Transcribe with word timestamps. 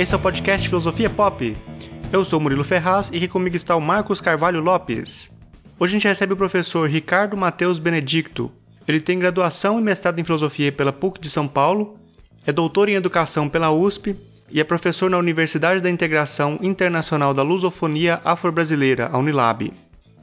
esse 0.00 0.14
é 0.14 0.16
o 0.16 0.20
podcast 0.20 0.66
Filosofia 0.66 1.10
Pop. 1.10 1.54
Eu 2.10 2.24
sou 2.24 2.40
Murilo 2.40 2.64
Ferraz 2.64 3.10
e 3.12 3.18
aqui 3.18 3.28
comigo 3.28 3.54
está 3.54 3.76
o 3.76 3.82
Marcos 3.82 4.18
Carvalho 4.18 4.58
Lopes. 4.58 5.30
Hoje 5.78 5.92
a 5.92 5.96
gente 5.98 6.08
recebe 6.08 6.32
o 6.32 6.38
professor 6.38 6.88
Ricardo 6.88 7.36
Mateus 7.36 7.78
Benedicto. 7.78 8.50
Ele 8.88 8.98
tem 8.98 9.18
graduação 9.18 9.78
e 9.78 9.82
mestrado 9.82 10.18
em 10.18 10.24
Filosofia 10.24 10.72
pela 10.72 10.90
PUC 10.90 11.20
de 11.20 11.28
São 11.28 11.46
Paulo, 11.46 11.98
é 12.46 12.50
doutor 12.50 12.88
em 12.88 12.94
Educação 12.94 13.46
pela 13.46 13.70
USP 13.70 14.16
e 14.50 14.58
é 14.58 14.64
professor 14.64 15.10
na 15.10 15.18
Universidade 15.18 15.82
da 15.82 15.90
Integração 15.90 16.58
Internacional 16.62 17.34
da 17.34 17.42
Lusofonia 17.42 18.22
Afro-Brasileira, 18.24 19.10
a 19.12 19.18
Unilab. 19.18 19.70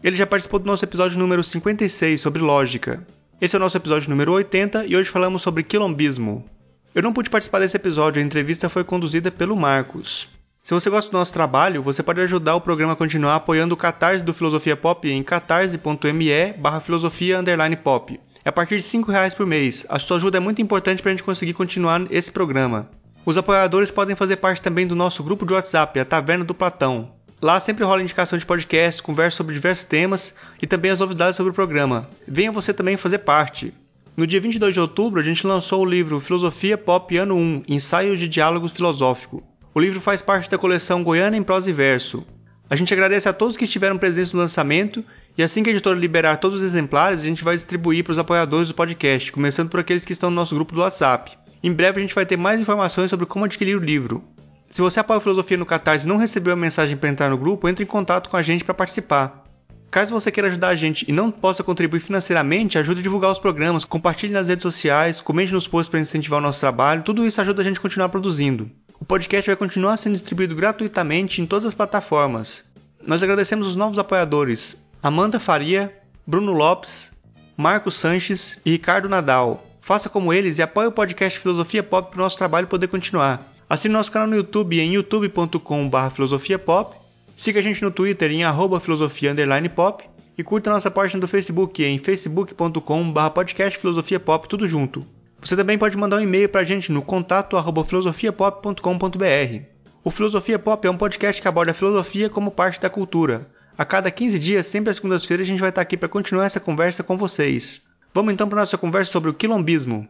Ele 0.03 0.17
já 0.17 0.25
participou 0.25 0.59
do 0.59 0.65
nosso 0.65 0.85
episódio 0.85 1.19
número 1.19 1.43
56 1.43 2.19
sobre 2.19 2.41
lógica. 2.41 3.05
Esse 3.39 3.55
é 3.55 3.59
o 3.59 3.59
nosso 3.59 3.77
episódio 3.77 4.09
número 4.09 4.31
80 4.31 4.87
e 4.87 4.95
hoje 4.95 5.11
falamos 5.11 5.43
sobre 5.43 5.61
quilombismo. 5.61 6.56
Eu 6.97 7.03
não 7.03 7.13
pude 7.13 7.29
participar 7.29 7.59
desse 7.59 7.75
episódio, 7.75 8.19
a 8.19 8.25
entrevista 8.25 8.69
foi 8.69 8.83
conduzida 8.83 9.29
pelo 9.29 9.55
Marcos. 9.55 10.27
Se 10.63 10.73
você 10.73 10.89
gosta 10.89 11.11
do 11.11 11.13
nosso 11.15 11.31
trabalho, 11.31 11.83
você 11.83 12.01
pode 12.01 12.19
ajudar 12.21 12.55
o 12.55 12.61
programa 12.61 12.93
a 12.93 12.95
continuar 12.95 13.35
apoiando 13.35 13.75
o 13.75 13.77
Catarse 13.77 14.23
do 14.23 14.33
Filosofia 14.33 14.75
Pop 14.75 15.07
em 15.07 15.21
catarse.me 15.21 16.53
barra 16.53 16.79
filosofia 16.79 17.37
pop. 17.83 18.19
É 18.43 18.49
a 18.49 18.51
partir 18.51 18.79
de 18.79 18.97
R$ 18.97 19.03
reais 19.09 19.35
por 19.35 19.45
mês. 19.45 19.85
A 19.87 19.99
sua 19.99 20.17
ajuda 20.17 20.37
é 20.37 20.39
muito 20.39 20.59
importante 20.59 21.03
para 21.03 21.11
a 21.11 21.13
gente 21.13 21.23
conseguir 21.23 21.53
continuar 21.53 22.07
esse 22.09 22.31
programa. 22.31 22.89
Os 23.23 23.37
apoiadores 23.37 23.91
podem 23.91 24.15
fazer 24.15 24.37
parte 24.37 24.59
também 24.59 24.87
do 24.87 24.95
nosso 24.95 25.23
grupo 25.23 25.45
de 25.45 25.53
WhatsApp, 25.53 25.99
a 25.99 26.03
Taverna 26.03 26.45
do 26.45 26.55
Platão. 26.55 27.11
Lá 27.39 27.59
sempre 27.59 27.85
rola 27.85 28.01
indicação 28.01 28.39
de 28.39 28.45
podcast, 28.47 29.03
conversa 29.03 29.37
sobre 29.37 29.53
diversos 29.53 29.85
temas 29.85 30.33
e 30.59 30.65
também 30.65 30.89
as 30.89 30.97
novidades 30.97 31.35
sobre 31.35 31.51
o 31.51 31.55
programa. 31.55 32.09
Venha 32.27 32.51
você 32.51 32.73
também 32.73 32.97
fazer 32.97 33.19
parte. 33.19 33.71
No 34.17 34.25
dia 34.25 34.41
22 34.41 34.73
de 34.73 34.79
outubro, 34.79 35.21
a 35.21 35.23
gente 35.23 35.45
lançou 35.45 35.83
o 35.83 35.85
livro 35.85 36.19
Filosofia 36.19 36.75
Pop 36.75 37.15
Ano 37.15 37.35
1 37.35 37.65
Ensaio 37.67 38.17
de 38.17 38.27
Diálogo 38.27 38.67
Filosófico. 38.67 39.43
O 39.75 39.79
livro 39.79 40.01
faz 40.01 40.23
parte 40.23 40.49
da 40.49 40.57
coleção 40.57 41.03
Goiânia 41.03 41.37
em 41.37 41.43
Prosa 41.43 41.69
e 41.69 41.73
Verso. 41.73 42.25
A 42.67 42.75
gente 42.75 42.91
agradece 42.91 43.29
a 43.29 43.33
todos 43.33 43.55
que 43.55 43.65
estiveram 43.65 43.99
presentes 43.99 44.33
no 44.33 44.39
lançamento 44.39 45.05
e 45.37 45.43
assim 45.43 45.61
que 45.61 45.69
a 45.69 45.71
editora 45.71 45.99
liberar 45.99 46.37
todos 46.37 46.63
os 46.63 46.67
exemplares, 46.67 47.21
a 47.21 47.25
gente 47.25 47.43
vai 47.43 47.53
distribuir 47.53 48.03
para 48.03 48.13
os 48.13 48.17
apoiadores 48.17 48.69
do 48.69 48.73
podcast, 48.73 49.31
começando 49.31 49.69
por 49.69 49.81
aqueles 49.81 50.03
que 50.03 50.13
estão 50.13 50.31
no 50.31 50.35
nosso 50.35 50.55
grupo 50.55 50.73
do 50.73 50.81
WhatsApp. 50.81 51.37
Em 51.61 51.71
breve 51.71 51.99
a 51.99 52.01
gente 52.01 52.15
vai 52.15 52.25
ter 52.25 52.37
mais 52.37 52.59
informações 52.59 53.11
sobre 53.11 53.27
como 53.27 53.45
adquirir 53.45 53.77
o 53.77 53.85
livro. 53.85 54.23
Se 54.67 54.81
você 54.81 54.99
apoia 54.99 55.19
a 55.19 55.21
Filosofia 55.21 55.57
no 55.57 55.65
Catarse 55.65 56.07
e 56.07 56.09
não 56.09 56.17
recebeu 56.17 56.53
a 56.53 56.57
mensagem 56.57 56.97
para 56.97 57.09
entrar 57.09 57.29
no 57.29 57.37
grupo, 57.37 57.69
entre 57.69 57.83
em 57.83 57.87
contato 57.87 58.31
com 58.31 58.37
a 58.37 58.41
gente 58.41 58.63
para 58.63 58.73
participar. 58.73 59.46
Caso 59.89 60.13
você 60.13 60.31
queira 60.31 60.49
ajudar 60.49 60.69
a 60.69 60.75
gente 60.75 61.05
e 61.07 61.13
não 61.13 61.31
possa 61.31 61.63
contribuir 61.63 62.01
financeiramente, 62.01 62.77
ajude 62.77 62.99
a 62.99 63.03
divulgar 63.03 63.31
os 63.31 63.39
programas, 63.39 63.85
compartilhe 63.85 64.33
nas 64.33 64.47
redes 64.47 64.63
sociais, 64.63 65.21
comente 65.21 65.53
nos 65.53 65.67
posts 65.67 65.89
para 65.89 65.99
incentivar 65.99 66.39
o 66.39 66.41
nosso 66.41 66.59
trabalho, 66.59 67.03
tudo 67.03 67.25
isso 67.25 67.39
ajuda 67.39 67.61
a 67.61 67.65
gente 67.65 67.79
a 67.79 67.81
continuar 67.81 68.09
produzindo. 68.09 68.69
O 68.99 69.05
podcast 69.05 69.47
vai 69.47 69.55
continuar 69.55 69.95
sendo 69.95 70.13
distribuído 70.13 70.55
gratuitamente 70.55 71.41
em 71.41 71.45
todas 71.45 71.65
as 71.65 71.73
plataformas. 71.73 72.65
Nós 73.05 73.23
agradecemos 73.23 73.65
os 73.65 73.77
novos 73.77 73.97
apoiadores: 73.97 74.75
Amanda 75.01 75.39
Faria, 75.39 75.95
Bruno 76.25 76.51
Lopes, 76.51 77.11
Marcos 77.55 77.95
Sanches 77.95 78.59
e 78.65 78.71
Ricardo 78.71 79.07
Nadal. 79.07 79.65
Faça 79.79 80.09
como 80.09 80.33
eles 80.33 80.57
e 80.57 80.61
apoie 80.61 80.87
o 80.87 80.91
podcast 80.91 81.39
Filosofia 81.39 81.81
Pop 81.81 82.11
para 82.11 82.19
o 82.19 82.23
nosso 82.23 82.37
trabalho 82.37 82.67
poder 82.67 82.87
continuar. 82.87 83.53
Assine 83.69 83.93
nosso 83.93 84.11
canal 84.11 84.27
no 84.27 84.35
YouTube 84.35 84.79
em 84.79 84.95
youtube.com/filosofiapop 84.95 87.06
Siga 87.37 87.59
a 87.59 87.63
gente 87.63 87.83
no 87.83 87.91
Twitter 87.91 88.31
em 88.31 88.41
@filosofia_pop 88.81 90.03
e 90.35 90.43
curta 90.43 90.71
nossa 90.71 90.89
página 90.89 91.21
do 91.21 91.27
Facebook 91.27 91.83
em 91.83 91.99
facebook.com.br 91.99 93.29
podcast 93.31 93.77
filosofia 93.77 94.19
pop 94.19 94.49
tudo 94.49 94.67
junto. 94.67 95.05
Você 95.39 95.55
também 95.55 95.77
pode 95.77 95.95
mandar 95.95 96.17
um 96.17 96.21
e-mail 96.21 96.49
para 96.49 96.61
a 96.61 96.63
gente 96.63 96.91
no 96.91 97.03
contato 97.03 97.55
filosofiapop.com.br. 97.85 99.61
O 100.03 100.09
Filosofia 100.09 100.57
Pop 100.57 100.87
é 100.87 100.89
um 100.89 100.97
podcast 100.97 101.39
que 101.39 101.47
aborda 101.47 101.73
a 101.73 101.75
filosofia 101.75 102.27
como 102.27 102.49
parte 102.49 102.81
da 102.81 102.89
cultura. 102.89 103.47
A 103.77 103.85
cada 103.85 104.09
15 104.09 104.39
dias, 104.39 104.65
sempre 104.65 104.89
às 104.89 104.95
segundas-feiras, 104.95 105.45
a 105.45 105.49
gente 105.49 105.59
vai 105.59 105.69
estar 105.69 105.81
aqui 105.81 105.95
para 105.95 106.09
continuar 106.09 106.45
essa 106.45 106.59
conversa 106.59 107.03
com 107.03 107.15
vocês. 107.15 107.83
Vamos 108.15 108.33
então 108.33 108.49
para 108.49 108.61
nossa 108.61 108.79
conversa 108.79 109.11
sobre 109.11 109.29
o 109.29 109.33
quilombismo. 109.35 110.07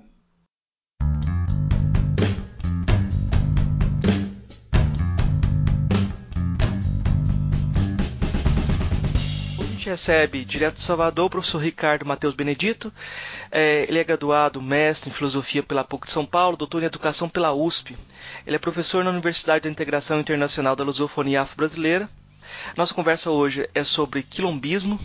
Recebe 9.90 10.44
direto 10.46 10.76
de 10.76 10.82
Salvador 10.82 11.26
o 11.26 11.30
professor 11.30 11.60
Ricardo 11.60 12.06
Matheus 12.06 12.36
Benedito. 12.36 12.94
É, 13.52 13.86
ele 13.88 14.00
é 14.00 14.04
graduado, 14.04 14.62
mestre 14.62 15.10
em 15.10 15.14
filosofia 15.14 15.64
pela 15.64 15.84
PUC 15.84 16.06
de 16.06 16.14
São 16.14 16.26
Paulo, 16.26 16.58
doutor 16.58 16.84
em 16.84 16.86
educação 16.86 17.30
pela 17.30 17.54
USP. 17.54 17.98
Ele 18.46 18.56
é 18.56 18.60
professor 18.60 19.04
na 19.04 19.10
Universidade 19.10 19.64
da 19.64 19.70
Integração 19.70 20.20
Internacional 20.20 20.76
da 20.76 20.84
Lusofonia 20.84 21.42
Afro-Brasileira. 21.42 22.10
Nossa 22.76 22.94
conversa 22.94 23.32
hoje 23.32 23.70
é 23.74 23.84
sobre 23.84 24.24
quilombismo. 24.24 25.00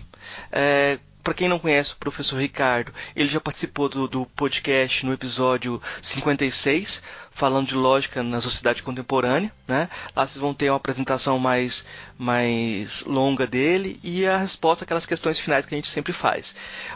É, 0.50 0.98
para 1.22 1.34
quem 1.34 1.48
não 1.48 1.58
conhece 1.58 1.92
o 1.92 1.96
professor 1.96 2.40
Ricardo, 2.40 2.92
ele 3.14 3.28
já 3.28 3.40
participou 3.40 3.88
do, 3.88 4.08
do, 4.08 4.26
podcast 4.26 5.06
no 5.06 5.12
episódio 5.12 5.80
56, 6.00 7.02
falando 7.30 7.68
de 7.68 7.74
lógica 7.74 8.22
na 8.22 8.40
sociedade 8.40 8.82
contemporânea. 8.82 9.52
Né? 9.68 9.88
Lá 10.16 10.26
vocês 10.26 10.38
vão 10.38 10.52
ter 10.52 10.70
uma 10.70 10.76
apresentação 10.76 11.38
mais, 11.38 11.86
mais 12.18 13.04
longa 13.04 13.46
dele 13.46 14.00
e 14.02 14.26
a 14.26 14.36
resposta 14.36 14.84
àquelas 14.84 15.06
questões 15.06 15.38
finais 15.38 15.64
que 15.64 15.74
a 15.74 15.78
gente 15.78 15.88
sempre 15.88 16.12
faz. 16.12 16.54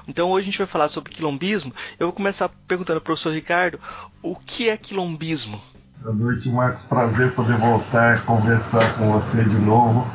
Então 0.09 0.31
hoje 0.31 0.43
a 0.43 0.51
gente 0.51 0.59
vai 0.59 0.67
falar 0.67 0.89
sobre 0.89 1.13
quilombismo. 1.13 1.73
Eu 1.99 2.09
vou 2.09 2.13
começar 2.13 2.49
perguntando 2.67 2.99
ao 2.99 3.03
professor 3.03 3.33
Ricardo 3.33 3.81
o 4.23 4.35
que 4.35 4.69
é 4.69 4.77
quilombismo. 4.77 5.61
Boa 6.03 6.15
noite, 6.15 6.49
Marcos. 6.49 6.83
Prazer 6.83 7.33
poder 7.33 7.57
voltar 7.59 8.17
a 8.17 8.21
conversar 8.21 8.97
com 8.99 9.13
você 9.13 9.43
de 9.43 9.57
novo. 9.57 10.07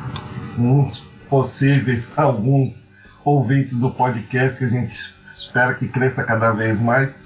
Uns 0.58 1.00
possíveis, 1.28 2.08
alguns 2.16 2.81
ouvintes 3.24 3.78
do 3.78 3.90
podcast 3.90 4.58
que 4.58 4.64
a 4.64 4.68
gente 4.68 5.14
espera 5.32 5.74
que 5.74 5.88
cresça 5.88 6.24
cada 6.24 6.52
vez 6.52 6.78
mais. 6.80 7.20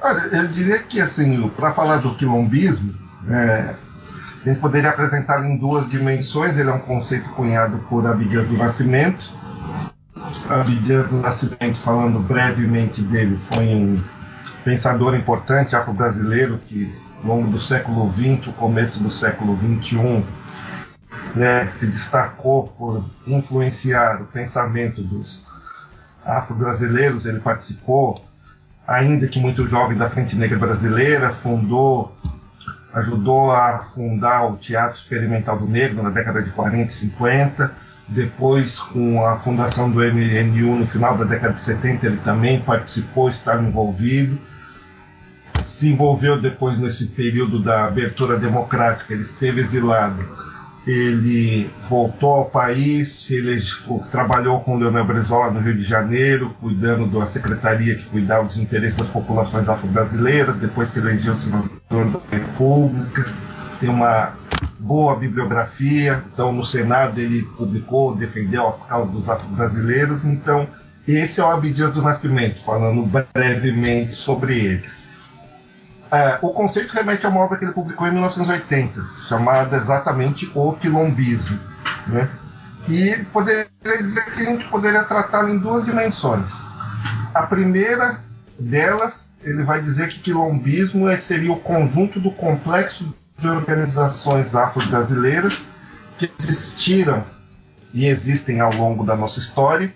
Olha, 0.00 0.20
eu 0.32 0.46
diria 0.48 0.78
que 0.82 1.00
assim, 1.00 1.48
para 1.50 1.72
falar 1.72 1.96
do 1.96 2.14
quilombismo, 2.14 2.94
é, 3.28 3.74
a 4.44 4.48
gente 4.48 4.60
poderia 4.60 4.90
apresentá-lo 4.90 5.44
em 5.44 5.56
duas 5.58 5.88
dimensões. 5.90 6.56
Ele 6.56 6.70
é 6.70 6.72
um 6.72 6.78
conceito 6.78 7.28
cunhado 7.30 7.78
por 7.88 8.06
Abdias 8.06 8.46
do 8.46 8.56
Nascimento. 8.56 9.32
Abdias 10.48 11.08
do 11.08 11.16
Nascimento, 11.16 11.76
falando 11.76 12.20
brevemente 12.20 13.02
dele, 13.02 13.36
foi 13.36 13.66
um 13.66 14.02
pensador 14.64 15.14
importante 15.14 15.74
afro-brasileiro 15.74 16.58
que, 16.66 16.94
ao 17.22 17.36
longo 17.36 17.50
do 17.50 17.58
século 17.58 18.06
XX, 18.06 18.46
o 18.48 18.52
começo 18.52 19.02
do 19.02 19.10
século 19.10 19.56
XXI, 19.56 20.24
né, 21.34 21.66
se 21.66 21.86
destacou 21.86 22.68
por 22.68 23.04
influenciar 23.26 24.22
o 24.22 24.26
pensamento 24.26 25.02
dos 25.02 25.46
afro-brasileiros. 26.24 27.24
Ele 27.26 27.40
participou, 27.40 28.14
ainda 28.86 29.26
que 29.26 29.40
muito 29.40 29.66
jovem, 29.66 29.96
da 29.96 30.08
Frente 30.08 30.36
Negra 30.36 30.58
Brasileira, 30.58 31.30
fundou, 31.30 32.16
ajudou 32.92 33.52
a 33.52 33.78
fundar 33.78 34.46
o 34.46 34.56
Teatro 34.56 34.98
Experimental 34.98 35.58
do 35.58 35.66
Negro 35.66 36.02
na 36.02 36.10
década 36.10 36.42
de 36.42 36.50
40 36.50 36.84
e 36.84 36.90
50. 36.90 37.72
Depois, 38.08 38.78
com 38.78 39.24
a 39.26 39.36
fundação 39.36 39.90
do 39.90 39.98
MNU 39.98 40.76
no 40.76 40.86
final 40.86 41.18
da 41.18 41.24
década 41.24 41.52
de 41.52 41.60
70, 41.60 42.06
ele 42.06 42.16
também 42.18 42.60
participou, 42.60 43.28
estava 43.28 43.62
envolvido. 43.62 44.38
Se 45.62 45.90
envolveu 45.90 46.40
depois 46.40 46.78
nesse 46.78 47.06
período 47.06 47.62
da 47.62 47.84
abertura 47.84 48.38
democrática, 48.38 49.12
ele 49.12 49.22
esteve 49.22 49.60
exilado 49.60 50.26
ele 50.86 51.70
voltou 51.88 52.30
ao 52.30 52.44
país, 52.46 53.30
ele 53.30 53.60
trabalhou 54.10 54.60
com 54.60 54.78
Leonel 54.78 55.04
Brizola 55.04 55.50
no 55.50 55.60
Rio 55.60 55.74
de 55.74 55.84
Janeiro, 55.84 56.54
cuidando 56.60 57.06
da 57.06 57.26
secretaria 57.26 57.94
que 57.94 58.04
cuidava 58.04 58.44
dos 58.44 58.56
interesses 58.56 58.96
das 58.96 59.08
populações 59.08 59.68
afro-brasileiras, 59.68 60.56
depois 60.56 60.88
se 60.88 60.98
elegeu 60.98 61.34
senador 61.34 61.70
da 61.90 62.36
República, 62.36 63.26
tem 63.80 63.88
uma 63.88 64.32
boa 64.78 65.16
bibliografia, 65.16 66.24
então 66.32 66.52
no 66.52 66.62
Senado 66.62 67.20
ele 67.20 67.42
publicou, 67.42 68.14
defendeu 68.14 68.66
as 68.68 68.82
causas 68.84 69.12
dos 69.12 69.28
afro-brasileiros, 69.28 70.24
então 70.24 70.68
esse 71.06 71.40
é 71.40 71.44
o 71.44 71.50
Abdias 71.50 71.92
do 71.92 72.02
Nascimento, 72.02 72.60
falando 72.60 73.02
brevemente 73.34 74.14
sobre 74.14 74.58
ele. 74.58 74.84
É, 76.10 76.38
o 76.40 76.50
conceito 76.50 76.92
remete 76.92 77.26
a 77.26 77.28
uma 77.28 77.40
obra 77.40 77.58
que 77.58 77.64
ele 77.64 77.72
publicou 77.72 78.06
em 78.06 78.12
1980, 78.12 79.04
chamada 79.28 79.76
exatamente 79.76 80.50
O 80.54 80.72
Quilombismo. 80.74 81.58
Né? 82.06 82.28
E 82.88 83.24
poderia 83.32 83.68
dizer 84.00 84.24
que 84.30 84.40
a 84.40 84.44
gente 84.44 84.66
poderia 84.68 85.04
tratá-lo 85.04 85.50
em 85.50 85.58
duas 85.58 85.84
dimensões. 85.84 86.66
A 87.34 87.42
primeira 87.42 88.20
delas, 88.58 89.30
ele 89.42 89.62
vai 89.62 89.80
dizer 89.80 90.08
que 90.08 90.20
quilombismo 90.20 91.08
é, 91.08 91.16
seria 91.16 91.52
o 91.52 91.60
conjunto 91.60 92.18
do 92.18 92.30
complexo 92.30 93.14
de 93.36 93.48
organizações 93.48 94.54
afro-brasileiras 94.54 95.66
que 96.16 96.30
existiram 96.40 97.24
e 97.92 98.06
existem 98.06 98.60
ao 98.60 98.72
longo 98.72 99.04
da 99.04 99.14
nossa 99.14 99.38
história 99.38 99.92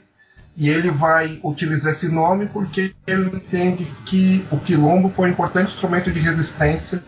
e 0.57 0.69
ele 0.69 0.91
vai 0.91 1.41
utilizar 1.43 1.93
esse 1.93 2.09
nome 2.09 2.47
porque 2.47 2.95
ele 3.07 3.37
entende 3.37 3.91
que 4.05 4.47
o 4.51 4.59
quilombo 4.59 5.09
foi 5.09 5.29
um 5.29 5.33
importante 5.33 5.73
instrumento 5.73 6.11
de 6.11 6.21
resistência 6.21 7.03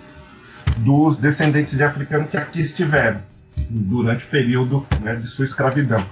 dos 0.78 1.16
descendentes 1.16 1.76
de 1.76 1.82
africanos 1.82 2.30
que 2.30 2.36
aqui 2.36 2.60
estiveram 2.60 3.20
durante 3.68 4.24
o 4.24 4.28
período 4.28 4.86
né, 5.02 5.14
de 5.14 5.26
sua 5.26 5.44
escravidão. 5.44 6.04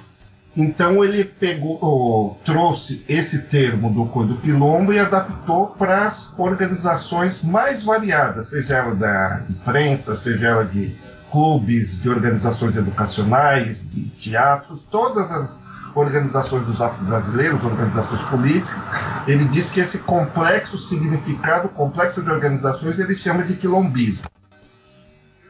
Então 0.55 1.03
ele 1.03 1.25
pegou, 1.25 2.39
trouxe 2.45 3.03
esse 3.09 3.43
termo 3.45 3.91
do, 3.91 4.25
do 4.25 4.37
quilombo 4.37 4.93
e 4.93 4.99
adaptou 4.99 5.69
para 5.69 6.05
as 6.05 6.39
organizações 6.39 7.43
mais 7.43 7.83
variadas, 7.83 8.49
seja 8.49 8.77
ela 8.77 8.95
da 8.95 9.43
imprensa, 9.49 10.15
seja 10.15 10.49
ela 10.49 10.65
de 10.67 10.95
clubes, 11.33 11.99
de 11.99 12.11
organizações 12.11 12.77
educacionais, 12.77 13.89
de 13.89 14.03
teatros, 14.11 14.87
todas 14.91 15.33
as 15.33 15.65
organizações 15.95 16.65
dos 16.67 16.81
afro-brasileiros, 16.81 17.65
organizações 17.65 18.21
políticas. 18.23 18.81
Ele 19.27 19.47
diz 19.47 19.71
que 19.71 19.81
esse 19.81 19.99
complexo 19.99 20.77
significado, 20.77 21.71
complexo 21.71 22.23
de 22.23 22.31
organizações, 22.31 22.99
ele 22.99 23.15
chama 23.15 23.43
de 23.43 23.55
quilombismo. 23.55 24.27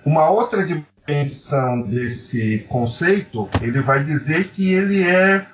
Uma 0.05 0.31
outra 0.31 0.65
dimensão 0.65 1.83
desse 1.83 2.65
conceito, 2.69 3.49
ele 3.61 3.81
vai 3.83 4.05
dizer 4.05 4.51
que 4.51 4.73
ele 4.73 5.03
é 5.03 5.47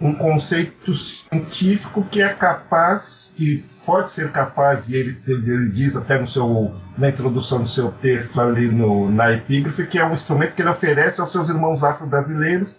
um 0.00 0.14
conceito 0.14 0.92
científico 0.92 2.04
que 2.04 2.20
é 2.20 2.28
capaz, 2.28 3.32
que 3.36 3.64
pode 3.84 4.10
ser 4.10 4.30
capaz, 4.30 4.88
e 4.88 4.96
ele, 4.96 5.22
ele 5.26 5.70
diz 5.70 5.96
até 5.96 6.18
no 6.18 6.26
seu, 6.26 6.74
na 6.98 7.08
introdução 7.08 7.62
do 7.62 7.68
seu 7.68 7.90
texto 7.92 8.40
ali 8.40 8.68
no, 8.68 9.10
na 9.10 9.32
epígrafe, 9.32 9.86
que 9.86 9.98
é 9.98 10.04
um 10.04 10.12
instrumento 10.12 10.54
que 10.54 10.62
ele 10.62 10.68
oferece 10.68 11.20
aos 11.20 11.32
seus 11.32 11.48
irmãos 11.48 11.82
afro-brasileiros 11.82 12.76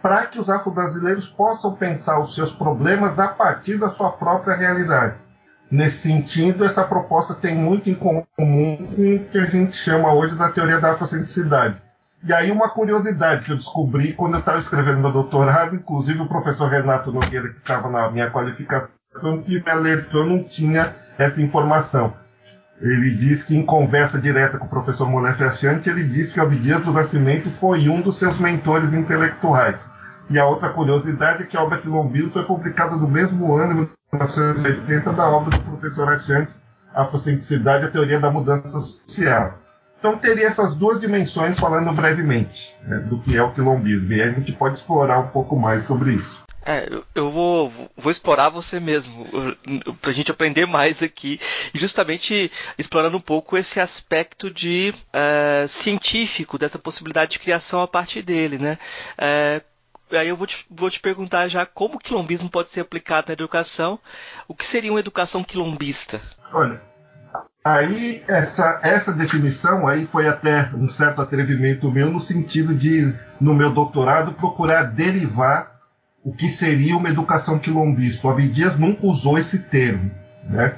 para 0.00 0.26
que 0.26 0.38
os 0.38 0.48
afro-brasileiros 0.48 1.28
possam 1.28 1.74
pensar 1.74 2.20
os 2.20 2.34
seus 2.34 2.52
problemas 2.52 3.18
a 3.18 3.26
partir 3.26 3.76
da 3.76 3.88
sua 3.88 4.12
própria 4.12 4.54
realidade. 4.54 5.16
Nesse 5.68 5.98
sentido, 5.98 6.64
essa 6.64 6.84
proposta 6.84 7.34
tem 7.34 7.56
muito 7.56 7.90
em 7.90 7.94
comum 7.94 8.24
com 8.36 9.16
o 9.16 9.24
que 9.24 9.38
a 9.38 9.46
gente 9.46 9.74
chama 9.74 10.14
hoje 10.14 10.36
da 10.36 10.48
teoria 10.50 10.80
da 10.80 10.92
afrocentricidade. 10.92 11.82
E 12.24 12.32
aí 12.32 12.50
uma 12.50 12.68
curiosidade 12.68 13.44
que 13.44 13.52
eu 13.52 13.56
descobri 13.56 14.12
quando 14.12 14.34
eu 14.34 14.40
estava 14.40 14.58
escrevendo 14.58 14.98
meu 14.98 15.12
doutorado, 15.12 15.76
inclusive 15.76 16.22
o 16.22 16.28
professor 16.28 16.68
Renato 16.68 17.12
Nogueira, 17.12 17.48
que 17.50 17.58
estava 17.58 17.88
na 17.88 18.10
minha 18.10 18.30
qualificação, 18.30 18.90
que 19.44 19.62
me 19.62 19.70
alertou, 19.70 20.24
não 20.24 20.42
tinha 20.42 20.94
essa 21.18 21.40
informação. 21.40 22.14
Ele 22.80 23.10
diz 23.10 23.42
que 23.42 23.56
em 23.56 23.64
conversa 23.64 24.18
direta 24.18 24.58
com 24.58 24.66
o 24.66 24.68
professor 24.68 25.08
Achante, 25.26 25.88
ele 25.88 26.04
disse 26.04 26.34
que 26.34 26.40
Abdias 26.40 26.82
do 26.82 26.92
Nascimento 26.92 27.48
foi 27.48 27.88
um 27.88 28.02
dos 28.02 28.18
seus 28.18 28.38
mentores 28.38 28.92
intelectuais. 28.92 29.90
E 30.28 30.38
a 30.38 30.44
outra 30.44 30.68
curiosidade 30.68 31.44
é 31.44 31.46
que 31.46 31.56
a 31.56 31.62
obra 31.62 31.78
Quilombino 31.78 32.28
foi 32.28 32.44
publicada 32.44 32.96
no 32.96 33.08
mesmo 33.08 33.54
ano, 33.54 33.72
em 33.72 34.16
1980, 34.16 35.12
da 35.12 35.28
obra 35.28 35.56
do 35.56 35.62
professor 35.64 36.08
Achante, 36.08 36.54
Afrocentricidade 36.94 37.84
e 37.84 37.88
a 37.88 37.90
Teoria 37.90 38.18
da 38.18 38.30
Mudança 38.30 38.78
Social. 38.78 39.58
Então 40.06 40.18
teria 40.18 40.46
essas 40.46 40.76
duas 40.76 41.00
dimensões 41.00 41.58
falando 41.58 41.92
brevemente 41.92 42.76
né, 42.84 42.98
do 42.98 43.18
que 43.18 43.36
é 43.36 43.42
o 43.42 43.50
quilombismo. 43.50 44.12
E 44.12 44.22
a 44.22 44.30
gente 44.30 44.52
pode 44.52 44.76
explorar 44.76 45.18
um 45.18 45.28
pouco 45.30 45.56
mais 45.56 45.82
sobre 45.82 46.12
isso. 46.12 46.44
É, 46.64 46.88
eu 47.12 47.28
vou, 47.28 47.72
vou 47.96 48.12
explorar 48.12 48.48
você 48.48 48.78
mesmo, 48.78 49.26
para 50.00 50.10
a 50.10 50.12
gente 50.12 50.30
aprender 50.30 50.64
mais 50.64 51.02
aqui, 51.02 51.40
e 51.74 51.78
justamente 51.78 52.50
explorando 52.78 53.16
um 53.16 53.20
pouco 53.20 53.56
esse 53.56 53.80
aspecto 53.80 54.48
de 54.48 54.94
uh, 55.12 55.68
científico 55.68 56.56
dessa 56.56 56.78
possibilidade 56.78 57.32
de 57.32 57.38
criação 57.40 57.80
a 57.82 57.88
partir 57.88 58.22
dele, 58.22 58.58
né? 58.58 58.78
Uh, 59.18 60.16
aí 60.16 60.28
eu 60.28 60.36
vou 60.36 60.46
te, 60.46 60.66
vou 60.70 60.90
te 60.90 61.00
perguntar 61.00 61.48
já 61.48 61.66
como 61.66 61.96
o 61.96 62.00
quilombismo 62.00 62.48
pode 62.48 62.68
ser 62.68 62.80
aplicado 62.80 63.28
na 63.28 63.32
educação. 63.32 63.98
O 64.46 64.54
que 64.54 64.66
seria 64.66 64.92
uma 64.92 65.00
educação 65.00 65.42
quilombista? 65.44 66.20
Olha, 66.52 66.80
aí 67.66 68.22
essa, 68.28 68.78
essa 68.82 69.12
definição 69.12 69.88
aí 69.88 70.04
foi 70.04 70.28
até 70.28 70.70
um 70.72 70.88
certo 70.88 71.20
atrevimento 71.20 71.90
meu 71.90 72.10
no 72.10 72.20
sentido 72.20 72.72
de, 72.72 73.12
no 73.40 73.54
meu 73.54 73.72
doutorado, 73.72 74.32
procurar 74.34 74.84
derivar 74.84 75.76
o 76.22 76.32
que 76.32 76.48
seria 76.48 76.96
uma 76.96 77.08
educação 77.08 77.58
quilombista. 77.58 78.28
O 78.28 78.30
Abdias 78.30 78.78
nunca 78.78 79.04
usou 79.04 79.36
esse 79.36 79.64
termo, 79.64 80.10
né? 80.44 80.74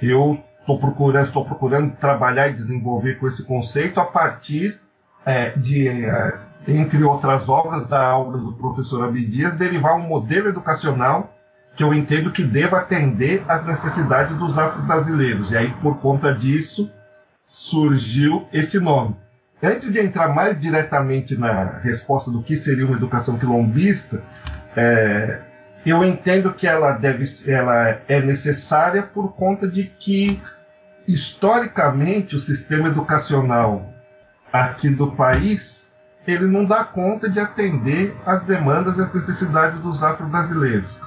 Eu 0.00 0.40
estou 0.60 0.78
procurando, 0.78 1.24
estou 1.24 1.44
procurando 1.44 1.96
trabalhar 1.96 2.48
e 2.48 2.52
desenvolver 2.52 3.14
com 3.14 3.26
esse 3.26 3.42
conceito 3.42 3.98
a 3.98 4.04
partir 4.04 4.80
é, 5.26 5.50
de 5.50 5.88
é, 5.88 6.38
entre 6.68 7.02
outras 7.02 7.48
obras 7.48 7.88
da 7.88 8.16
obra 8.16 8.38
do 8.38 8.52
professor 8.52 9.04
Abdias, 9.04 9.54
derivar 9.54 9.96
um 9.96 10.06
modelo 10.06 10.48
educacional 10.48 11.33
que 11.74 11.82
eu 11.82 11.92
entendo 11.92 12.30
que 12.30 12.44
deva 12.44 12.78
atender 12.78 13.44
às 13.48 13.64
necessidades 13.64 14.36
dos 14.36 14.56
afro-brasileiros. 14.56 15.50
E 15.50 15.56
aí, 15.56 15.70
por 15.80 15.98
conta 15.98 16.32
disso, 16.32 16.92
surgiu 17.46 18.46
esse 18.52 18.78
nome. 18.78 19.16
Antes 19.62 19.92
de 19.92 19.98
entrar 19.98 20.28
mais 20.28 20.60
diretamente 20.60 21.36
na 21.36 21.78
resposta 21.78 22.30
do 22.30 22.42
que 22.42 22.56
seria 22.56 22.86
uma 22.86 22.96
educação 22.96 23.38
quilombista, 23.38 24.22
é, 24.76 25.40
eu 25.84 26.04
entendo 26.04 26.52
que 26.52 26.66
ela, 26.66 26.92
deve, 26.92 27.24
ela 27.50 28.00
é 28.08 28.20
necessária 28.20 29.02
por 29.02 29.32
conta 29.32 29.68
de 29.68 29.84
que, 29.84 30.40
historicamente, 31.08 32.36
o 32.36 32.38
sistema 32.38 32.88
educacional 32.88 33.92
aqui 34.52 34.88
do 34.88 35.12
país 35.12 35.92
ele 36.26 36.46
não 36.46 36.64
dá 36.64 36.84
conta 36.84 37.28
de 37.28 37.38
atender 37.38 38.16
às 38.24 38.42
demandas 38.42 38.96
e 38.96 39.02
às 39.02 39.12
necessidades 39.12 39.78
dos 39.80 40.02
afro-brasileiros. 40.02 40.98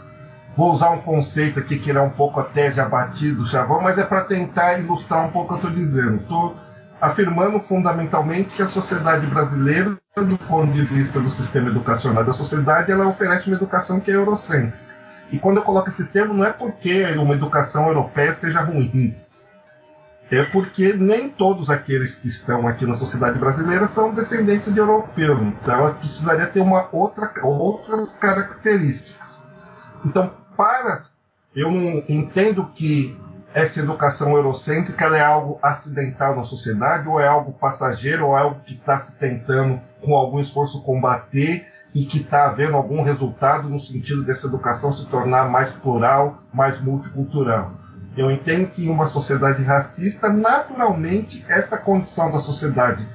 Vou 0.57 0.71
usar 0.71 0.89
um 0.89 1.01
conceito 1.01 1.59
aqui 1.59 1.77
que 1.77 1.91
ele 1.91 1.99
é 1.99 2.01
um 2.01 2.09
pouco 2.09 2.39
até 2.39 2.71
já 2.71 2.89
batido, 2.89 3.45
chavão, 3.45 3.79
mas 3.79 3.99
é 3.99 4.03
para 4.03 4.21
tentar 4.21 4.79
ilustrar 4.79 5.23
um 5.23 5.29
pouco 5.29 5.53
o 5.53 5.59
que 5.59 5.65
eu 5.65 5.69
estou 5.69 5.83
dizendo. 5.83 6.15
Estou 6.15 6.57
afirmando 6.99 7.59
fundamentalmente 7.59 8.55
que 8.55 8.63
a 8.63 8.65
sociedade 8.65 9.27
brasileira, 9.27 9.95
do 10.15 10.35
ponto 10.47 10.73
de 10.73 10.81
vista 10.81 11.19
do 11.19 11.29
sistema 11.29 11.69
educacional 11.69 12.23
da 12.23 12.33
sociedade, 12.33 12.91
ela 12.91 13.05
oferece 13.05 13.45
uma 13.45 13.55
educação 13.55 13.99
que 13.99 14.09
é 14.09 14.15
eurocêntrica. 14.15 14.97
E 15.31 15.37
quando 15.37 15.57
eu 15.57 15.63
coloco 15.63 15.89
esse 15.89 16.05
termo, 16.05 16.33
não 16.33 16.43
é 16.43 16.51
porque 16.51 17.05
uma 17.17 17.35
educação 17.35 17.87
europeia 17.87 18.33
seja 18.33 18.61
ruim, 18.61 19.15
é 20.31 20.41
porque 20.41 20.91
nem 20.93 21.29
todos 21.29 21.69
aqueles 21.69 22.15
que 22.15 22.29
estão 22.29 22.67
aqui 22.67 22.83
na 22.83 22.95
sociedade 22.95 23.37
brasileira 23.37 23.85
são 23.85 24.11
descendentes 24.11 24.73
de 24.73 24.79
europeu. 24.79 25.37
Então 25.39 25.75
ela 25.75 25.93
precisaria 25.93 26.47
ter 26.47 26.61
uma 26.61 26.89
outra, 26.91 27.31
outras 27.43 28.13
características. 28.13 29.43
Então, 30.03 30.31
para 30.57 31.03
eu 31.55 31.71
não 31.71 32.03
entendo 32.09 32.69
que 32.73 33.17
essa 33.53 33.79
educação 33.79 34.35
eurocêntrica 34.35 35.05
é 35.05 35.23
algo 35.23 35.57
acidental 35.63 36.35
na 36.35 36.43
sociedade, 36.43 37.07
ou 37.07 37.19
é 37.19 37.27
algo 37.27 37.53
passageiro, 37.53 38.27
ou 38.27 38.37
é 38.37 38.41
algo 38.41 38.61
que 38.63 38.75
está 38.75 38.97
se 38.99 39.15
tentando, 39.15 39.79
com 40.01 40.15
algum 40.15 40.39
esforço, 40.39 40.83
combater 40.83 41.65
e 41.95 42.05
que 42.05 42.19
está 42.19 42.45
havendo 42.45 42.75
algum 42.75 43.01
resultado 43.01 43.67
no 43.69 43.79
sentido 43.79 44.23
dessa 44.23 44.45
educação 44.45 44.91
se 44.91 45.07
tornar 45.07 45.49
mais 45.49 45.71
plural, 45.71 46.43
mais 46.53 46.79
multicultural. 46.79 47.71
Eu 48.15 48.29
entendo 48.29 48.69
que 48.69 48.85
em 48.85 48.89
uma 48.89 49.07
sociedade 49.07 49.63
racista, 49.63 50.29
naturalmente, 50.29 51.43
essa 51.47 51.77
condição 51.77 52.29
da 52.29 52.39
sociedade 52.39 53.07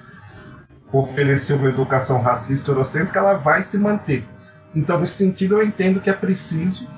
oferecer 0.93 1.55
uma 1.55 1.69
educação 1.69 2.21
racista 2.21 2.71
eurocêntrica, 2.71 3.21
ela 3.21 3.35
vai 3.35 3.63
se 3.63 3.79
manter. 3.79 4.27
Então, 4.75 4.99
nesse 4.99 5.15
sentido, 5.15 5.59
eu 5.59 5.67
entendo 5.67 6.01
que 6.01 6.11
é 6.11 6.13
preciso 6.13 6.89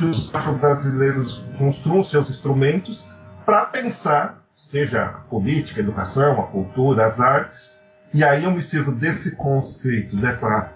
que 0.00 0.06
os 0.06 0.30
brasileiros 0.58 1.44
construam 1.58 2.02
seus 2.02 2.30
instrumentos 2.30 3.06
para 3.44 3.66
pensar, 3.66 4.42
seja 4.56 5.04
a 5.04 5.08
política, 5.08 5.80
a 5.80 5.84
educação, 5.84 6.40
a 6.40 6.46
cultura, 6.46 7.04
as 7.04 7.20
artes. 7.20 7.84
E 8.12 8.24
aí 8.24 8.44
eu 8.44 8.50
me 8.50 8.62
sirvo 8.62 8.92
desse 8.92 9.36
conceito, 9.36 10.16
dessa, 10.16 10.72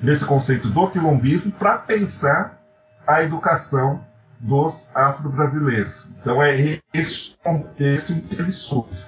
desse 0.00 0.24
conceito 0.24 0.68
do 0.68 0.88
quilombismo, 0.88 1.50
para 1.50 1.78
pensar 1.78 2.60
a 3.04 3.22
educação 3.22 4.04
dos 4.38 4.88
afro-brasileiros. 4.94 6.08
Então 6.20 6.40
é 6.40 6.80
esse 6.92 7.36
contexto 7.42 8.12
em 8.12 8.20
que 8.20 8.40
ele 8.40 8.52
surge. 8.52 9.04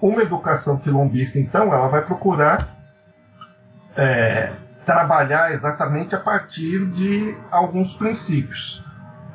Uma 0.00 0.22
educação 0.22 0.78
quilombista, 0.78 1.38
então, 1.38 1.72
ela 1.72 1.86
vai 1.86 2.04
procurar 2.04 2.76
é, 3.96 4.52
trabalhar 4.84 5.52
exatamente 5.52 6.14
a 6.14 6.18
partir 6.18 6.86
de 6.86 7.36
alguns 7.50 7.92
princípios. 7.92 8.84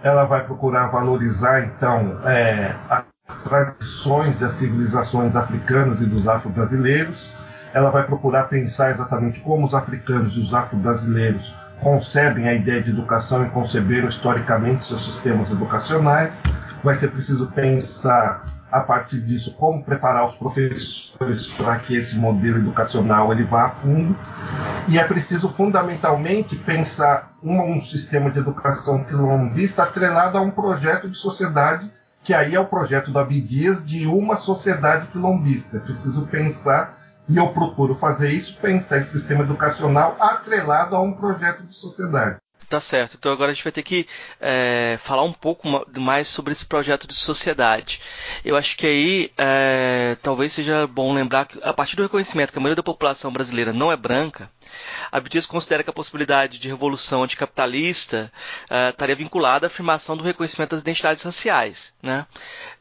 Ela 0.04 0.25
vai 0.25 0.44
procurar 0.44 0.88
valorizar, 0.88 1.62
então, 1.62 2.20
é, 2.25 2.75
as 2.90 3.06
tradições 3.44 4.42
e 4.42 4.46
as 4.46 4.52
civilizações 4.54 5.36
africanas 5.36 6.02
e 6.02 6.06
dos 6.06 6.28
afro-brasileiros. 6.28 7.34
Ela 7.74 7.90
vai 7.90 8.04
procurar 8.04 8.44
pensar 8.44 8.92
exatamente 8.92 9.42
como 9.42 9.66
os 9.66 9.74
africanos 9.74 10.38
e 10.38 10.40
os 10.40 10.54
afro-brasileiros 10.54 11.54
concebem 11.82 12.48
a 12.48 12.54
ideia 12.54 12.82
de 12.82 12.92
educação 12.92 13.46
e 13.46 13.50
conceberam 13.50 14.08
historicamente 14.08 14.86
seus 14.86 15.04
sistemas 15.04 15.52
educacionais. 15.52 16.44
Vai 16.84 16.96
ser 16.96 17.10
preciso 17.10 17.48
pensar 17.48 18.46
a 18.72 18.81
partir 18.81 19.22
disso 19.22 19.53
como 19.53 19.84
preparar 19.84 20.25
os 20.25 20.36
professores 20.36 21.48
para 21.48 21.79
que 21.79 21.95
esse 21.95 22.17
modelo 22.17 22.57
educacional 22.57 23.31
ele 23.31 23.43
vá 23.43 23.65
a 23.65 23.69
fundo 23.69 24.17
e 24.88 24.98
é 25.00 25.03
preciso 25.03 25.48
fundamentalmente 25.48 26.55
pensar 26.55 27.34
um, 27.43 27.75
um 27.75 27.81
sistema 27.81 28.29
de 28.29 28.39
educação 28.39 29.03
quilombista 29.03 29.84
atrelado 29.84 30.38
a 30.38 30.41
um 30.41 30.51
projeto 30.51 31.10
de 31.10 31.17
sociedade 31.17 31.91
que 32.25 32.34
aí 32.34 32.55
é 32.55 32.60
o 32.60 32.65
projeto 32.65 33.12
do 33.12 33.19
Abdias 33.19 33.86
de 33.86 34.07
uma 34.07 34.36
sociedade 34.36 35.07
quilombista. 35.07 35.77
É 35.77 35.79
preciso 35.79 36.25
pensar, 36.25 36.98
e 37.29 37.38
eu 37.38 37.50
procuro 37.50 37.93
fazer 37.93 38.31
isso, 38.31 38.57
pensar 38.57 38.98
esse 38.98 39.12
sistema 39.12 39.43
educacional 39.43 40.17
atrelado 40.19 40.95
a 40.95 41.01
um 41.01 41.13
projeto 41.13 41.63
de 41.63 41.75
sociedade. 41.75 42.38
Tá 42.67 42.79
certo. 42.79 43.15
Então 43.17 43.31
agora 43.31 43.51
a 43.51 43.53
gente 43.53 43.63
vai 43.63 43.72
ter 43.72 43.84
que 43.84 44.07
é, 44.41 44.98
falar 45.03 45.22
um 45.22 45.31
pouco 45.31 45.67
mais 46.00 46.27
sobre 46.27 46.51
esse 46.51 46.65
projeto 46.65 47.07
de 47.07 47.13
sociedade. 47.13 48.01
Eu 48.43 48.55
acho 48.55 48.75
que 48.75 48.88
aí 48.88 49.31
é, 49.38 50.17
talvez 50.22 50.53
seja 50.53 50.88
bom 50.88 51.13
lembrar 51.13 51.45
que 51.45 51.60
a 51.62 51.72
partir 51.72 51.95
do 51.95 52.01
reconhecimento 52.01 52.51
que 52.51 52.57
a 52.57 52.62
maioria 52.62 52.75
da 52.77 52.84
população 52.84 53.31
brasileira 53.31 53.72
não 53.72 53.91
é 53.91 53.95
branca, 53.95 54.50
Abdias 55.12 55.45
considera 55.45 55.84
que 55.84 55.89
a 55.89 55.93
possibilidade 55.93 56.57
de 56.57 56.67
revolução 56.67 57.24
anticapitalista 57.24 58.31
é, 58.67 58.89
estaria 58.89 59.15
vinculada 59.15 59.65
à 59.65 59.67
afirmação 59.67 60.17
do 60.17 60.24
reconhecimento 60.24 60.72
das 60.72 60.81
identidades 60.81 61.24
raciais. 61.24 61.93
Né? 62.01 62.25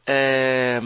É, 0.07 0.81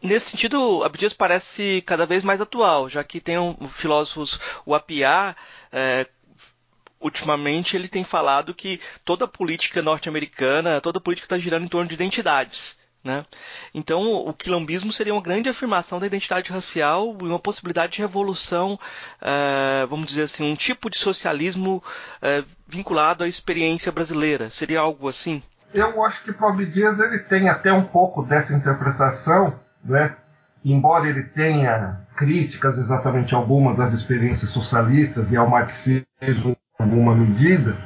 Nesse 0.00 0.30
sentido, 0.30 0.84
Abdias 0.84 1.12
parece 1.12 1.82
cada 1.84 2.06
vez 2.06 2.22
mais 2.22 2.40
atual, 2.40 2.88
já 2.88 3.02
que 3.02 3.20
tem 3.20 3.36
um, 3.36 3.56
filósofos, 3.68 4.38
o 4.64 4.72
Apiá, 4.72 5.34
é, 5.72 6.06
ultimamente 7.00 7.76
ele 7.76 7.88
tem 7.88 8.04
falado 8.04 8.54
que 8.54 8.80
toda 9.04 9.24
a 9.24 9.28
política 9.28 9.82
norte-americana, 9.82 10.80
toda 10.80 10.98
a 10.98 11.00
política 11.00 11.26
está 11.26 11.38
girando 11.38 11.64
em 11.64 11.68
torno 11.68 11.88
de 11.88 11.94
identidades. 11.94 12.76
Né? 13.02 13.24
Então, 13.72 14.02
o 14.02 14.34
quilombismo 14.34 14.92
seria 14.92 15.14
uma 15.14 15.22
grande 15.22 15.48
afirmação 15.48 16.00
da 16.00 16.06
identidade 16.06 16.50
racial 16.50 17.16
e 17.20 17.24
uma 17.24 17.38
possibilidade 17.38 17.92
de 17.92 17.98
revolução, 18.00 18.78
uh, 19.22 19.86
vamos 19.88 20.08
dizer 20.08 20.22
assim, 20.24 20.50
um 20.50 20.56
tipo 20.56 20.90
de 20.90 20.98
socialismo 20.98 21.82
uh, 22.20 22.44
vinculado 22.66 23.22
à 23.22 23.28
experiência 23.28 23.92
brasileira. 23.92 24.50
Seria 24.50 24.80
algo 24.80 25.08
assim? 25.08 25.42
Eu 25.72 26.04
acho 26.04 26.24
que 26.24 26.30
o 26.30 26.66
Dias 26.66 26.98
ele 26.98 27.20
tem 27.20 27.48
até 27.48 27.72
um 27.72 27.84
pouco 27.84 28.22
dessa 28.22 28.52
interpretação, 28.54 29.58
né? 29.84 30.16
embora 30.64 31.08
ele 31.08 31.22
tenha 31.22 32.00
críticas 32.16 32.76
exatamente 32.78 33.34
a 33.34 33.38
algumas 33.38 33.76
das 33.76 33.92
experiências 33.92 34.50
socialistas 34.50 35.30
e 35.30 35.36
ao 35.36 35.48
marxismo 35.48 36.56
alguma 36.88 37.14
medida, 37.14 37.76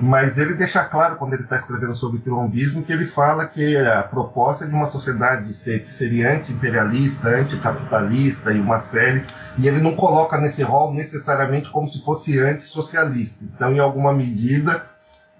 mas 0.00 0.36
ele 0.36 0.54
deixa 0.54 0.82
claro 0.84 1.16
quando 1.16 1.34
ele 1.34 1.44
está 1.44 1.54
escrevendo 1.54 1.94
sobre 1.94 2.18
o 2.18 2.20
quilombismo 2.20 2.82
que 2.82 2.92
ele 2.92 3.04
fala 3.04 3.46
que 3.46 3.76
a 3.76 4.02
proposta 4.02 4.64
é 4.64 4.68
de 4.68 4.74
uma 4.74 4.86
sociedade 4.86 5.48
que 5.48 5.90
seria 5.90 6.34
anti-imperialista, 6.34 7.28
anticapitalista 7.28 8.52
e 8.52 8.58
uma 8.58 8.78
série, 8.78 9.24
e 9.56 9.68
ele 9.68 9.80
não 9.80 9.94
coloca 9.94 10.38
nesse 10.38 10.62
rol 10.62 10.92
necessariamente 10.92 11.70
como 11.70 11.86
se 11.86 12.02
fosse 12.04 12.40
antissocialista. 12.40 13.44
Então, 13.44 13.72
em 13.72 13.78
alguma 13.78 14.12
medida, 14.12 14.84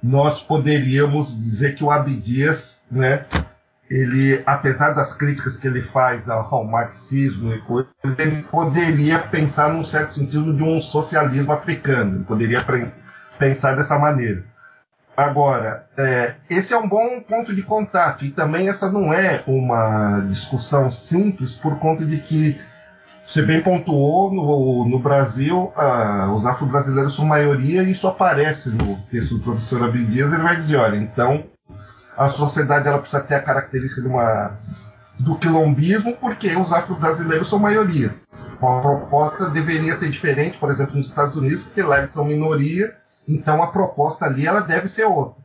nós 0.00 0.40
poderíamos 0.40 1.36
dizer 1.36 1.74
que 1.74 1.82
o 1.82 1.90
Abdias, 1.90 2.82
né, 2.90 3.24
ele, 3.90 4.42
apesar 4.46 4.92
das 4.92 5.12
críticas 5.12 5.56
que 5.56 5.66
ele 5.66 5.80
faz 5.80 6.28
ao, 6.28 6.64
marxismo 6.64 7.52
e 7.52 7.60
coisas, 7.60 7.90
ele 8.18 8.42
poderia 8.44 9.18
pensar 9.18 9.72
num 9.72 9.84
certo 9.84 10.14
sentido 10.14 10.54
de 10.54 10.62
um 10.62 10.80
socialismo 10.80 11.52
africano, 11.52 12.16
ele 12.16 12.24
poderia 12.24 12.60
pensar 13.38 13.76
dessa 13.76 13.98
maneira. 13.98 14.44
Agora, 15.14 15.86
é, 15.96 16.36
esse 16.48 16.72
é 16.72 16.78
um 16.78 16.88
bom 16.88 17.20
ponto 17.20 17.54
de 17.54 17.62
contato, 17.62 18.24
e 18.24 18.30
também 18.30 18.68
essa 18.68 18.90
não 18.90 19.12
é 19.12 19.44
uma 19.46 20.20
discussão 20.20 20.90
simples, 20.90 21.54
por 21.54 21.78
conta 21.78 22.04
de 22.04 22.18
que 22.18 22.58
você 23.24 23.42
bem 23.42 23.62
pontuou, 23.62 24.32
no, 24.32 24.88
no 24.88 24.98
Brasil, 24.98 25.72
ah, 25.76 26.32
os 26.34 26.46
afro-brasileiros 26.46 27.14
são 27.14 27.24
maioria, 27.24 27.82
e 27.82 27.92
isso 27.92 28.08
aparece 28.08 28.70
no 28.70 28.96
texto 29.10 29.36
do 29.36 29.44
professor 29.44 29.82
Abdias, 29.84 30.32
ele 30.32 30.42
vai 30.42 30.56
dizer, 30.56 30.76
olha, 30.76 30.96
então 30.96 31.44
a 32.16 32.28
sociedade 32.28 32.88
ela 32.88 32.98
precisa 32.98 33.22
ter 33.22 33.34
a 33.34 33.42
característica 33.42 34.00
de 34.00 34.08
uma 34.08 34.52
do 35.18 35.38
quilombismo, 35.38 36.16
porque 36.16 36.54
os 36.56 36.72
afro-brasileiros 36.72 37.48
são 37.48 37.58
maiorias. 37.58 38.22
A 38.60 38.80
proposta 38.80 39.48
deveria 39.50 39.94
ser 39.94 40.10
diferente, 40.10 40.58
por 40.58 40.70
exemplo, 40.70 40.96
nos 40.96 41.08
Estados 41.08 41.36
Unidos, 41.36 41.62
porque 41.62 41.82
lá 41.82 41.98
eles 41.98 42.10
são 42.10 42.24
minoria, 42.24 42.94
então 43.28 43.62
a 43.62 43.68
proposta 43.68 44.24
ali 44.24 44.46
ela 44.46 44.60
deve 44.60 44.88
ser 44.88 45.04
outra. 45.04 45.42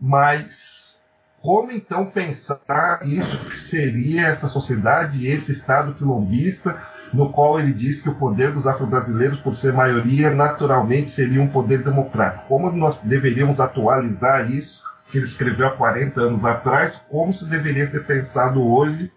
Mas 0.00 1.04
como 1.40 1.70
então 1.70 2.06
pensar 2.06 3.00
isso 3.02 3.38
que 3.44 3.56
seria 3.56 4.26
essa 4.26 4.48
sociedade, 4.48 5.26
esse 5.26 5.52
Estado 5.52 5.94
quilombista, 5.94 6.78
no 7.14 7.30
qual 7.30 7.58
ele 7.58 7.72
diz 7.72 8.02
que 8.02 8.08
o 8.08 8.14
poder 8.14 8.52
dos 8.52 8.66
afro-brasileiros, 8.66 9.38
por 9.40 9.54
ser 9.54 9.72
maioria, 9.72 10.30
naturalmente 10.30 11.10
seria 11.10 11.40
um 11.40 11.48
poder 11.48 11.82
democrático? 11.82 12.46
Como 12.46 12.70
nós 12.72 12.98
deveríamos 13.02 13.60
atualizar 13.60 14.50
isso 14.50 14.89
que 15.10 15.18
ele 15.18 15.24
escreveu 15.24 15.66
há 15.66 15.70
40 15.70 16.20
anos 16.20 16.44
atrás, 16.44 17.04
como 17.08 17.32
se 17.32 17.48
deveria 17.48 17.86
ser 17.86 18.06
pensado 18.06 18.66
hoje 18.66 19.12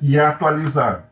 e 0.00 0.18
atualizado. 0.18 1.04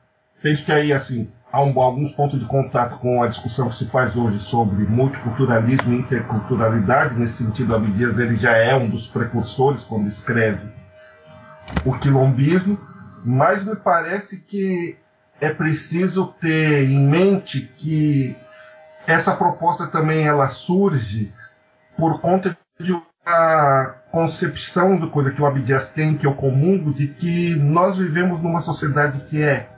Penso 0.43 0.65
que 0.65 0.73
aí, 0.73 0.93
assim, 0.93 1.31
há 1.51 1.63
um, 1.63 1.81
alguns 1.81 2.13
pontos 2.13 2.39
de 2.39 2.47
contato 2.47 2.99
com 2.99 3.23
a 3.23 3.29
discussão 3.29 3.69
que 3.69 3.77
se 3.77 3.87
faz 3.87 4.17
hoje 4.17 4.39
sobre 4.39 4.85
multiculturalismo 4.85 5.93
e 5.93 5.99
interculturalidade. 5.99 7.15
Nesse 7.15 7.45
sentido, 7.45 7.75
Abdias 7.75 8.19
ele 8.19 8.35
já 8.35 8.57
é 8.57 8.75
um 8.75 8.89
dos 8.89 9.07
precursores 9.07 9.85
quando 9.85 10.07
escreve 10.07 10.69
o 11.87 11.97
quilombismo, 11.99 12.79
mas 13.25 13.65
me 13.65 13.77
parece 13.77 14.41
que 14.41 14.99
é 15.41 15.51
preciso 15.51 16.27
ter 16.41 16.85
em 16.85 17.09
mente 17.09 17.73
que 17.77 18.37
essa 19.07 19.35
proposta 19.35 19.87
também 19.87 20.27
ela 20.27 20.49
surge 20.49 21.33
por 21.97 22.21
conta 22.21 22.57
de 22.79 22.93
a 23.27 23.95
concepção 24.11 24.99
do 24.99 25.11
coisa 25.11 25.31
que 25.31 25.41
o 25.41 25.47
Abdias 25.47 25.89
tem, 25.89 26.17
que 26.17 26.27
eu 26.27 26.35
comungo, 26.35 26.93
de 26.93 27.09
que 27.09 27.55
nós 27.57 27.97
vivemos 27.97 28.41
numa 28.41 28.61
sociedade 28.61 29.21
que 29.21 29.43
é 29.43 29.69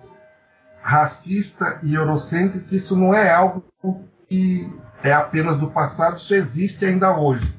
racista 0.81 1.79
e 1.83 1.95
eurocêntrica, 1.95 2.75
isso 2.75 2.97
não 2.97 3.15
é 3.15 3.33
algo 3.33 3.65
que 4.29 4.73
é 5.03 5.12
apenas 5.12 5.57
do 5.57 5.71
passado, 5.71 6.17
isso 6.17 6.35
existe 6.35 6.85
ainda 6.85 7.17
hoje. 7.19 7.55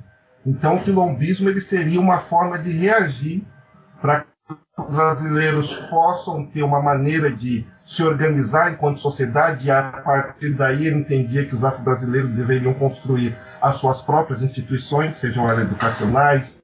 Então 0.45 0.77
o 0.77 0.83
quilombismo 0.83 1.49
ele 1.49 1.59
seria 1.59 1.99
uma 1.99 2.19
forma 2.19 2.57
de 2.57 2.71
reagir 2.71 3.43
para 4.01 4.25
brasileiros 4.85 5.73
possam 5.89 6.45
ter 6.45 6.61
uma 6.61 6.81
maneira 6.81 7.31
de 7.31 7.65
se 7.85 8.03
organizar 8.03 8.71
enquanto 8.71 8.99
sociedade 8.99 9.67
e 9.67 9.71
a 9.71 9.83
partir 9.83 10.53
daí 10.53 10.85
ele 10.85 10.99
entendia 10.99 11.45
que 11.45 11.55
os 11.55 11.63
afro-brasileiros 11.63 12.29
deveriam 12.29 12.73
construir 12.73 13.35
as 13.59 13.75
suas 13.75 14.01
próprias 14.01 14.41
instituições, 14.43 15.15
sejam 15.15 15.49
elas 15.49 15.63
educacionais, 15.63 16.61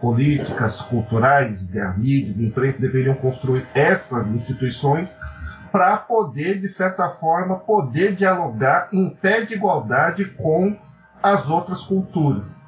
políticas, 0.00 0.80
culturais, 0.80 1.66
da 1.68 1.92
mídia, 1.92 2.34
de 2.34 2.44
imprensa, 2.44 2.80
deveriam 2.80 3.14
construir 3.14 3.68
essas 3.72 4.28
instituições 4.28 5.16
para 5.70 5.96
poder, 5.96 6.58
de 6.58 6.68
certa 6.68 7.08
forma, 7.08 7.56
poder 7.56 8.14
dialogar 8.14 8.88
em 8.92 9.10
pé 9.10 9.42
de 9.42 9.54
igualdade 9.54 10.24
com 10.24 10.76
as 11.22 11.48
outras 11.48 11.82
culturas. 11.84 12.62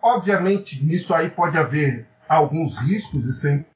Obviamente, 0.00 0.86
nisso 0.86 1.12
aí 1.12 1.28
pode 1.28 1.58
haver 1.58 2.06
alguns 2.28 2.78
riscos 2.78 3.26
e 3.26 3.34
sempre 3.34 3.75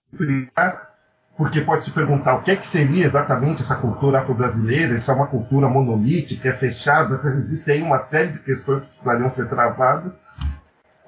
porque 1.41 1.63
pode 1.63 1.87
se 1.87 1.91
perguntar 1.91 2.35
o 2.35 2.43
que, 2.43 2.51
é 2.51 2.57
que 2.57 2.67
seria 2.67 3.07
exatamente 3.07 3.63
essa 3.63 3.75
cultura 3.77 4.19
afro-brasileira, 4.19 4.99
se 4.99 5.11
é 5.11 5.15
uma 5.15 5.27
cultura 5.27 5.71
monolítica, 5.71 6.51
é 6.51 6.53
fechada, 6.53 7.15
existe 7.35 7.71
aí 7.71 7.81
uma 7.81 7.99
série 7.99 8.33
de 8.33 8.41
questões 8.41 8.81
que 8.81 8.89
precisariam 8.89 9.31
ser 9.31 9.49
travadas. 9.49 10.21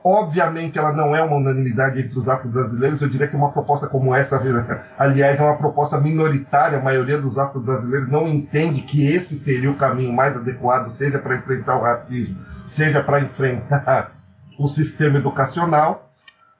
Obviamente 0.04 0.78
ela 0.78 0.92
não 0.92 1.14
é 1.14 1.22
uma 1.22 1.36
unanimidade 1.36 2.00
entre 2.00 2.18
os 2.18 2.30
afro-brasileiros, 2.30 3.02
eu 3.02 3.10
diria 3.10 3.28
que 3.28 3.36
uma 3.36 3.52
proposta 3.52 3.86
como 3.86 4.14
essa, 4.14 4.40
aliás, 4.98 5.38
é 5.38 5.42
uma 5.42 5.58
proposta 5.58 6.00
minoritária, 6.00 6.78
a 6.78 6.82
maioria 6.82 7.20
dos 7.20 7.38
afro-brasileiros 7.38 8.08
não 8.08 8.26
entende 8.26 8.80
que 8.80 9.06
esse 9.06 9.36
seria 9.36 9.70
o 9.70 9.76
caminho 9.76 10.14
mais 10.14 10.34
adequado, 10.34 10.88
seja 10.88 11.18
para 11.18 11.36
enfrentar 11.36 11.76
o 11.76 11.82
racismo, 11.82 12.40
seja 12.64 13.02
para 13.02 13.20
enfrentar 13.20 14.12
o 14.58 14.66
sistema 14.66 15.18
educacional, 15.18 16.11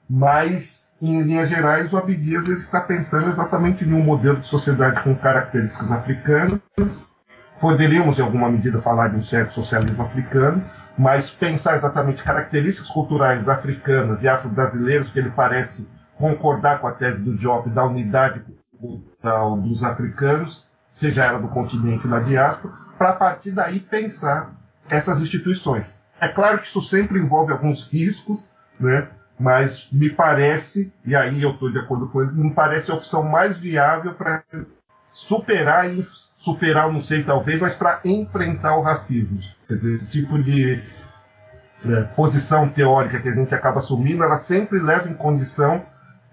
mas 0.09 0.95
em 1.01 1.21
linhas 1.21 1.49
gerais, 1.49 1.93
o 1.93 1.97
Abdias 1.97 2.47
está 2.47 2.81
pensando 2.81 3.29
exatamente 3.29 3.85
em 3.85 3.93
um 3.93 4.03
modelo 4.03 4.37
de 4.37 4.47
sociedade 4.47 5.01
com 5.01 5.15
características 5.15 5.91
africanas. 5.91 7.13
Poderíamos, 7.59 8.19
em 8.19 8.21
alguma 8.21 8.49
medida, 8.49 8.77
falar 8.79 9.07
de 9.07 9.17
um 9.17 9.21
certo 9.21 9.53
socialismo 9.53 10.03
africano, 10.03 10.63
mas 10.97 11.29
pensar 11.29 11.75
exatamente 11.75 12.23
características 12.23 12.89
culturais 12.89 13.47
africanas 13.47 14.21
e 14.21 14.27
afro-brasileiras, 14.27 15.09
que 15.09 15.19
ele 15.19 15.31
parece 15.31 15.89
concordar 16.17 16.79
com 16.79 16.87
a 16.87 16.91
tese 16.91 17.21
do 17.21 17.35
Diop 17.35 17.69
da 17.69 17.85
unidade 17.85 18.43
cultural 18.79 19.57
dos 19.57 19.83
africanos, 19.83 20.67
seja 20.89 21.23
ela 21.23 21.39
do 21.39 21.47
continente 21.47 22.05
ou 22.05 22.11
da 22.11 22.19
diáspora, 22.19 22.73
para 22.97 23.09
a 23.09 23.13
partir 23.13 23.51
daí 23.51 23.79
pensar 23.79 24.51
essas 24.89 25.19
instituições. 25.19 25.99
É 26.19 26.27
claro 26.27 26.59
que 26.59 26.67
isso 26.67 26.81
sempre 26.81 27.19
envolve 27.19 27.51
alguns 27.51 27.87
riscos, 27.87 28.49
né? 28.79 29.07
Mas 29.39 29.87
me 29.91 30.09
parece, 30.09 30.93
e 31.05 31.15
aí 31.15 31.41
eu 31.41 31.51
estou 31.51 31.71
de 31.71 31.79
acordo 31.79 32.07
com 32.07 32.21
ele, 32.21 32.31
me 32.31 32.53
parece 32.53 32.91
a 32.91 32.95
opção 32.95 33.23
mais 33.23 33.57
viável 33.57 34.13
para 34.13 34.43
superar, 35.11 35.85
superar, 36.37 36.91
não 36.91 37.01
sei 37.01 37.23
talvez, 37.23 37.59
mas 37.59 37.73
para 37.73 37.99
enfrentar 38.05 38.77
o 38.77 38.81
racismo. 38.81 39.39
Quer 39.67 39.77
dizer, 39.77 39.95
esse 39.95 40.07
tipo 40.07 40.41
de 40.41 40.81
é, 41.85 42.01
posição 42.15 42.69
teórica 42.69 43.19
que 43.19 43.29
a 43.29 43.33
gente 43.33 43.53
acaba 43.53 43.79
assumindo, 43.79 44.23
ela 44.23 44.37
sempre 44.37 44.79
leva 44.79 45.09
em 45.09 45.13
condição 45.13 45.83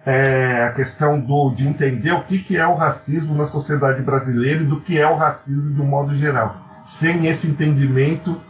é, 0.05 0.65
a 0.65 0.73
questão 0.73 1.21
do, 1.21 1.51
de 1.51 1.69
entender 1.69 2.13
o 2.13 2.23
que, 2.23 2.39
que 2.39 2.57
é 2.57 2.67
o 2.67 2.75
racismo 2.75 3.35
na 3.35 3.47
sociedade 3.47 4.03
brasileira 4.03 4.63
e 4.63 4.67
do 4.67 4.81
que 4.81 4.99
é 4.99 5.07
o 5.07 5.17
racismo 5.17 5.73
de 5.73 5.81
um 5.81 5.87
modo 5.87 6.15
geral. 6.15 6.57
Sem 6.85 7.27
esse 7.27 7.47
entendimento, 7.49 8.41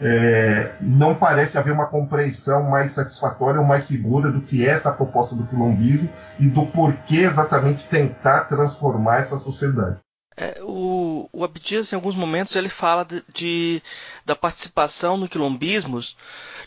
é, 0.00 0.74
não 0.80 1.14
parece 1.14 1.56
haver 1.56 1.72
uma 1.72 1.86
compreensão 1.86 2.64
mais 2.64 2.92
satisfatória 2.92 3.60
ou 3.60 3.66
mais 3.66 3.84
segura 3.84 4.30
do 4.30 4.42
que 4.42 4.66
é 4.66 4.70
essa 4.70 4.92
proposta 4.92 5.34
do 5.34 5.46
quilombismo 5.46 6.08
e 6.38 6.48
do 6.48 6.66
porquê 6.66 7.18
exatamente 7.18 7.86
tentar 7.86 8.44
transformar 8.44 9.18
essa 9.18 9.38
sociedade. 9.38 9.98
É, 10.36 10.60
o, 10.60 11.28
o 11.32 11.44
Abdias, 11.44 11.92
em 11.92 11.96
alguns 11.96 12.14
momentos, 12.14 12.54
ele 12.56 12.68
fala 12.68 13.04
de, 13.04 13.24
de, 13.32 13.82
da 14.24 14.36
participação 14.36 15.16
no 15.16 15.28
quilombismo 15.28 15.98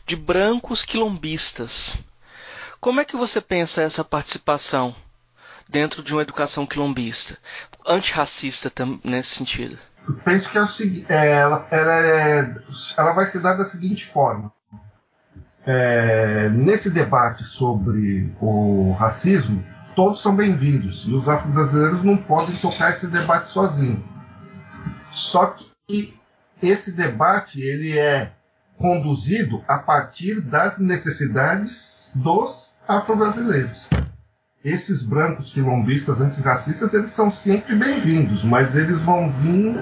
de 0.07 0.15
brancos 0.15 0.83
quilombistas. 0.83 1.95
Como 2.79 2.99
é 2.99 3.05
que 3.05 3.15
você 3.15 3.39
pensa 3.39 3.83
essa 3.83 4.03
participação 4.03 4.95
dentro 5.67 6.01
de 6.01 6.13
uma 6.13 6.23
educação 6.23 6.65
quilombista, 6.65 7.37
antirracista 7.85 8.71
nesse 9.03 9.35
sentido? 9.35 9.77
Penso 10.23 10.49
que 10.49 10.57
é 10.57 10.61
o 10.61 10.67
seguinte, 10.67 11.05
é, 11.09 11.31
ela, 11.31 11.67
ela, 11.69 11.93
é, 11.93 12.55
ela, 12.97 13.13
vai 13.13 13.25
se 13.25 13.39
dar 13.39 13.53
da 13.53 13.63
seguinte 13.63 14.05
forma. 14.05 14.51
É, 15.65 16.49
nesse 16.49 16.89
debate 16.89 17.43
sobre 17.43 18.33
o 18.39 18.93
racismo, 18.93 19.63
todos 19.95 20.21
são 20.21 20.35
bem-vindos 20.35 21.05
e 21.07 21.13
os 21.13 21.29
afro-brasileiros 21.29 22.03
não 22.03 22.17
podem 22.17 22.55
tocar 22.55 22.91
esse 22.91 23.07
debate 23.07 23.49
sozinhos. 23.49 24.03
Só 25.11 25.55
que 25.87 26.17
esse 26.61 26.91
debate 26.91 27.61
ele 27.61 27.97
é 27.97 28.31
conduzido 28.77 29.63
a 29.67 29.77
partir 29.77 30.41
das 30.41 30.79
necessidades 30.79 32.09
dos 32.15 32.73
afro-brasileiros 32.87 33.87
esses 34.63 35.01
brancos 35.01 35.51
quilombistas 35.51 36.19
antirracistas 36.19 36.93
eles 36.93 37.11
são 37.11 37.29
sempre 37.29 37.75
bem-vindos, 37.75 38.43
mas 38.43 38.75
eles 38.75 39.01
vão 39.01 39.31
vir, 39.31 39.75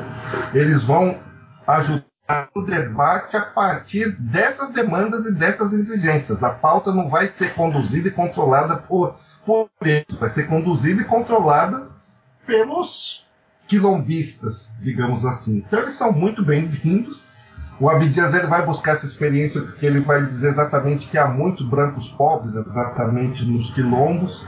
eles 0.54 0.84
vão 0.84 1.20
ajudar 1.66 2.06
o 2.54 2.62
debate 2.62 3.36
a 3.38 3.42
partir 3.42 4.12
dessas 4.20 4.70
demandas 4.70 5.26
e 5.26 5.34
dessas 5.34 5.74
exigências. 5.74 6.44
A 6.44 6.52
pauta 6.52 6.94
não 6.94 7.10
vai 7.10 7.28
ser 7.28 7.54
conduzida 7.56 8.10
e 8.10 8.12
controlada 8.12 8.78
por, 8.78 9.16
por 9.46 9.70
eles, 9.82 10.18
vai 10.20 10.30
ser 10.30 10.48
conduzida 10.48 11.02
e 11.02 11.06
controlada 11.06 11.88
pelos 12.46 13.26
quilombistas, 13.68 14.74
digamos 14.80 15.26
assim. 15.26 15.64
Então 15.68 15.80
eles 15.80 15.96
são 15.96 16.12
muito 16.12 16.44
bem-vindos 16.44 17.30
o 17.80 17.90
Abdias 17.90 18.34
ele 18.34 18.48
vai 18.48 18.66
buscar 18.66 18.94
essa 18.94 19.06
experiência 19.06 19.62
porque 19.62 19.86
ele 19.86 20.00
vai 20.00 20.26
dizer 20.26 20.50
exatamente 20.50 21.08
que 21.08 21.18
há 21.18 21.28
muitos 21.28 21.66
brancos 21.66 22.10
pobres, 22.10 22.56
exatamente 22.56 23.46
nos 23.46 23.70
quilombos, 23.72 24.44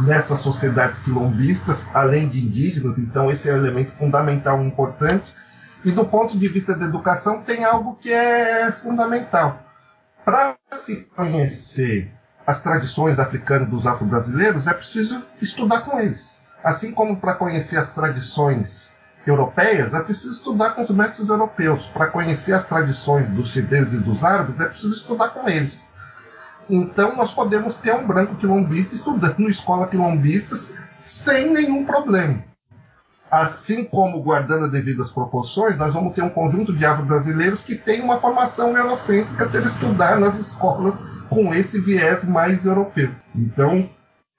nessas 0.00 0.38
sociedades 0.38 0.98
quilombistas, 1.00 1.86
além 1.92 2.26
de 2.26 2.42
indígenas, 2.42 2.98
então 2.98 3.30
esse 3.30 3.50
é 3.50 3.52
um 3.52 3.58
elemento 3.58 3.92
fundamental 3.92 4.62
importante. 4.62 5.34
E 5.84 5.90
do 5.90 6.04
ponto 6.04 6.38
de 6.38 6.48
vista 6.48 6.74
da 6.74 6.86
educação, 6.86 7.42
tem 7.42 7.64
algo 7.64 7.96
que 7.96 8.12
é 8.12 8.70
fundamental. 8.72 9.62
Para 10.24 10.56
se 10.70 11.08
conhecer 11.16 12.12
as 12.46 12.60
tradições 12.60 13.18
africanas 13.18 13.68
dos 13.68 13.86
afro-brasileiros, 13.86 14.66
é 14.66 14.72
preciso 14.72 15.22
estudar 15.40 15.82
com 15.82 15.98
eles. 15.98 16.40
Assim 16.62 16.92
como 16.92 17.16
para 17.16 17.34
conhecer 17.34 17.78
as 17.78 17.92
tradições 17.92 18.94
europeias, 19.26 19.94
é 19.94 20.00
preciso 20.00 20.30
estudar 20.30 20.70
com 20.70 20.82
os 20.82 20.90
mestres 20.90 21.28
europeus. 21.28 21.84
Para 21.84 22.08
conhecer 22.08 22.52
as 22.52 22.64
tradições 22.64 23.28
dos 23.28 23.50
chineses 23.50 23.94
e 23.94 23.98
dos 23.98 24.24
árabes, 24.24 24.60
é 24.60 24.66
preciso 24.66 24.94
estudar 24.94 25.30
com 25.30 25.48
eles. 25.48 25.92
Então, 26.68 27.16
nós 27.16 27.32
podemos 27.32 27.74
ter 27.74 27.94
um 27.94 28.06
branco 28.06 28.36
quilombista 28.36 28.94
estudando 28.94 29.40
escola 29.50 29.88
quilombistas 29.88 30.74
sem 31.02 31.52
nenhum 31.52 31.84
problema. 31.84 32.44
Assim 33.30 33.84
como, 33.84 34.22
guardando 34.22 34.64
as 34.64 34.72
devidas 34.72 35.10
proporções, 35.10 35.76
nós 35.76 35.94
vamos 35.94 36.14
ter 36.14 36.22
um 36.22 36.30
conjunto 36.30 36.74
de 36.74 36.84
afro-brasileiros 36.84 37.62
que 37.62 37.76
tem 37.76 38.00
uma 38.00 38.16
formação 38.16 38.76
eurocêntrica 38.76 39.48
se 39.48 39.56
ele 39.56 39.66
estudar 39.66 40.18
nas 40.18 40.36
escolas 40.36 40.98
com 41.28 41.54
esse 41.54 41.80
viés 41.80 42.24
mais 42.24 42.66
europeu. 42.66 43.14
Então, 43.34 43.88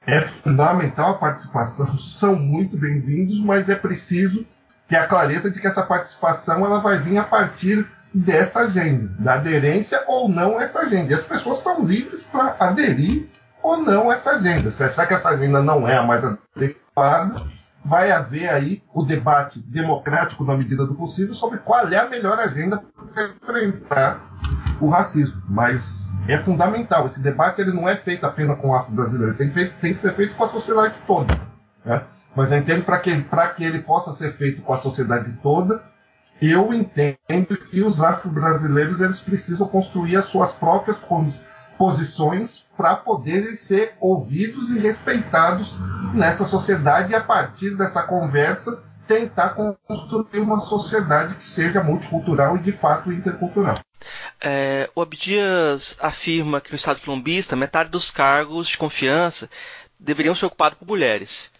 é 0.06 0.20
fundamental 0.20 1.12
a 1.12 1.18
participação, 1.18 1.96
são 1.96 2.36
muito 2.36 2.78
bem-vindos, 2.78 3.40
mas 3.40 3.70
é 3.70 3.76
preciso 3.76 4.46
ter 4.92 4.98
a 4.98 5.08
clareza 5.08 5.50
de 5.50 5.58
que 5.62 5.68
essa 5.68 5.84
participação 5.84 6.66
ela 6.66 6.80
vai 6.80 6.98
vir 6.98 7.18
a 7.18 7.24
partir 7.24 7.88
dessa 8.14 8.64
agenda, 8.64 9.10
da 9.18 9.36
aderência 9.36 10.04
ou 10.06 10.28
não 10.28 10.58
a 10.58 10.64
essa 10.64 10.82
agenda. 10.82 11.12
E 11.12 11.16
as 11.16 11.24
pessoas 11.24 11.60
são 11.60 11.82
livres 11.86 12.24
para 12.24 12.58
aderir 12.60 13.30
ou 13.64 13.78
não 13.78 14.10
a 14.10 14.16
essa 14.16 14.32
agenda. 14.32 14.70
Se 14.70 14.84
achar 14.84 15.08
que 15.08 15.14
essa 15.14 15.30
agenda 15.30 15.64
não 15.64 15.88
é 15.88 15.96
a 15.96 16.04
mais 16.04 16.22
adequada, 16.26 17.42
vai 17.86 18.12
haver 18.12 18.50
aí 18.50 18.84
o 18.94 19.02
debate 19.04 19.60
democrático 19.60 20.44
na 20.44 20.58
medida 20.58 20.86
do 20.86 20.94
possível 20.94 21.34
sobre 21.34 21.60
qual 21.60 21.88
é 21.88 21.98
a 21.98 22.10
melhor 22.10 22.38
agenda 22.38 22.84
para 23.14 23.30
enfrentar 23.30 24.22
o 24.82 24.90
racismo. 24.90 25.42
Mas 25.48 26.12
é 26.28 26.38
fundamental. 26.38 27.06
Esse 27.06 27.22
debate 27.22 27.62
ele 27.62 27.72
não 27.72 27.88
é 27.88 27.96
feito 27.96 28.26
apenas 28.26 28.60
com 28.60 28.72
o 28.72 28.76
afro-brasileiro, 28.76 29.36
tem, 29.36 29.50
tem, 29.50 29.94
que 29.94 30.00
ser 30.00 30.12
feito 30.12 30.36
com 30.36 30.44
a 30.44 30.50
sociedade 30.50 30.98
toda. 31.08 31.34
Né? 31.86 32.04
Mas 32.36 32.52
eu 32.52 32.58
entendo 32.58 32.84
para 32.84 33.00
que, 33.00 33.12
que 33.56 33.64
ele 33.64 33.80
possa 33.80 34.14
ser 34.14 34.32
feito 34.32 34.62
com 34.62 34.74
a 34.74 34.78
sociedade 34.78 35.32
toda, 35.44 35.84
eu 36.42 36.74
entendo 36.74 37.58
que 37.70 37.82
os 37.82 38.02
afro-brasileiros 38.02 39.00
eles 39.00 39.20
precisam 39.20 39.68
construir 39.68 40.16
as 40.16 40.26
suas 40.26 40.54
próprias 40.54 41.00
posições 41.78 42.66
para 42.76 42.96
poderem 42.96 43.56
ser 43.56 43.94
ouvidos 44.00 44.72
e 44.72 44.80
respeitados 44.80 45.78
nessa 46.14 46.44
sociedade 46.44 47.12
e 47.12 47.16
a 47.16 47.22
partir 47.22 47.76
dessa 47.76 48.04
conversa 48.04 48.82
tentar 49.08 49.56
construir 49.88 50.40
uma 50.40 50.60
sociedade 50.60 51.36
que 51.36 51.44
seja 51.44 51.84
multicultural 51.84 52.56
e 52.56 52.60
de 52.60 52.72
fato 52.72 53.12
intercultural. 53.12 53.76
É, 54.40 54.90
o 54.96 55.02
Abdias 55.02 55.96
afirma 56.00 56.62
que 56.62 56.72
no 56.72 56.76
Estado 56.76 57.02
quilombista 57.02 57.56
metade 57.56 57.90
dos 57.90 58.10
cargos 58.10 58.68
de 58.68 58.78
confiança 58.78 59.50
deveriam 60.00 60.34
ser 60.34 60.46
ocupados 60.46 60.80
por 60.80 60.88
mulheres 60.88 61.52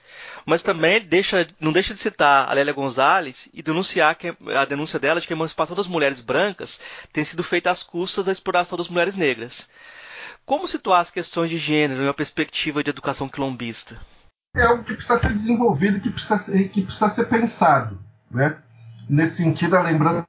mas 0.46 0.64
também 0.64 1.00
deixa, 1.02 1.48
não 1.60 1.72
deixa 1.72 1.94
de 1.94 2.00
citar 2.00 2.50
a 2.50 2.54
Lélia 2.54 2.74
Gonzalez 2.74 3.48
e 3.54 3.62
denunciar 3.62 4.16
que 4.16 4.36
a 4.56 4.66
denúncia 4.66 5.00
dela 5.00 5.22
de 5.22 5.28
que 5.28 5.34
a 5.34 5.36
emancipação 5.36 5.76
das 5.76 5.88
mulheres 5.88 6.20
brancas 6.20 6.80
tem 7.12 7.24
sido 7.24 7.44
feita 7.44 7.72
às 7.72 7.84
custas 7.84 8.26
da 8.26 8.32
exploração 8.32 8.78
das 8.78 8.90
mulheres 8.90 9.16
negras. 9.16 9.70
Como 10.46 10.68
situar 10.68 11.02
as 11.02 11.12
questões 11.12 11.50
de 11.50 11.58
gênero 11.58 12.02
em 12.02 12.06
uma 12.06 12.14
perspectiva 12.14 12.84
de 12.84 12.90
educação 12.90 13.30
quilombista? 13.30 14.00
É 14.56 14.64
algo 14.64 14.84
que 14.84 14.94
precisa 14.94 15.18
ser 15.18 15.34
desenvolvido, 15.34 16.00
que 16.02 16.10
que 16.70 16.82
precisa 16.82 17.10
ser 17.10 17.26
pensado. 17.26 18.00
Né? 18.30 18.58
Nesse 19.10 19.38
sentido, 19.38 19.76
a 19.76 19.84
lembrança 19.84 20.26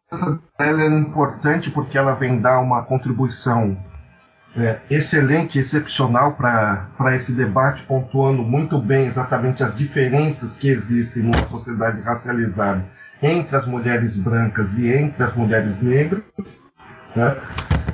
dela 0.59 0.83
é 0.83 0.87
importante 0.87 1.71
porque 1.71 1.99
ela 1.99 2.15
vem 2.15 2.41
dar 2.41 2.61
uma 2.61 2.85
contribuição 2.85 3.77
é, 4.57 4.81
excelente, 4.91 5.59
excepcional 5.59 6.35
para 6.35 7.17
esse 7.17 7.33
debate, 7.33 7.83
pontuando 7.85 8.43
muito 8.43 8.79
bem 8.79 9.07
exatamente 9.07 9.63
as 9.63 9.75
diferenças 9.75 10.55
que 10.57 10.69
existem 10.69 11.23
numa 11.23 11.47
sociedade 11.49 12.03
racializada 12.03 12.85
entre 13.23 13.57
as 13.57 13.67
mulheres 13.67 14.17
brancas 14.17 14.77
e 14.77 14.93
entre 14.93 15.23
as 15.23 15.35
mulheres 15.35 15.81
negras. 15.81 16.67
Né? 17.17 17.37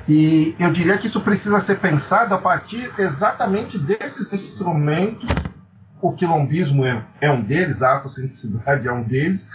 E 0.08 0.56
eu 0.58 0.72
diria 0.72 0.98
que 0.98 1.06
isso 1.06 1.20
precisa 1.20 1.60
ser 1.60 1.78
pensado 1.78 2.34
a 2.34 2.38
partir 2.38 2.90
exatamente 2.98 3.78
desses 3.78 4.32
instrumentos. 4.32 5.28
O 6.00 6.12
quilombismo 6.12 6.84
é, 6.84 7.04
é 7.20 7.30
um 7.30 7.42
deles, 7.42 7.82
a 7.82 7.96
afrocentricidade 7.96 8.88
é 8.88 8.92
um 8.92 9.02
deles, 9.02 9.48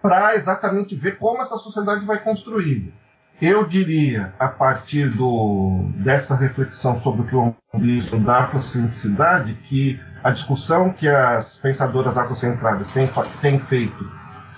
para 0.00 0.34
exatamente 0.34 0.94
ver 0.94 1.18
como 1.18 1.42
essa 1.42 1.56
sociedade 1.56 2.06
vai 2.06 2.18
construir. 2.22 2.94
Eu 3.40 3.66
diria, 3.66 4.32
a 4.38 4.48
partir 4.48 5.08
do, 5.08 5.90
dessa 5.96 6.36
reflexão 6.36 6.94
sobre 6.94 7.22
o 7.22 7.24
quilombismo 7.24 8.20
da 8.20 8.40
afrocentricidade, 8.40 9.54
que 9.54 10.00
a 10.22 10.30
discussão 10.30 10.92
que 10.92 11.08
as 11.08 11.56
pensadoras 11.56 12.16
afrocentradas 12.16 12.92
têm, 12.92 13.08
têm 13.40 13.58
feito 13.58 14.08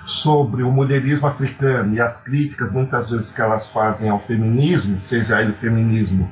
sobre 0.05 0.63
o 0.63 0.71
mulherismo 0.71 1.27
africano 1.27 1.95
e 1.95 2.01
as 2.01 2.19
críticas 2.19 2.71
muitas 2.71 3.11
vezes 3.11 3.31
que 3.31 3.41
elas 3.41 3.71
fazem 3.71 4.11
ao 4.11 4.19
feminismo, 4.19 5.01
seja 5.01 5.41
ele 5.41 5.53
feminismo 5.53 6.31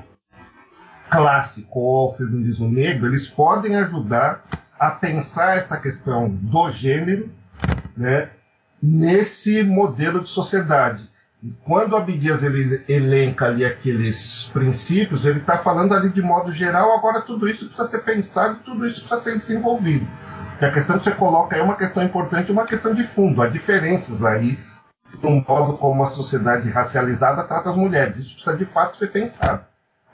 clássico 1.09 1.79
ou 1.79 2.15
feminismo 2.15 2.69
negro, 2.69 3.07
eles 3.07 3.27
podem 3.27 3.77
ajudar 3.77 4.45
a 4.79 4.91
pensar 4.91 5.59
essa 5.59 5.79
questão 5.79 6.29
do 6.29 6.71
gênero 6.71 7.31
né, 7.95 8.31
nesse 8.83 9.63
modelo 9.63 10.21
de 10.21 10.29
sociedade 10.29 11.12
quando 11.65 11.97
Abdias 11.97 12.43
ele 12.43 12.85
elenca 12.89 13.47
ali 13.47 13.65
aqueles 13.65 14.49
princípios, 14.53 15.25
ele 15.25 15.41
está 15.41 15.59
falando 15.59 15.93
ali 15.93 16.09
de 16.09 16.23
modo 16.23 16.53
geral, 16.53 16.93
agora 16.97 17.21
tudo 17.21 17.49
isso 17.49 17.67
precisa 17.67 17.89
ser 17.89 18.05
pensado, 18.05 18.61
tudo 18.65 18.87
isso 18.87 19.01
precisa 19.01 19.21
ser 19.21 19.39
desenvolvido. 19.39 20.07
E 20.61 20.65
a 20.65 20.71
questão 20.71 20.97
que 20.97 21.03
você 21.03 21.11
coloca 21.11 21.57
é 21.57 21.63
uma 21.63 21.75
questão 21.75 22.03
importante, 22.03 22.53
uma 22.53 22.65
questão 22.65 22.95
de 22.95 23.03
fundo. 23.03 23.43
Há 23.43 23.49
diferenças 23.49 24.25
aí 24.25 24.57
no 25.21 25.45
modo 25.47 25.77
como 25.77 26.05
a 26.05 26.11
sociedade 26.11 26.71
racializada 26.71 27.43
trata 27.43 27.71
as 27.71 27.77
mulheres. 27.77 28.17
Isso 28.17 28.35
precisa 28.35 28.57
de 28.57 28.65
fato 28.65 28.97
ser 28.97 29.09
pensado. 29.09 29.65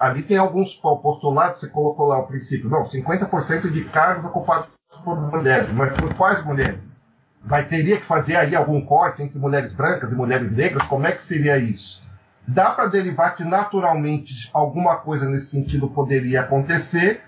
ali 0.01 0.23
tem 0.23 0.38
alguns 0.38 0.75
postulados, 0.75 1.61
você 1.61 1.69
colocou 1.69 2.07
lá 2.07 2.19
o 2.21 2.27
princípio, 2.27 2.71
não, 2.71 2.85
50% 2.85 3.71
de 3.71 3.85
cargos 3.85 4.25
ocupados 4.25 4.69
por 5.05 5.21
mulheres, 5.21 5.73
mas 5.73 5.93
por 5.93 6.14
quais 6.14 6.43
mulheres? 6.45 7.03
Vai 7.44 7.64
teria 7.64 7.96
que 7.96 8.05
fazer 8.05 8.37
aí 8.37 8.55
algum 8.55 8.81
corte 8.81 9.22
entre 9.22 9.38
mulheres 9.38 9.72
brancas 9.72 10.12
e 10.12 10.14
mulheres 10.14 10.51
negras? 10.51 10.87
Como 10.87 11.07
é 11.07 11.12
que 11.12 11.22
seria 11.22 11.57
isso? 11.57 12.07
Dá 12.46 12.70
para 12.70 12.87
derivar 12.87 13.37
que 13.37 13.44
naturalmente 13.44 14.51
alguma 14.53 14.96
coisa 14.96 15.29
nesse 15.29 15.51
sentido 15.51 15.88
poderia 15.88 16.40
acontecer, 16.40 17.20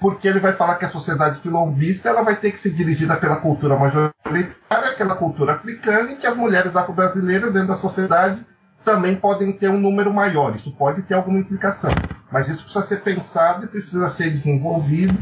porque 0.00 0.26
ele 0.26 0.40
vai 0.40 0.52
falar 0.52 0.74
que 0.76 0.84
a 0.84 0.88
sociedade 0.88 1.38
quilombista 1.38 2.08
ela 2.08 2.22
vai 2.22 2.36
ter 2.36 2.50
que 2.50 2.58
ser 2.58 2.70
dirigida 2.70 3.16
pela 3.16 3.36
cultura 3.36 3.76
majoritária, 3.76 4.90
aquela 4.90 5.14
cultura 5.14 5.52
africana, 5.52 6.12
e 6.12 6.16
que 6.16 6.26
as 6.26 6.36
mulheres 6.36 6.74
afro-brasileiras 6.74 7.52
dentro 7.52 7.68
da 7.68 7.74
sociedade 7.74 8.44
também 8.84 9.16
podem 9.16 9.52
ter 9.52 9.70
um 9.70 9.78
número 9.78 10.12
maior. 10.12 10.54
Isso 10.54 10.72
pode 10.72 11.02
ter 11.02 11.14
alguma 11.14 11.38
implicação. 11.38 11.90
Mas 12.30 12.48
isso 12.48 12.64
precisa 12.64 12.84
ser 12.84 13.00
pensado 13.02 13.64
e 13.64 13.68
precisa 13.68 14.08
ser 14.08 14.28
desenvolvido. 14.28 15.16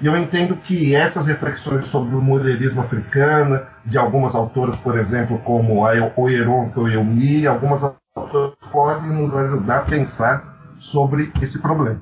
E 0.00 0.06
eu 0.06 0.16
entendo 0.16 0.56
que 0.56 0.94
essas 0.94 1.26
reflexões 1.26 1.86
sobre 1.86 2.14
o 2.14 2.20
mulherismo 2.20 2.80
africano, 2.80 3.60
de 3.84 3.98
algumas 3.98 4.34
autoras, 4.34 4.76
por 4.76 4.96
exemplo, 4.96 5.38
como 5.40 5.84
a 5.84 5.92
Oyeron 6.16 6.70
Koyomi, 6.70 7.46
algumas 7.46 7.82
autoras 8.14 8.54
podem 8.70 9.10
nos 9.10 9.34
ajudar 9.34 9.78
a 9.78 9.82
pensar 9.82 10.74
sobre 10.78 11.32
esse 11.42 11.58
problema. 11.58 12.00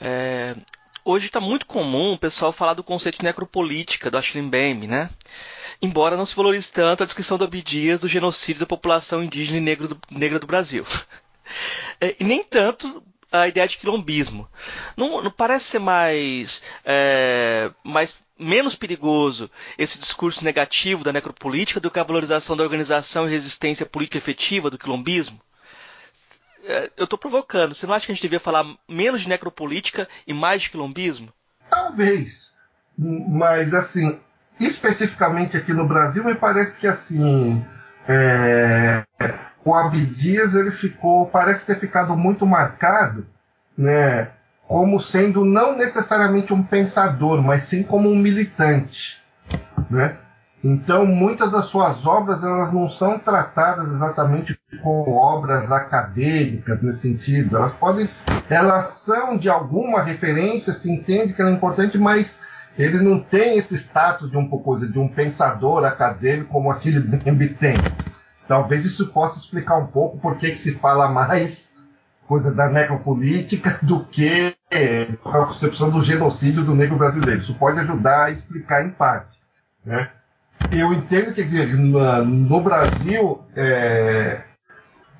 É, 0.00 0.56
hoje 1.04 1.26
está 1.26 1.40
muito 1.40 1.66
comum 1.66 2.14
o 2.14 2.18
pessoal 2.18 2.52
falar 2.52 2.74
do 2.74 2.82
conceito 2.82 3.18
de 3.18 3.24
necropolítica 3.24 4.10
do 4.10 4.18
Ashley 4.18 4.42
Mbembe, 4.42 4.88
né? 4.88 5.08
embora 5.82 6.16
não 6.16 6.24
se 6.24 6.36
valorize 6.36 6.72
tanto 6.72 7.02
a 7.02 7.06
descrição 7.06 7.36
do 7.36 7.44
Abdias 7.44 8.00
do 8.00 8.08
genocídio 8.08 8.60
da 8.60 8.66
população 8.66 9.22
indígena 9.22 9.58
e 9.58 9.60
negra 9.60 9.88
do, 9.88 9.98
negra 10.08 10.38
do 10.38 10.46
Brasil. 10.46 10.86
É, 12.00 12.16
e 12.18 12.24
nem 12.24 12.42
tanto 12.42 13.02
a 13.32 13.48
ideia 13.48 13.66
de 13.66 13.78
quilombismo. 13.78 14.48
Não, 14.96 15.22
não 15.22 15.30
parece 15.30 15.64
ser 15.64 15.78
mais, 15.78 16.62
é, 16.84 17.70
mais 17.82 18.20
menos 18.38 18.74
perigoso 18.74 19.50
esse 19.78 19.98
discurso 19.98 20.44
negativo 20.44 21.02
da 21.02 21.12
necropolítica 21.12 21.80
do 21.80 21.90
que 21.90 21.98
a 21.98 22.04
valorização 22.04 22.56
da 22.56 22.62
organização 22.62 23.26
e 23.26 23.30
resistência 23.30 23.86
política 23.86 24.18
efetiva 24.18 24.70
do 24.70 24.78
quilombismo? 24.78 25.40
É, 26.64 26.90
eu 26.96 27.04
estou 27.04 27.18
provocando. 27.18 27.74
Você 27.74 27.86
não 27.86 27.94
acha 27.94 28.06
que 28.06 28.12
a 28.12 28.14
gente 28.14 28.22
devia 28.22 28.38
falar 28.38 28.66
menos 28.88 29.22
de 29.22 29.28
necropolítica 29.28 30.08
e 30.26 30.34
mais 30.34 30.62
de 30.62 30.70
quilombismo? 30.70 31.32
Talvez. 31.68 32.56
Mas, 32.96 33.72
assim, 33.72 34.20
especificamente 34.60 35.56
aqui 35.56 35.72
no 35.72 35.88
Brasil, 35.88 36.22
me 36.22 36.34
parece 36.34 36.78
que 36.78 36.86
assim 36.86 37.64
é, 38.06 39.04
o 39.64 39.74
Abdias 39.74 40.54
ele 40.54 40.70
ficou, 40.70 41.26
parece 41.26 41.66
ter 41.66 41.76
ficado 41.76 42.16
muito 42.16 42.46
marcado, 42.46 43.26
né, 43.76 44.28
como 44.66 44.98
sendo 44.98 45.44
não 45.44 45.76
necessariamente 45.76 46.52
um 46.52 46.62
pensador, 46.62 47.42
mas 47.42 47.64
sim 47.64 47.82
como 47.82 48.10
um 48.10 48.16
militante, 48.16 49.20
né? 49.90 50.16
Então, 50.64 51.04
muitas 51.04 51.50
das 51.50 51.64
suas 51.64 52.06
obras 52.06 52.44
elas 52.44 52.72
não 52.72 52.86
são 52.86 53.18
tratadas 53.18 53.90
exatamente 53.90 54.56
como 54.80 55.10
obras 55.10 55.72
acadêmicas 55.72 56.80
nesse 56.80 57.00
sentido. 57.00 57.56
Elas 57.56 57.72
podem, 57.72 58.06
elas 58.48 58.84
são 58.84 59.36
de 59.36 59.48
alguma 59.48 60.02
referência, 60.02 60.72
se 60.72 60.90
entende 60.90 61.32
que 61.32 61.42
ela 61.42 61.50
é 61.50 61.54
importante, 61.54 61.98
mas 61.98 62.42
ele 62.78 63.02
não 63.02 63.18
tem 63.18 63.58
esse 63.58 63.74
status 63.74 64.30
de 64.30 64.38
um 64.38 64.48
de 64.88 64.98
um 65.00 65.08
pensador 65.08 65.84
acadêmico 65.84 66.52
como 66.52 66.70
aquele 66.70 67.00
Bembe 67.00 67.48
tem. 67.48 67.74
Talvez 68.48 68.84
isso 68.84 69.08
possa 69.08 69.38
explicar 69.38 69.76
um 69.76 69.86
pouco 69.86 70.18
por 70.18 70.36
que 70.36 70.54
se 70.54 70.74
fala 70.74 71.08
mais 71.08 71.82
coisa 72.26 72.52
da 72.52 72.68
necropolítica 72.68 73.78
do 73.82 74.04
que 74.04 74.56
a 75.24 75.46
concepção 75.46 75.90
do 75.90 76.02
genocídio 76.02 76.64
do 76.64 76.74
negro 76.74 76.96
brasileiro. 76.96 77.40
Isso 77.40 77.54
pode 77.54 77.78
ajudar 77.80 78.24
a 78.24 78.30
explicar 78.30 78.84
em 78.84 78.90
parte. 78.90 79.40
Né? 79.84 80.10
Eu 80.70 80.92
entendo 80.92 81.32
que 81.32 81.42
no 81.44 82.60
Brasil 82.60 83.44
é, 83.54 84.42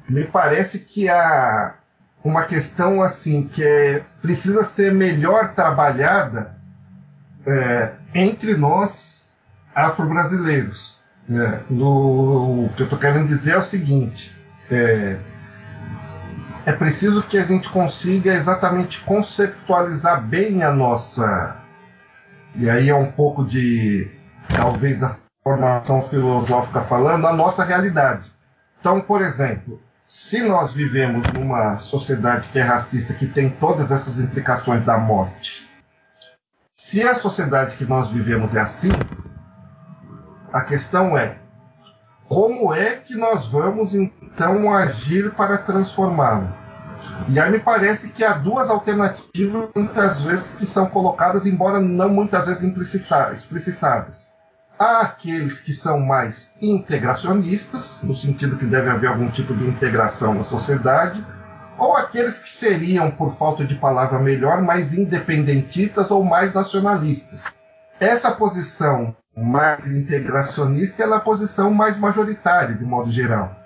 me 0.08 0.24
parece 0.24 0.80
que 0.80 1.08
há 1.08 1.74
uma 2.24 2.44
questão 2.44 3.02
assim 3.02 3.48
que 3.48 3.62
é, 3.62 4.04
precisa 4.20 4.62
ser 4.62 4.94
melhor 4.94 5.54
trabalhada 5.54 6.56
é, 7.44 7.92
entre 8.14 8.54
nós 8.54 9.28
afro-brasileiros. 9.74 11.01
Né? 11.28 11.62
o 11.70 12.68
que 12.76 12.82
eu 12.82 12.85
estou 12.85 12.98
querendo 12.98 13.26
dizer 13.26 13.52
é 13.52 13.58
o 13.58 13.62
seguinte: 13.62 14.37
é, 14.70 15.16
é 16.66 16.72
preciso 16.72 17.22
que 17.22 17.38
a 17.38 17.44
gente 17.44 17.68
consiga 17.68 18.32
exatamente 18.32 19.00
conceptualizar 19.00 20.22
bem 20.22 20.62
a 20.62 20.72
nossa. 20.72 21.56
E 22.54 22.68
aí 22.68 22.90
é 22.90 22.94
um 22.94 23.11
pouco 23.11 23.44
de, 23.44 24.11
talvez, 24.48 24.98
da 24.98 25.11
formação 25.42 26.02
filosófica 26.02 26.80
falando, 26.80 27.26
a 27.26 27.32
nossa 27.32 27.64
realidade. 27.64 28.30
Então, 28.78 29.00
por 29.00 29.22
exemplo, 29.22 29.80
se 30.06 30.42
nós 30.42 30.74
vivemos 30.74 31.26
numa 31.32 31.78
sociedade 31.78 32.48
que 32.48 32.58
é 32.58 32.62
racista, 32.62 33.14
que 33.14 33.26
tem 33.26 33.48
todas 33.48 33.90
essas 33.90 34.18
implicações 34.18 34.85
da 34.85 34.98
morte, 34.98 35.68
se 36.76 37.02
a 37.02 37.14
sociedade 37.14 37.76
que 37.76 37.85
nós 37.85 38.11
vivemos 38.11 38.54
é 38.54 38.61
assim, 38.61 38.90
a 40.52 40.60
questão 40.60 41.16
é 41.16 41.38
como 42.28 42.72
é 42.72 42.96
que 42.96 43.14
nós 43.14 43.48
vamos 43.48 43.94
então 43.94 44.72
agir 44.72 45.32
para 45.34 45.58
transformá-lo? 45.58 46.52
E 47.28 47.38
aí 47.38 47.50
me 47.50 47.58
parece 47.58 48.10
que 48.10 48.24
há 48.24 48.32
duas 48.32 48.70
alternativas 48.70 49.68
muitas 49.74 50.22
vezes 50.22 50.54
que 50.54 50.64
são 50.64 50.86
colocadas, 50.86 51.46
embora 51.46 51.78
não 51.78 52.08
muitas 52.08 52.46
vezes 52.46 52.62
explicitadas. 52.62 54.32
Há 54.78 55.02
aqueles 55.02 55.60
que 55.60 55.72
são 55.72 56.00
mais 56.00 56.54
integracionistas, 56.60 58.00
no 58.02 58.14
sentido 58.14 58.56
que 58.56 58.64
deve 58.64 58.88
haver 58.88 59.08
algum 59.08 59.28
tipo 59.28 59.54
de 59.54 59.66
integração 59.66 60.34
na 60.34 60.44
sociedade, 60.44 61.24
ou 61.78 61.96
aqueles 61.96 62.38
que 62.38 62.48
seriam, 62.48 63.10
por 63.10 63.30
falta 63.30 63.64
de 63.64 63.74
palavra 63.74 64.18
melhor, 64.18 64.62
mais 64.62 64.94
independentistas 64.94 66.10
ou 66.10 66.24
mais 66.24 66.52
nacionalistas. 66.52 67.54
Essa 68.00 68.32
posição 68.32 69.14
mais 69.36 69.86
integracionista 69.86 71.02
é 71.02 71.06
a 71.12 71.20
posição 71.20 71.72
mais 71.72 71.96
majoritária, 71.96 72.74
de 72.74 72.84
modo 72.84 73.10
geral. 73.10 73.56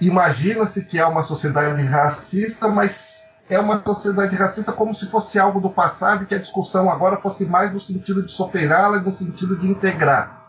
Imagina-se 0.00 0.84
que 0.84 0.98
é 0.98 1.06
uma 1.06 1.22
sociedade 1.22 1.82
racista, 1.84 2.68
mas 2.68 3.30
é 3.48 3.58
uma 3.58 3.82
sociedade 3.84 4.34
racista 4.34 4.72
como 4.72 4.94
se 4.94 5.06
fosse 5.06 5.38
algo 5.38 5.60
do 5.60 5.70
passado 5.70 6.24
e 6.24 6.26
que 6.26 6.34
a 6.34 6.38
discussão 6.38 6.88
agora 6.88 7.16
fosse 7.16 7.44
mais 7.44 7.72
no 7.72 7.78
sentido 7.78 8.22
de 8.22 8.30
superá-la 8.30 9.00
no 9.00 9.10
sentido 9.10 9.56
de 9.56 9.68
integrar. 9.68 10.40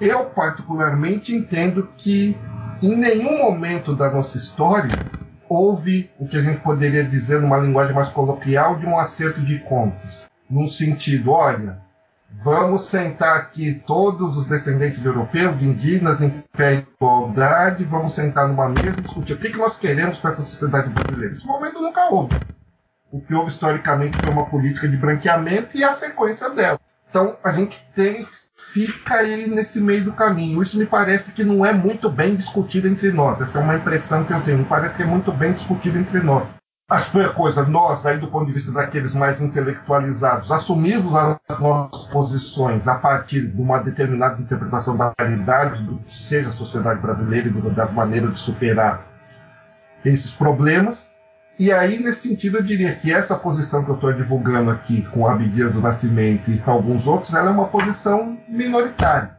Eu, 0.00 0.26
particularmente, 0.26 1.34
entendo 1.34 1.88
que 1.96 2.36
em 2.80 2.96
nenhum 2.96 3.38
momento 3.38 3.96
da 3.96 4.10
nossa 4.10 4.36
história 4.36 4.94
houve 5.48 6.10
o 6.18 6.28
que 6.28 6.36
a 6.36 6.42
gente 6.42 6.60
poderia 6.60 7.02
dizer 7.02 7.40
numa 7.40 7.58
linguagem 7.58 7.94
mais 7.94 8.08
coloquial 8.10 8.76
de 8.76 8.86
um 8.86 8.98
acerto 8.98 9.40
de 9.40 9.58
contas. 9.60 10.28
Num 10.48 10.66
sentido, 10.66 11.32
olha, 11.32 11.80
vamos 12.30 12.82
sentar 12.82 13.36
aqui 13.36 13.82
todos 13.86 14.36
os 14.36 14.44
descendentes 14.46 15.00
de 15.00 15.06
europeus, 15.06 15.58
de 15.58 15.68
indígenas, 15.68 16.20
em 16.20 16.42
pé 16.56 16.76
de 16.76 16.86
igualdade, 16.96 17.84
vamos 17.84 18.12
sentar 18.12 18.48
numa 18.48 18.68
mesa 18.68 18.98
e 18.98 19.02
discutir 19.02 19.32
o 19.34 19.38
que, 19.38 19.50
que 19.50 19.58
nós 19.58 19.76
queremos 19.76 20.18
para 20.18 20.30
essa 20.30 20.42
sociedade 20.42 20.88
brasileira. 20.90 21.34
Esse 21.34 21.46
momento 21.46 21.80
nunca 21.80 22.08
houve. 22.10 22.36
O 23.10 23.20
que 23.20 23.34
houve 23.34 23.50
historicamente 23.50 24.18
foi 24.18 24.32
uma 24.32 24.46
política 24.46 24.86
de 24.86 24.96
branqueamento 24.96 25.76
e 25.76 25.84
a 25.84 25.92
sequência 25.92 26.50
dela. 26.50 26.78
Então, 27.08 27.38
a 27.42 27.50
gente 27.52 27.82
tem 27.94 28.22
fica 28.58 29.14
aí 29.14 29.48
nesse 29.48 29.80
meio 29.80 30.04
do 30.04 30.12
caminho. 30.12 30.62
Isso 30.62 30.76
me 30.76 30.84
parece 30.84 31.32
que 31.32 31.44
não 31.44 31.64
é 31.64 31.72
muito 31.72 32.10
bem 32.10 32.34
discutido 32.34 32.88
entre 32.88 33.10
nós. 33.12 33.40
Essa 33.40 33.58
é 33.58 33.62
uma 33.62 33.76
impressão 33.76 34.24
que 34.24 34.32
eu 34.32 34.42
tenho. 34.42 34.58
Me 34.58 34.64
parece 34.64 34.96
que 34.96 35.02
é 35.02 35.06
muito 35.06 35.32
bem 35.32 35.52
discutido 35.52 35.98
entre 35.98 36.20
nós. 36.20 36.57
As 36.90 37.10
coisa, 37.36 37.66
nós, 37.66 38.06
aí 38.06 38.16
do 38.16 38.28
ponto 38.28 38.46
de 38.46 38.52
vista 38.52 38.72
daqueles 38.72 39.12
mais 39.12 39.42
intelectualizados, 39.42 40.50
assumimos 40.50 41.14
as 41.14 41.58
nossas 41.58 42.04
posições 42.04 42.88
a 42.88 42.94
partir 42.94 43.46
de 43.46 43.60
uma 43.60 43.78
determinada 43.78 44.40
interpretação 44.40 44.96
da 44.96 45.12
realidade, 45.18 45.82
do 45.82 45.98
que 45.98 46.16
seja 46.16 46.48
a 46.48 46.52
sociedade 46.52 46.98
brasileira 46.98 47.46
e 47.46 47.70
das 47.72 47.92
maneiras 47.92 48.32
de 48.32 48.38
superar 48.38 49.06
esses 50.02 50.32
problemas, 50.32 51.12
e 51.58 51.70
aí, 51.70 52.02
nesse 52.02 52.26
sentido, 52.26 52.56
eu 52.56 52.62
diria 52.62 52.94
que 52.94 53.12
essa 53.12 53.36
posição 53.36 53.84
que 53.84 53.90
eu 53.90 53.96
estou 53.96 54.12
divulgando 54.14 54.70
aqui 54.70 55.02
com 55.10 55.26
Abdias 55.26 55.72
do 55.72 55.82
Nascimento 55.82 56.50
e 56.50 56.62
alguns 56.64 57.06
outros, 57.06 57.34
ela 57.34 57.50
é 57.50 57.52
uma 57.52 57.68
posição 57.68 58.38
minoritária. 58.48 59.36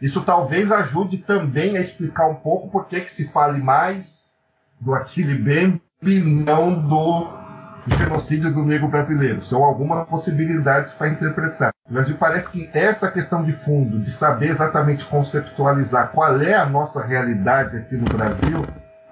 Isso 0.00 0.22
talvez 0.22 0.70
ajude 0.70 1.18
também 1.18 1.76
a 1.76 1.80
explicar 1.80 2.28
um 2.28 2.36
pouco 2.36 2.70
por 2.70 2.86
que, 2.86 3.00
que 3.00 3.10
se 3.10 3.26
fale 3.26 3.60
mais 3.60 4.38
do 4.80 4.94
Achille 4.94 5.34
Bembe 5.34 5.82
não 6.02 6.74
do 6.74 7.42
genocídio 7.86 8.52
do 8.52 8.64
negro 8.64 8.88
brasileiro. 8.88 9.42
São 9.42 9.62
algumas 9.62 10.08
possibilidades 10.08 10.92
para 10.92 11.08
interpretar. 11.08 11.72
Mas 11.88 12.08
me 12.08 12.14
parece 12.14 12.50
que 12.50 12.70
essa 12.72 13.10
questão 13.10 13.42
de 13.42 13.52
fundo, 13.52 13.98
de 13.98 14.10
saber 14.10 14.48
exatamente 14.48 15.04
conceptualizar 15.04 16.10
qual 16.10 16.40
é 16.40 16.54
a 16.54 16.66
nossa 16.66 17.02
realidade 17.02 17.76
aqui 17.76 17.96
no 17.96 18.04
Brasil, 18.04 18.62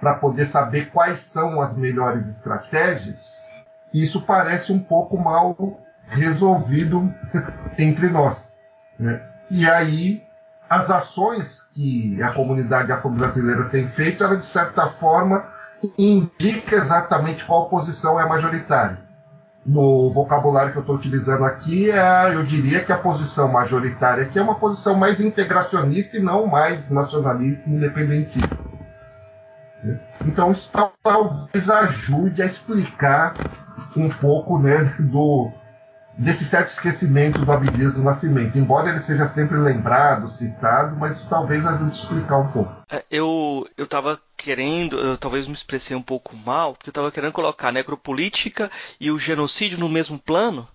para 0.01 0.15
poder 0.15 0.47
saber 0.47 0.91
quais 0.91 1.21
são 1.21 1.61
as 1.61 1.77
melhores 1.77 2.27
estratégias, 2.27 3.65
isso 3.93 4.23
parece 4.23 4.73
um 4.73 4.79
pouco 4.79 5.19
mal 5.19 5.57
resolvido 6.09 7.13
entre 7.79 8.09
nós. 8.09 8.55
Né? 8.99 9.21
E 9.51 9.69
aí, 9.69 10.23
as 10.69 10.91
ações 10.91 11.69
que 11.75 12.23
a 12.23 12.33
comunidade 12.33 12.93
afro-brasileira 12.93 13.69
tem 13.69 13.87
feito, 13.87 14.23
ela 14.23 14.37
de 14.37 14.45
certa 14.45 14.87
forma 14.87 15.45
indica 15.99 16.77
exatamente 16.77 17.45
qual 17.45 17.69
posição 17.69 18.19
é 18.19 18.27
majoritária. 18.27 18.99
No 19.65 20.11
vocabulário 20.11 20.73
que 20.73 20.79
eu 20.79 20.83
estou 20.83 20.97
utilizando 20.97 21.45
aqui, 21.45 21.91
é, 21.91 22.35
eu 22.35 22.43
diria 22.43 22.83
que 22.83 22.93
a 22.93 22.99
posição 22.99 23.49
majoritária 23.53 24.25
aqui 24.25 24.39
é 24.39 24.43
uma 24.43 24.55
posição 24.55 24.95
mais 24.95 25.21
integracionista 25.21 26.17
e 26.17 26.21
não 26.21 26.47
mais 26.47 26.91
nacionalista 26.91 27.69
e 27.69 27.73
independentista. 27.73 28.59
Então 30.27 30.51
isso 30.51 30.71
talvez 31.03 31.71
ajude 31.71 32.43
a 32.43 32.47
explicar 32.47 33.35
um 33.97 34.09
pouco 34.09 34.59
né, 34.59 34.85
do, 34.99 35.51
desse 36.21 36.45
certo 36.45 36.69
esquecimento 36.69 37.39
do 37.39 37.51
Abdias 37.51 37.95
do 37.95 38.03
Nascimento. 38.03 38.59
Embora 38.59 38.91
ele 38.91 38.99
seja 38.99 39.25
sempre 39.25 39.57
lembrado, 39.57 40.29
citado, 40.29 40.95
mas 40.95 41.25
talvez 41.25 41.65
ajude 41.65 41.91
a 41.91 41.95
explicar 41.95 42.37
um 42.37 42.53
pouco. 42.53 42.71
É, 42.91 43.03
eu 43.11 43.67
eu 43.75 43.85
estava 43.85 44.21
querendo, 44.37 44.99
eu 44.99 45.17
talvez 45.17 45.49
me 45.49 45.55
expressei 45.55 45.97
um 45.97 46.03
pouco 46.03 46.37
mal, 46.37 46.75
porque 46.75 46.91
eu 46.91 46.93
estava 46.93 47.11
querendo 47.11 47.33
colocar 47.33 47.69
a 47.69 47.73
necropolítica 47.73 48.71
e 49.01 49.11
o 49.11 49.19
genocídio 49.19 49.79
no 49.79 49.89
mesmo 49.89 50.19
plano 50.19 50.69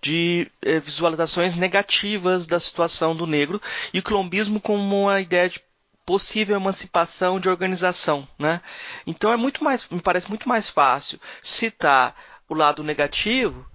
de 0.00 0.50
é, 0.62 0.80
visualizações 0.80 1.54
negativas 1.54 2.46
da 2.46 2.58
situação 2.58 3.14
do 3.14 3.26
negro 3.26 3.60
e 3.92 3.98
o 3.98 4.02
quilombismo 4.02 4.60
como 4.60 5.02
uma 5.02 5.20
ideia 5.20 5.48
de 5.48 5.60
possível 6.06 6.56
emancipação 6.56 7.38
de 7.38 7.50
organização, 7.50 8.26
né? 8.38 8.62
Então 9.06 9.30
é 9.30 9.36
muito 9.36 9.62
mais, 9.62 9.86
me 9.90 10.00
parece 10.00 10.28
muito 10.30 10.48
mais 10.48 10.70
fácil 10.70 11.20
citar 11.42 12.14
o 12.48 12.54
lado 12.54 12.82
negativo 12.82 13.66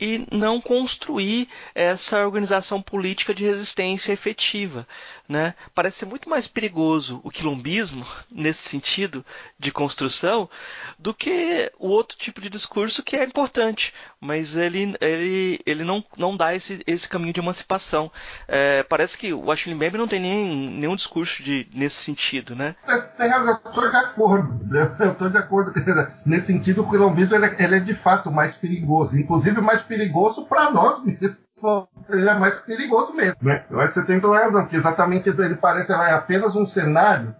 e 0.00 0.26
não 0.30 0.60
construir 0.60 1.48
essa 1.74 2.24
organização 2.24 2.80
política 2.80 3.34
de 3.34 3.44
resistência 3.44 4.12
efetiva. 4.12 4.86
Né? 5.28 5.54
Parece 5.74 5.98
ser 5.98 6.06
muito 6.06 6.28
mais 6.28 6.46
perigoso 6.46 7.20
o 7.22 7.30
quilombismo, 7.30 8.06
nesse 8.30 8.68
sentido 8.68 9.24
de 9.58 9.70
construção, 9.70 10.48
do 10.98 11.12
que 11.12 11.70
o 11.78 11.88
outro 11.88 12.16
tipo 12.16 12.40
de 12.40 12.48
discurso 12.48 13.02
que 13.02 13.16
é 13.16 13.24
importante, 13.24 13.92
mas 14.20 14.54
ele, 14.54 14.94
ele, 15.00 15.60
ele 15.64 15.82
não, 15.82 16.04
não 16.16 16.36
dá 16.36 16.54
esse, 16.54 16.82
esse 16.86 17.08
caminho 17.08 17.32
de 17.32 17.40
emancipação. 17.40 18.12
É, 18.46 18.82
parece 18.82 19.16
que 19.16 19.32
o 19.32 19.50
Achille 19.50 19.74
Mbembe 19.74 19.96
não 19.96 20.06
tem 20.06 20.20
nem, 20.20 20.70
nenhum 20.70 20.94
discurso 20.94 21.42
de, 21.42 21.66
nesse 21.74 21.96
sentido. 21.96 22.54
Né? 22.54 22.76
Tem 23.16 23.28
razão, 23.28 23.58
eu 23.64 23.70
estou 23.70 23.90
de 23.90 23.96
acordo. 23.96 24.60
Eu 25.00 25.12
estou 25.12 25.30
de 25.30 25.38
acordo. 25.38 25.72
Nesse 26.26 26.46
sentido, 26.46 26.82
o 26.82 26.90
quilombismo 26.90 27.34
ele, 27.36 27.46
é, 27.46 27.64
ele 27.64 27.76
é 27.76 27.80
de 27.80 27.94
fato 27.94 28.30
mais 28.30 28.54
perigoso, 28.54 29.18
inclusive 29.18 29.60
mais 29.60 29.80
perigoso 29.80 30.44
para 30.46 30.70
nós 30.70 31.02
mesmos. 31.02 31.38
Ele 32.08 32.28
é 32.28 32.34
mais 32.34 32.54
perigoso 32.54 33.14
mesmo, 33.14 33.36
né? 33.42 33.64
Eu 33.70 33.78
acho 33.80 33.94
que 33.94 34.00
você 34.00 34.06
tem 34.06 34.20
toda 34.20 34.38
a 34.38 34.44
razão, 34.44 34.62
porque 34.62 34.76
exatamente 34.76 35.28
ele 35.28 35.56
parece 35.56 35.92
é 35.92 36.12
apenas 36.12 36.56
um 36.56 36.64
cenário 36.64 37.34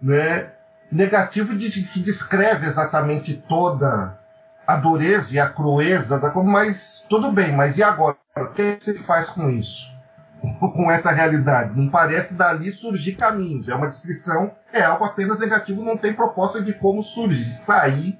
né, 0.00 0.52
negativo 0.90 1.56
de, 1.56 1.70
que 1.82 2.00
descreve 2.00 2.66
exatamente 2.66 3.34
toda 3.48 4.18
a 4.66 4.76
dureza 4.76 5.34
e 5.34 5.38
a 5.38 5.48
crueza 5.48 6.18
da 6.18 6.30
como, 6.30 6.50
mas 6.50 7.04
tudo 7.08 7.30
bem, 7.30 7.52
mas 7.52 7.78
e 7.78 7.82
agora? 7.82 8.16
O 8.36 8.46
que 8.46 8.76
se 8.80 8.98
faz 8.98 9.28
com 9.30 9.48
isso? 9.48 9.94
com 10.60 10.90
essa 10.90 11.10
realidade? 11.10 11.78
Não 11.78 11.88
parece 11.88 12.34
dali 12.34 12.70
surgir 12.70 13.14
caminhos. 13.14 13.68
É 13.68 13.74
uma 13.74 13.88
descrição, 13.88 14.52
é 14.72 14.82
algo 14.82 15.04
apenas 15.04 15.38
negativo, 15.38 15.84
não 15.84 15.96
tem 15.96 16.12
proposta 16.12 16.60
de 16.60 16.72
como 16.74 17.02
surgir, 17.02 17.52
sair 17.52 18.18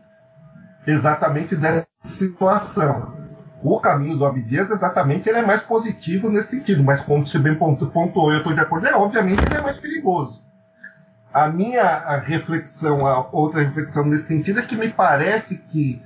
exatamente 0.87 1.57
dessa 1.57 1.87
situação. 2.03 3.15
O 3.63 3.81
caminho 3.81 4.17
do 4.19 4.27
Abdias, 4.27 4.71
exatamente, 4.71 5.29
ele 5.29 5.39
é 5.39 5.47
mais 5.47 5.63
positivo 5.63 6.29
nesse 6.29 6.51
sentido, 6.51 6.85
mas 6.85 7.01
como 7.01 7.27
você 7.27 7.39
bem 7.39 7.57
pontuou, 7.57 8.31
eu 8.31 8.39
estou 8.39 8.53
de 8.53 8.61
acordo, 8.61 8.87
é, 8.87 8.95
obviamente 8.95 9.43
ele 9.43 9.57
é 9.57 9.63
mais 9.63 9.79
perigoso. 9.79 10.45
A 11.33 11.49
minha 11.49 12.19
reflexão, 12.19 13.07
a 13.07 13.27
outra 13.33 13.63
reflexão 13.63 14.05
nesse 14.05 14.25
sentido 14.25 14.61
é 14.61 14.63
que 14.63 14.77
me 14.77 14.91
parece 14.91 15.59
que, 15.59 16.03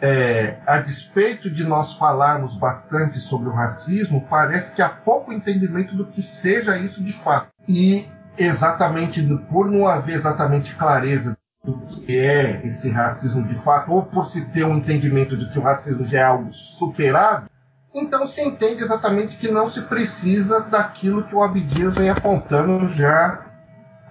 é, 0.00 0.58
a 0.66 0.78
despeito 0.78 1.50
de 1.50 1.64
nós 1.64 1.94
falarmos 1.94 2.54
bastante 2.54 3.20
sobre 3.20 3.48
o 3.48 3.52
racismo, 3.52 4.26
parece 4.28 4.74
que 4.74 4.82
há 4.82 4.88
pouco 4.88 5.32
entendimento 5.32 5.94
do 5.96 6.06
que 6.06 6.22
seja 6.22 6.78
isso 6.78 7.02
de 7.02 7.12
fato. 7.12 7.48
E 7.66 8.06
exatamente 8.36 9.22
por 9.50 9.70
não 9.70 9.86
haver 9.86 10.14
exatamente 10.14 10.74
clareza 10.76 11.36
do 11.64 11.78
que 11.86 12.16
é 12.16 12.60
esse 12.64 12.90
racismo 12.90 13.42
de 13.44 13.54
fato, 13.54 13.90
ou 13.90 14.04
por 14.04 14.28
se 14.28 14.44
ter 14.46 14.64
um 14.64 14.76
entendimento 14.76 15.36
de 15.36 15.50
que 15.50 15.58
o 15.58 15.62
racismo 15.62 16.04
já 16.04 16.18
é 16.18 16.22
algo 16.22 16.50
superado, 16.50 17.50
então 17.92 18.26
se 18.26 18.40
entende 18.42 18.82
exatamente 18.82 19.36
que 19.36 19.50
não 19.50 19.68
se 19.68 19.82
precisa 19.82 20.60
daquilo 20.60 21.24
que 21.24 21.34
o 21.34 21.42
Abdias 21.42 21.96
vem 21.96 22.10
apontando 22.10 22.88
já 22.88 23.44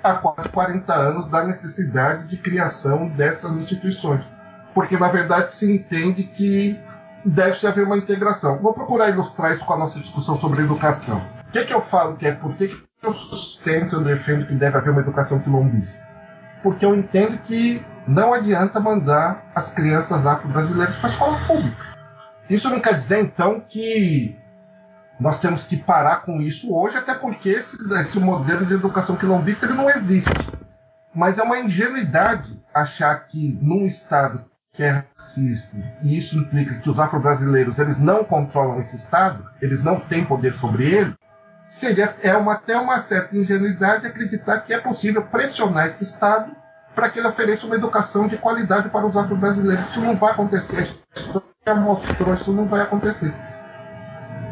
há 0.04 0.16
quase 0.16 0.50
40 0.50 0.94
anos 0.94 1.28
da 1.28 1.46
necessidade 1.46 2.26
de 2.26 2.38
criação 2.38 3.08
dessas 3.10 3.52
instituições. 3.54 4.34
Porque 4.78 4.98
na 4.98 5.08
verdade 5.08 5.52
se 5.52 5.72
entende 5.72 6.24
que 6.24 6.80
deve-se 7.26 7.66
haver 7.66 7.86
uma 7.86 7.98
integração. 7.98 8.60
Vou 8.60 8.74
procurar 8.74 9.10
ilustrar 9.10 9.52
isso 9.52 9.66
com 9.66 9.74
a 9.74 9.78
nossa 9.78 10.00
discussão 10.00 10.38
sobre 10.38 10.62
educação. 10.62 11.22
O 11.48 11.52
que, 11.52 11.60
é 11.60 11.64
que 11.64 11.74
eu 11.74 11.82
falo 11.82 12.16
que 12.16 12.28
é 12.28 12.32
por 12.32 12.54
que 12.54 12.76
eu 13.02 13.12
sustento, 13.12 13.96
eu 13.96 14.04
defendo 14.04 14.46
que 14.46 14.54
deve 14.54 14.78
haver 14.78 14.92
uma 14.92 15.02
educação 15.02 15.40
quilombista? 15.40 16.08
porque 16.62 16.86
eu 16.86 16.96
entendo 16.96 17.38
que 17.40 17.86
não 18.08 18.34
adianta 18.34 18.80
mandar 18.80 19.52
as 19.54 19.72
crianças 19.72 20.26
afro-brasileiras 20.26 20.96
para 20.98 21.08
a 21.08 21.12
escola 21.12 21.40
pública. 21.46 21.86
Isso 22.50 22.70
não 22.70 22.80
quer 22.80 22.94
dizer, 22.94 23.22
então, 23.22 23.60
que 23.60 24.38
nós 25.20 25.40
temos 25.40 25.64
que 25.64 25.76
parar 25.76 26.22
com 26.22 26.40
isso 26.40 26.74
hoje, 26.74 26.98
até 26.98 27.14
porque 27.14 27.50
esse, 27.50 27.78
esse 27.96 28.20
modelo 28.20 28.66
de 28.66 28.74
educação 28.74 29.16
quilombista 29.16 29.66
ele 29.66 29.76
não 29.76 29.90
existe. 29.90 30.32
Mas 31.14 31.38
é 31.38 31.44
uma 31.44 31.60
ingenuidade 31.60 32.62
achar 32.74 33.16
que 33.26 33.58
num 33.62 33.86
Estado 33.86 34.46
que 34.78 34.84
é 34.84 35.04
racista, 35.18 35.76
e 36.04 36.16
isso 36.16 36.38
implica 36.38 36.76
que 36.76 36.88
os 36.88 37.00
afro-brasileiros 37.00 37.80
eles 37.80 37.98
não 37.98 38.24
controlam 38.24 38.80
esse 38.80 38.96
Estado, 38.96 39.44
eles 39.60 39.82
não 39.82 40.00
têm 40.00 40.24
poder 40.24 40.54
sobre 40.54 40.86
ele, 40.86 41.16
seria 41.68 42.16
é 42.22 42.38
uma, 42.38 42.54
até 42.54 42.78
uma 42.78 43.00
certa 43.00 43.36
ingenuidade 43.36 44.06
acreditar 44.06 44.60
que 44.60 44.72
é 44.72 44.78
possível 44.78 45.24
pressionar 45.24 45.88
esse 45.88 46.04
Estado 46.04 46.56
para 46.94 47.10
que 47.10 47.18
ele 47.18 47.28
ofereça 47.28 47.66
uma 47.66 47.76
educação 47.76 48.28
de 48.28 48.38
qualidade 48.38 48.90
para 48.90 49.08
os 49.08 49.18
afro-brasileiros. 49.18 49.90
Isso 49.90 50.02
não 50.02 50.16
vai 50.16 50.32
acontecer. 50.32 50.78
A 50.78 50.82
história 51.20 51.82
mostrou 51.82 52.34
isso 52.36 52.54
não 52.54 52.68
vai 52.68 52.82
acontecer. 52.82 53.34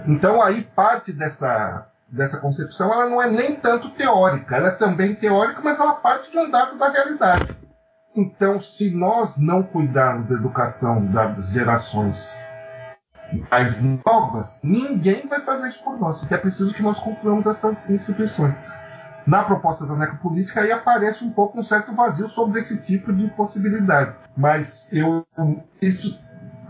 Então 0.08 0.42
aí 0.42 0.64
parte 0.64 1.14
dessa, 1.14 1.86
dessa 2.08 2.38
concepção 2.38 2.92
ela 2.92 3.08
não 3.08 3.22
é 3.22 3.30
nem 3.30 3.56
tanto 3.56 3.92
teórica, 3.92 4.56
ela 4.56 4.70
é 4.70 4.72
também 4.72 5.14
teórica, 5.14 5.62
mas 5.64 5.80
ela 5.80 5.94
parte 5.94 6.32
de 6.32 6.38
um 6.40 6.50
dado 6.50 6.80
da 6.80 6.90
realidade. 6.90 7.65
Então, 8.16 8.60
se 8.60 8.92
nós 8.92 9.38
não 9.38 9.62
cuidarmos 9.62 10.26
da 10.26 10.36
educação 10.36 11.06
das 11.08 11.50
gerações 11.50 12.40
as 13.52 13.78
novas, 14.06 14.60
ninguém 14.64 15.28
vai 15.28 15.40
fazer 15.42 15.68
isso 15.68 15.84
por 15.84 16.00
nós. 16.00 16.26
É 16.32 16.38
preciso 16.38 16.74
que 16.74 16.82
nós 16.82 17.00
construamos 17.00 17.46
essas 17.46 17.90
instituições. 17.90 18.56
Na 19.26 19.44
proposta 19.44 19.86
da 19.86 19.96
necropolítica 19.96 20.62
aí 20.62 20.72
aparece 20.72 21.26
um 21.26 21.32
pouco 21.32 21.60
um 21.60 21.64
certo 21.64 21.94
vazio 21.94 22.28
sobre 22.28 22.60
esse 22.60 22.78
tipo 22.78 23.12
de 23.12 23.28
possibilidade. 23.30 24.16
Mas 24.38 24.88
eu 24.94 25.26
isso 25.82 26.22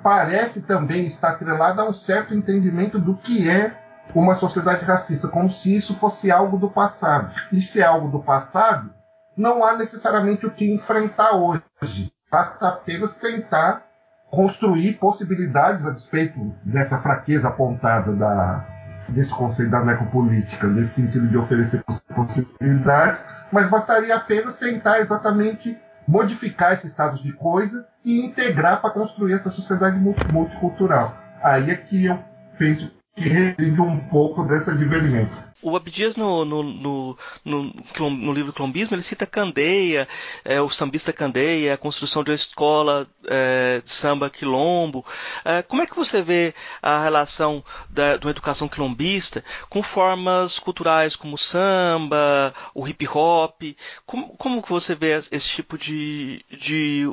parece 0.01 0.61
também 0.61 1.03
estar 1.03 1.31
atrelado 1.31 1.81
a 1.81 1.89
um 1.89 1.91
certo 1.91 2.33
entendimento 2.33 2.97
do 2.97 3.15
que 3.15 3.49
é 3.49 3.75
uma 4.13 4.35
sociedade 4.35 4.85
racista, 4.85 5.27
como 5.27 5.49
se 5.49 5.75
isso 5.75 5.95
fosse 5.95 6.31
algo 6.31 6.57
do 6.57 6.69
passado. 6.69 7.33
E 7.51 7.59
se 7.59 7.81
é 7.81 7.83
algo 7.83 8.07
do 8.07 8.19
passado, 8.19 8.93
não 9.35 9.63
há 9.63 9.75
necessariamente 9.75 10.45
o 10.45 10.51
que 10.51 10.71
enfrentar 10.71 11.35
hoje. 11.35 12.11
Basta 12.31 12.69
apenas 12.69 13.15
tentar 13.15 13.85
construir 14.29 14.93
possibilidades 14.93 15.85
a 15.85 15.91
despeito 15.91 16.53
dessa 16.63 16.97
fraqueza 16.97 17.47
apontada 17.47 18.11
da, 18.11 18.65
desse 19.09 19.33
conceito 19.33 19.71
da 19.71 19.83
necropolítica, 19.83 20.67
nesse 20.67 21.01
sentido 21.01 21.27
de 21.27 21.37
oferecer 21.37 21.83
possibilidades, 22.13 23.25
mas 23.51 23.69
bastaria 23.69 24.15
apenas 24.15 24.55
tentar 24.55 24.99
exatamente 24.99 25.77
modificar 26.07 26.73
esse 26.73 26.87
estado 26.87 27.21
de 27.21 27.33
coisa 27.33 27.87
e 28.03 28.21
integrar 28.23 28.81
para 28.81 28.91
construir 28.91 29.33
essa 29.33 29.49
sociedade 29.49 29.99
multicultural. 30.31 31.15
Aí 31.41 31.71
é 31.71 31.75
que 31.75 32.05
eu 32.05 32.19
penso 32.57 32.94
que 33.15 33.29
reside 33.29 33.79
um 33.79 33.97
pouco 33.97 34.43
dessa 34.43 34.75
divergência. 34.75 35.47
O 35.61 35.75
Abdias, 35.75 36.17
no, 36.17 36.43
no, 36.43 36.63
no, 36.63 37.17
no, 37.45 38.33
livro 38.33 38.51
Clombismo, 38.51 38.93
ele 38.93 39.01
cita 39.01 39.25
Candeia, 39.25 40.07
é, 40.43 40.59
o 40.59 40.69
sambista 40.69 41.13
Candeia, 41.13 41.73
a 41.73 41.77
construção 41.77 42.23
de 42.23 42.31
uma 42.31 42.35
escola 42.35 43.07
é, 43.25 43.81
de 43.81 43.89
samba 43.89 44.29
quilombo. 44.29 45.05
É, 45.45 45.61
como 45.61 45.81
é 45.81 45.87
que 45.87 45.95
você 45.95 46.21
vê 46.21 46.53
a 46.81 47.01
relação 47.01 47.63
da, 47.89 48.17
de 48.17 48.25
uma 48.25 48.31
educação 48.31 48.67
quilombista 48.67 49.43
com 49.69 49.81
formas 49.81 50.59
culturais 50.59 51.15
como 51.15 51.35
o 51.35 51.39
samba, 51.39 52.53
o 52.73 52.85
hip 52.85 53.07
hop? 53.07 53.63
Como, 54.05 54.35
como 54.35 54.61
que 54.61 54.69
você 54.69 54.93
vê 54.93 55.13
esse 55.31 55.47
tipo 55.47 55.77
de, 55.77 56.43
de 56.51 57.09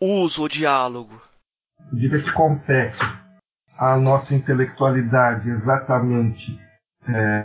uso 0.00 0.42
ou 0.42 0.48
diálogo? 0.48 1.22
eu 1.92 1.98
diria 1.98 2.20
que 2.20 2.32
compete 2.32 3.04
à 3.78 3.96
nossa 3.96 4.34
intelectualidade 4.34 5.50
exatamente 5.50 6.58
é, 7.08 7.44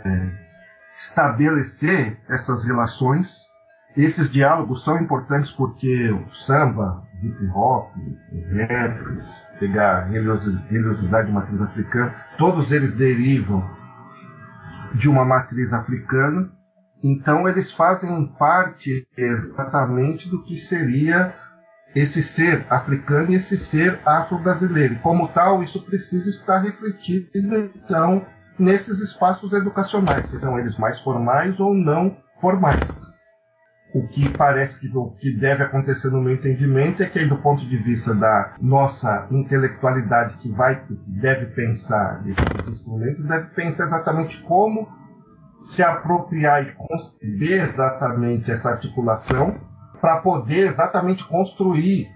estabelecer 0.98 2.20
essas 2.28 2.64
relações. 2.64 3.48
Esses 3.96 4.30
diálogos 4.30 4.84
são 4.84 5.00
importantes 5.00 5.50
porque 5.50 6.10
o 6.10 6.28
samba, 6.30 7.02
hip 7.22 7.46
hop, 7.52 7.90
o 8.32 8.54
rap, 8.54 9.00
pegar 9.58 10.06
religiosidade 10.06 11.26
de 11.26 11.32
matriz 11.32 11.60
africana, 11.60 12.12
todos 12.38 12.72
eles 12.72 12.92
derivam 12.92 13.68
de 14.94 15.08
uma 15.08 15.24
matriz 15.24 15.72
africana. 15.72 16.50
Então 17.02 17.48
eles 17.48 17.72
fazem 17.72 18.26
parte 18.38 19.06
exatamente 19.16 20.28
do 20.28 20.42
que 20.42 20.56
seria 20.56 21.34
esse 21.94 22.22
ser 22.22 22.64
africano 22.70 23.32
e 23.32 23.34
esse 23.34 23.56
ser 23.56 23.98
afro-brasileiro. 24.04 24.98
Como 25.00 25.28
tal, 25.28 25.62
isso 25.62 25.82
precisa 25.82 26.28
estar 26.28 26.58
refletido 26.58 27.28
então 27.34 28.24
nesses 28.58 29.00
espaços 29.00 29.52
educacionais, 29.52 30.26
sejam 30.26 30.58
eles 30.58 30.76
mais 30.76 31.00
formais 31.00 31.60
ou 31.60 31.74
não 31.74 32.16
formais. 32.40 33.00
O 33.92 34.06
que 34.06 34.28
parece 34.28 34.78
que 34.78 34.96
o 34.96 35.10
que 35.10 35.32
deve 35.32 35.64
acontecer 35.64 36.10
no 36.10 36.22
meu 36.22 36.34
entendimento 36.34 37.02
é 37.02 37.06
que, 37.06 37.24
do 37.24 37.38
ponto 37.38 37.66
de 37.66 37.76
vista 37.76 38.14
da 38.14 38.54
nossa 38.60 39.26
intelectualidade 39.32 40.36
que 40.36 40.48
vai 40.48 40.84
deve 41.06 41.46
pensar 41.46 42.22
nesses 42.22 42.68
instrumentos, 42.68 43.24
deve 43.24 43.48
pensar 43.48 43.84
exatamente 43.84 44.40
como 44.42 44.86
se 45.58 45.82
apropriar 45.82 46.62
e 46.62 46.72
conceber 46.72 47.62
exatamente 47.62 48.50
essa 48.50 48.70
articulação 48.70 49.60
para 50.00 50.20
poder 50.20 50.66
exatamente 50.66 51.24
construir 51.24 52.08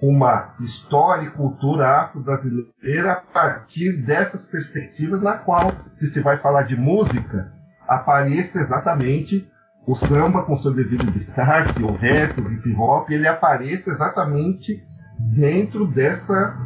uma 0.00 0.54
história 0.60 1.26
e 1.26 1.30
cultura 1.30 2.00
afro-brasileira 2.00 3.12
a 3.12 3.16
partir 3.16 3.92
dessas 4.02 4.44
perspectivas 4.44 5.20
na 5.20 5.38
qual, 5.38 5.72
se 5.92 6.06
se 6.06 6.20
vai 6.20 6.36
falar 6.36 6.62
de 6.62 6.76
música, 6.76 7.52
apareça 7.86 8.60
exatamente 8.60 9.50
o 9.86 9.94
samba 9.94 10.42
com 10.42 10.54
seu 10.54 10.72
devido 10.72 11.10
destaque, 11.10 11.82
o 11.82 11.92
rap, 11.92 12.40
o 12.40 12.52
hip 12.52 12.74
hop, 12.76 13.10
ele 13.10 13.26
apareça 13.26 13.90
exatamente 13.90 14.86
dentro 15.18 15.86
dessa 15.86 16.56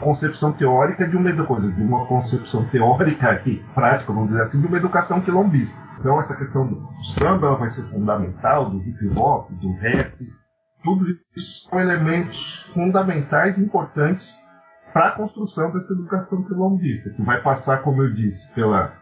concepção 0.00 0.52
teórica 0.52 1.06
de 1.06 1.16
uma 1.16 1.32
coisa, 1.44 1.70
de 1.70 1.82
uma 1.82 2.06
concepção 2.06 2.64
teórica 2.66 3.42
e 3.46 3.56
prática, 3.74 4.12
vamos 4.12 4.30
dizer 4.30 4.42
assim, 4.42 4.60
de 4.60 4.66
uma 4.66 4.76
educação 4.76 5.20
quilombista. 5.20 5.78
Então 5.98 6.18
essa 6.18 6.36
questão 6.36 6.66
do 6.66 6.88
samba 7.02 7.56
vai 7.56 7.70
ser 7.70 7.82
fundamental, 7.82 8.70
do 8.70 8.78
hip 8.78 9.10
hop, 9.18 9.50
do 9.52 9.72
rap, 9.74 10.14
tudo 10.82 11.06
isso 11.34 11.68
são 11.68 11.80
elementos 11.80 12.70
fundamentais 12.74 13.58
importantes 13.58 14.44
para 14.92 15.08
a 15.08 15.10
construção 15.12 15.72
dessa 15.72 15.92
educação 15.92 16.42
quilombista, 16.42 17.10
que 17.10 17.22
vai 17.22 17.40
passar, 17.40 17.78
como 17.78 18.02
eu 18.02 18.12
disse, 18.12 18.52
pela 18.52 18.92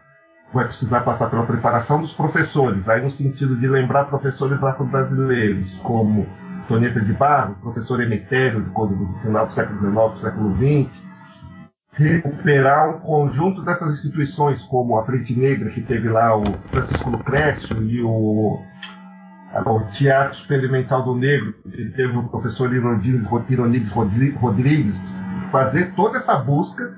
vai 0.53 0.65
precisar 0.65 1.01
passar 1.01 1.29
pela 1.29 1.45
preparação 1.45 1.99
dos 1.99 2.13
professores, 2.13 2.87
aí 2.87 3.01
no 3.01 3.09
sentido 3.09 3.55
de 3.55 3.67
lembrar 3.67 4.05
professores 4.05 4.63
afro-brasileiros, 4.63 5.75
como 5.75 6.27
Toneta 6.67 7.01
de 7.01 7.13
Barros, 7.13 7.57
professor 7.57 8.01
Emetério, 8.01 8.61
do 8.61 9.13
final 9.13 9.47
do 9.47 9.53
século 9.53 9.79
XIX, 9.79 9.93
do 9.93 10.17
século 10.17 10.51
XX, 10.51 11.01
recuperar 11.93 12.89
um 12.89 12.99
conjunto 12.99 13.61
dessas 13.61 13.91
instituições, 13.91 14.63
como 14.63 14.97
a 14.97 15.03
Frente 15.03 15.37
Negra, 15.37 15.69
que 15.69 15.81
teve 15.81 16.09
lá 16.09 16.35
o 16.35 16.43
Francisco 16.67 17.09
Lucrécio 17.09 17.83
e 17.83 18.01
o, 18.01 18.59
o 19.65 19.79
Teatro 19.91 20.39
Experimental 20.39 21.03
do 21.03 21.15
Negro, 21.15 21.53
que 21.63 21.85
teve 21.91 22.17
o 22.17 22.27
professor 22.27 22.73
Ironides 22.73 23.91
Rodrigues, 23.91 24.99
fazer 25.51 25.93
toda 25.93 26.17
essa 26.17 26.35
busca 26.35 26.97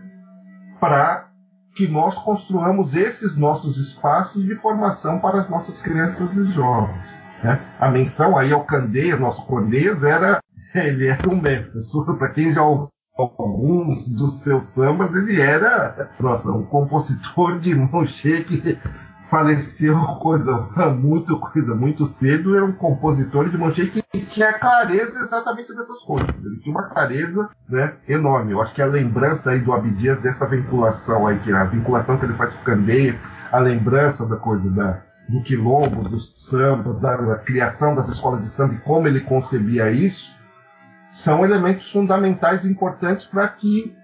para 0.79 1.29
que 1.75 1.87
nós 1.89 2.17
construamos 2.17 2.95
esses 2.95 3.35
nossos 3.35 3.77
espaços 3.77 4.43
de 4.43 4.55
formação 4.55 5.19
para 5.19 5.39
as 5.39 5.49
nossas 5.49 5.81
crianças 5.81 6.37
e 6.37 6.45
jovens. 6.45 7.24
Né? 7.43 7.59
A 7.79 7.89
menção 7.89 8.37
aí 8.37 8.51
ao 8.51 8.63
Candeias, 8.63 9.19
nosso 9.19 9.45
Candeias, 9.47 10.03
era 10.03 10.39
ele 10.73 11.07
era 11.07 11.29
um 11.29 11.35
mestre. 11.35 11.81
Para 12.17 12.29
quem 12.29 12.53
já 12.53 12.63
ouviu 12.63 12.89
alguns 13.17 14.09
dos 14.09 14.43
seus 14.43 14.63
sambas, 14.63 15.13
ele 15.13 15.39
era 15.39 16.09
nossa, 16.19 16.51
um 16.51 16.65
compositor 16.65 17.57
de 17.59 17.73
mão 17.73 18.03
que 18.03 18.77
faleceu 19.23 19.97
coisa 20.21 20.55
muito 20.95 21.39
coisa 21.39 21.73
muito 21.73 22.05
cedo 22.05 22.55
era 22.55 22.63
um 22.63 22.71
compositor 22.71 23.49
de 23.49 23.57
mão 23.57 23.71
que 23.71 24.03
tinha 24.27 24.53
clareza 24.53 25.19
exatamente 25.19 25.73
dessas 25.73 25.99
coisas 26.03 26.29
ele 26.43 26.59
tinha 26.59 26.75
uma 26.75 26.87
clareza 26.87 27.49
né, 27.67 27.95
enorme 28.07 28.51
eu 28.51 28.61
acho 28.61 28.71
que 28.71 28.83
a 28.83 28.85
lembrança 28.85 29.49
aí 29.49 29.59
do 29.61 29.73
Abdias 29.73 30.25
essa 30.25 30.47
vinculação 30.47 31.25
aí 31.25 31.39
que 31.39 31.51
a 31.51 31.63
vinculação 31.63 32.17
que 32.17 32.25
ele 32.25 32.33
faz 32.33 32.53
com 32.53 32.63
Candeias 32.63 33.17
a 33.51 33.57
lembrança 33.57 34.27
da 34.27 34.35
coisa 34.35 34.69
da 34.69 35.01
do 35.27 35.41
quilombo, 35.41 36.07
do 36.07 36.19
samba, 36.19 36.93
da, 36.93 37.17
da 37.17 37.37
criação 37.39 37.95
das 37.95 38.07
escolas 38.07 38.41
de 38.41 38.49
samba 38.49 38.75
e 38.75 38.79
como 38.79 39.07
ele 39.07 39.21
concebia 39.21 39.91
isso, 39.91 40.37
são 41.11 41.43
elementos 41.43 41.91
fundamentais 41.91 42.63
e 42.63 42.69
importantes 42.69 43.25
para 43.25 43.47
que 43.47 43.95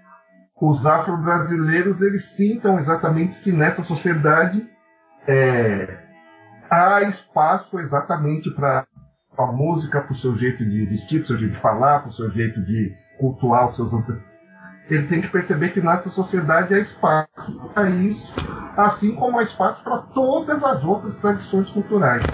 os 0.60 0.86
afro-brasileiros 0.86 2.02
eles 2.02 2.24
sintam 2.24 2.78
exatamente 2.78 3.40
que 3.40 3.52
nessa 3.52 3.82
sociedade 3.82 4.68
é, 5.26 5.98
há 6.70 7.02
espaço 7.02 7.78
exatamente 7.78 8.50
para 8.50 8.86
a 9.38 9.46
música, 9.46 10.00
para 10.00 10.12
o 10.12 10.14
seu 10.14 10.34
jeito 10.34 10.64
de 10.64 10.86
vestir, 10.86 11.18
para 11.18 11.24
o 11.24 11.26
seu 11.26 11.38
jeito 11.38 11.52
de 11.52 11.58
falar, 11.58 12.00
para 12.00 12.10
o 12.10 12.12
seu 12.12 12.30
jeito 12.30 12.62
de 12.64 12.94
cultuar 13.18 13.66
os 13.66 13.76
seus 13.76 13.92
ancestrais 13.92 14.31
ele 14.90 15.06
tem 15.06 15.20
que 15.20 15.28
perceber 15.28 15.70
que 15.70 15.80
nessa 15.80 16.08
sociedade 16.08 16.74
há 16.74 16.78
espaço 16.78 17.70
para 17.72 17.88
isso, 17.90 18.34
assim 18.76 19.14
como 19.14 19.38
há 19.38 19.42
espaço 19.42 19.82
para 19.82 19.98
todas 19.98 20.62
as 20.62 20.84
outras 20.84 21.16
tradições 21.16 21.70
culturais. 21.70 22.24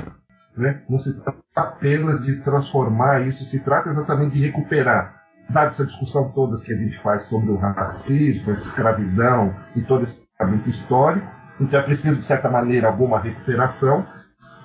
Né? 0.56 0.82
Não 0.88 0.98
se 0.98 1.14
trata 1.20 1.38
apenas 1.54 2.22
de 2.22 2.40
transformar 2.42 3.20
isso, 3.26 3.44
se 3.44 3.60
trata 3.60 3.90
exatamente 3.90 4.34
de 4.34 4.40
recuperar. 4.46 5.16
Dada 5.48 5.66
essa 5.66 5.86
discussão 5.86 6.30
toda 6.32 6.60
que 6.60 6.72
a 6.72 6.76
gente 6.76 6.98
faz 6.98 7.24
sobre 7.24 7.50
o 7.50 7.56
racismo, 7.56 8.50
a 8.50 8.54
escravidão 8.54 9.54
e 9.74 9.82
todo 9.82 10.02
esse 10.02 10.26
tratamento 10.36 10.68
histórico, 10.68 11.26
então 11.60 11.80
é 11.80 11.82
preciso, 11.82 12.16
de 12.16 12.24
certa 12.24 12.50
maneira, 12.50 12.88
alguma 12.88 13.18
recuperação, 13.18 14.06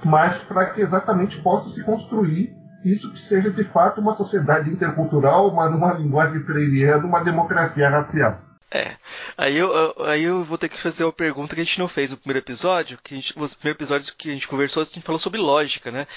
mas 0.04 0.38
para 0.38 0.66
que 0.68 0.82
exatamente 0.82 1.42
possa 1.42 1.70
se 1.70 1.84
construir 1.84 2.56
isso 2.84 3.12
que 3.12 3.20
seja 3.20 3.50
de 3.50 3.64
fato 3.64 4.02
uma 4.02 4.16
sociedade 4.16 4.70
intercultural, 4.70 5.50
uma, 5.50 5.70
numa 5.70 5.94
linguagem 5.94 6.40
freiriana, 6.40 7.06
uma 7.06 7.24
democracia 7.24 7.90
racial. 7.90 8.40
É. 8.74 8.96
Aí 9.38 9.56
eu, 9.56 9.72
aí 10.04 10.24
eu 10.24 10.44
vou 10.44 10.58
ter 10.58 10.68
que 10.68 10.82
fazer 10.82 11.04
uma 11.04 11.14
pergunta 11.14 11.54
que 11.54 11.62
a 11.62 11.64
gente 11.64 11.78
não 11.78 11.88
fez 11.88 12.10
no 12.10 12.18
primeiro 12.18 12.40
episódio, 12.40 12.98
que 13.04 13.14
a 13.14 13.18
gente, 13.18 13.38
no 13.38 13.48
primeiro 13.48 13.78
episódio 13.78 14.16
que 14.18 14.32
a 14.32 14.34
gente 14.34 14.48
conversou, 14.48 14.82
a 14.82 14.86
gente 14.86 15.02
falou 15.02 15.20
sobre 15.20 15.40
lógica, 15.40 15.92
né? 15.92 16.08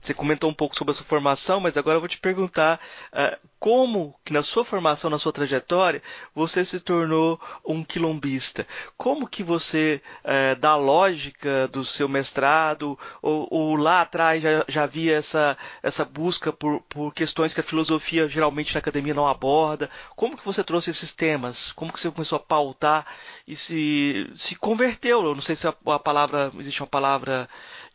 Você 0.00 0.14
comentou 0.14 0.48
um 0.48 0.54
pouco 0.54 0.76
sobre 0.76 0.92
a 0.92 0.94
sua 0.94 1.04
formação, 1.04 1.58
mas 1.58 1.76
agora 1.76 1.96
eu 1.96 2.00
vou 2.00 2.08
te 2.08 2.18
perguntar 2.18 2.78
uh, 3.12 3.36
como 3.64 4.14
que 4.22 4.30
na 4.30 4.42
sua 4.42 4.62
formação, 4.62 5.08
na 5.08 5.18
sua 5.18 5.32
trajetória, 5.32 6.02
você 6.34 6.66
se 6.66 6.80
tornou 6.80 7.40
um 7.64 7.82
quilombista? 7.82 8.66
Como 8.94 9.26
que 9.26 9.42
você, 9.42 10.02
é, 10.22 10.54
da 10.54 10.76
lógica 10.76 11.66
do 11.68 11.82
seu 11.82 12.06
mestrado, 12.06 12.98
ou, 13.22 13.48
ou 13.50 13.74
lá 13.74 14.02
atrás 14.02 14.42
já, 14.42 14.66
já, 14.68 14.82
havia 14.82 15.16
essa, 15.16 15.56
essa 15.82 16.04
busca 16.04 16.52
por, 16.52 16.82
por 16.82 17.14
questões 17.14 17.54
que 17.54 17.60
a 17.60 17.64
filosofia 17.64 18.28
geralmente 18.28 18.74
na 18.74 18.80
academia 18.80 19.14
não 19.14 19.26
aborda? 19.26 19.88
Como 20.14 20.36
que 20.36 20.44
você 20.44 20.62
trouxe 20.62 20.90
esses 20.90 21.12
temas? 21.12 21.72
Como 21.72 21.90
que 21.90 21.98
você 21.98 22.10
começou 22.10 22.36
a 22.36 22.40
pautar 22.40 23.06
e 23.48 23.56
se, 23.56 24.30
se 24.36 24.56
converteu? 24.56 25.24
Eu 25.24 25.34
não 25.34 25.40
sei 25.40 25.56
se 25.56 25.66
a, 25.66 25.74
a 25.86 25.98
palavra, 25.98 26.52
existe 26.58 26.82
uma 26.82 26.86
palavra 26.86 27.48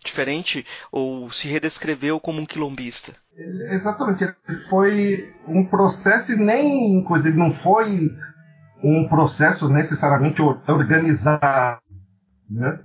diferente, 0.04 0.66
ou 0.92 1.30
se 1.32 1.48
redescreveu 1.48 2.20
como 2.20 2.42
um 2.42 2.46
quilombista. 2.46 3.14
Exatamente. 3.72 4.34
Foi 4.70 5.34
um 5.48 5.66
processo 5.66 6.34
e 6.34 6.36
nem 6.36 7.04
coisa, 7.04 7.30
não 7.32 7.50
foi 7.50 8.10
um 8.84 9.08
processo 9.08 9.70
necessariamente 9.70 10.42
organizado, 10.42 11.82
né? 12.50 12.80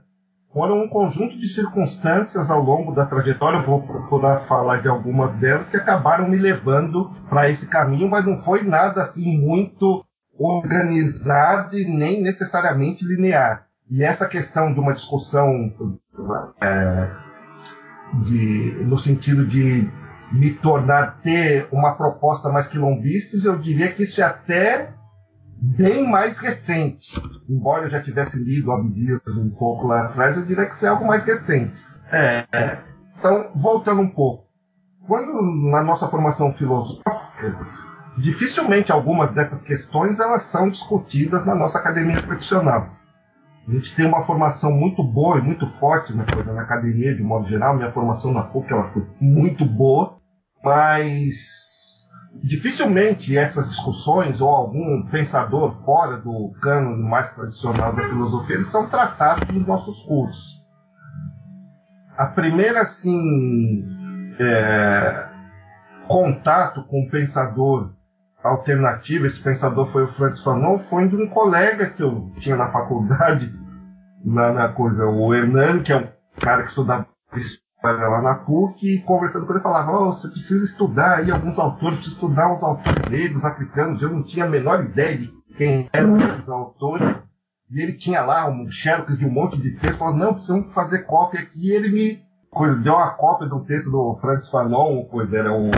Foram 0.53 0.83
um 0.83 0.89
conjunto 0.89 1.39
de 1.39 1.49
circunstâncias 1.49 2.51
ao 2.51 2.63
longo 2.63 2.93
da 2.93 3.07
trajetória, 3.07 3.57
eu 3.57 3.63
vou 3.63 3.83
procurar 3.83 4.39
falar 4.39 4.83
de 4.83 4.89
algumas 4.89 5.33
delas, 5.35 5.69
que 5.69 5.77
acabaram 5.77 6.29
me 6.29 6.37
levando 6.37 7.11
para 7.29 7.51
esse 7.51 7.67
caminho, 7.67 8.09
mas 8.09 8.25
não 8.25 8.37
foi 8.37 8.63
nada 8.63 9.03
assim 9.03 9.39
muito 9.39 10.05
organizado 10.39 11.77
e 11.77 11.85
nem 11.85 12.23
necessariamente 12.23 13.05
linear. 13.05 13.67
E 13.91 14.03
essa 14.03 14.29
questão 14.29 14.73
de 14.73 14.81
uma 14.81 14.95
discussão 14.95 15.73
é, 16.61 17.11
de, 18.23 18.85
no 18.85 18.97
sentido 18.99 19.47
de 19.47 19.91
me 20.33 20.53
tornar 20.53 21.21
ter 21.23 21.69
uma 21.71 21.95
proposta 21.97 22.49
mais 22.49 22.67
quilombista, 22.67 23.37
eu 23.47 23.59
diria 23.59 23.93
que 23.93 24.03
isso 24.03 24.21
é 24.21 24.25
até 24.25 24.95
bem 25.57 26.09
mais 26.09 26.39
recente. 26.39 27.21
Embora 27.49 27.85
eu 27.85 27.89
já 27.89 28.01
tivesse 28.01 28.39
lido 28.39 28.73
Abdias 28.73 29.21
um 29.39 29.51
pouco 29.51 29.87
lá 29.87 30.07
atrás, 30.07 30.37
eu 30.37 30.45
diria 30.45 30.67
que 30.67 30.75
isso 30.75 30.87
é 30.87 30.89
algo 30.89 31.07
mais 31.07 31.25
recente. 31.25 31.85
É, 32.11 32.47
então, 33.19 33.51
voltando 33.55 34.01
um 34.01 34.11
pouco. 34.11 34.45
Quando 35.07 35.41
na 35.71 35.83
nossa 35.83 36.09
formação 36.09 36.51
filosófica, 36.51 37.57
dificilmente 38.17 38.91
algumas 38.91 39.31
dessas 39.31 39.63
questões 39.63 40.19
elas 40.19 40.43
são 40.43 40.69
discutidas 40.69 41.45
na 41.45 41.55
nossa 41.55 41.79
academia 41.79 42.21
tradicional. 42.21 42.91
A 43.67 43.71
gente 43.73 43.95
tem 43.95 44.07
uma 44.07 44.23
formação 44.23 44.73
muito 44.73 45.03
boa 45.03 45.39
e 45.39 45.43
muito 45.43 45.67
forte 45.67 46.15
na, 46.15 46.25
na 46.53 46.63
academia, 46.63 47.15
de 47.15 47.23
modo 47.23 47.47
geral. 47.47 47.77
Minha 47.77 47.91
formação 47.91 48.33
na 48.33 48.43
PUC 48.43 48.73
ela 48.73 48.85
foi 48.85 49.07
muito 49.19 49.65
boa, 49.65 50.19
mas 50.63 52.07
dificilmente 52.43 53.39
essas 53.39 53.69
discussões 53.69 54.41
ou 54.41 54.49
algum 54.49 55.07
pensador 55.07 55.73
fora 55.73 56.19
do 56.19 56.53
cânone 56.61 57.03
mais 57.03 57.31
tradicional 57.31 57.95
da 57.95 58.03
filosofia 58.03 58.57
eles 58.57 58.69
são 58.69 58.87
tratados 58.87 59.47
nos 59.55 59.67
nossos 59.67 60.03
cursos. 60.03 60.63
A 62.17 62.27
primeira, 62.27 62.83
assim, 62.83 63.85
é, 64.39 65.27
contato 66.07 66.85
com 66.85 67.03
um 67.03 67.09
pensador 67.09 67.94
alternativo, 68.45 69.27
esse 69.27 69.41
pensador 69.41 69.87
foi 69.87 70.05
o 70.05 70.09
Francis 70.09 70.45
Fanon, 70.45 70.79
foi 70.79 71.09
de 71.09 71.17
um 71.17 71.27
colega 71.27 71.89
que 71.89 72.03
eu 72.03 72.31
tinha 72.39 72.55
na 72.55 72.67
faculdade, 72.67 73.51
na, 74.23 74.53
na 74.53 74.69
coisa, 74.69 75.07
o 75.07 75.35
Hernani, 75.35 75.83
que 75.83 75.93
é 75.93 75.97
um 75.97 76.07
cara 76.39 76.63
que 76.63 76.69
estudava 76.69 77.09
história 77.35 78.07
lá 78.07 78.21
na 78.21 78.35
PUC, 78.35 78.97
e 78.97 79.01
conversando 79.01 79.47
com 79.47 79.53
ele 79.53 79.63
falava, 79.63 79.93
oh, 79.93 80.13
você 80.13 80.29
precisa 80.29 80.65
estudar 80.65 81.19
aí 81.19 81.31
alguns 81.31 81.59
autores, 81.59 81.97
precisa 81.97 82.17
estudar 82.17 82.53
uns 82.53 82.63
autores 82.63 83.11
negros, 83.11 83.45
africanos, 83.45 84.03
eu 84.03 84.11
não 84.11 84.23
tinha 84.23 84.45
a 84.45 84.49
menor 84.49 84.85
ideia 84.85 85.17
de 85.17 85.33
quem 85.57 85.89
eram 85.93 86.19
esses 86.19 86.49
autores, 86.49 87.17
e 87.71 87.81
ele 87.81 87.95
tinha 87.95 88.23
lá 88.23 88.49
um 88.49 88.71
xerox 88.71 89.19
de 89.19 89.27
um 89.27 89.33
monte 89.33 89.59
de 89.59 89.73
texto, 89.73 89.99
falou, 89.99 90.17
não, 90.17 90.35
precisamos 90.35 90.73
fazer 90.75 91.05
cópia 91.05 91.41
aqui, 91.41 91.69
e 91.69 91.73
ele 91.73 91.89
me 91.89 92.23
deu 92.83 92.95
uma 92.95 93.11
cópia 93.11 93.49
de 93.49 93.55
um 93.55 93.65
texto 93.65 93.91
do 93.91 94.13
Francis 94.15 94.51
Fanon, 94.51 95.05
coisa, 95.07 95.39
era 95.39 95.53
um, 95.53 95.71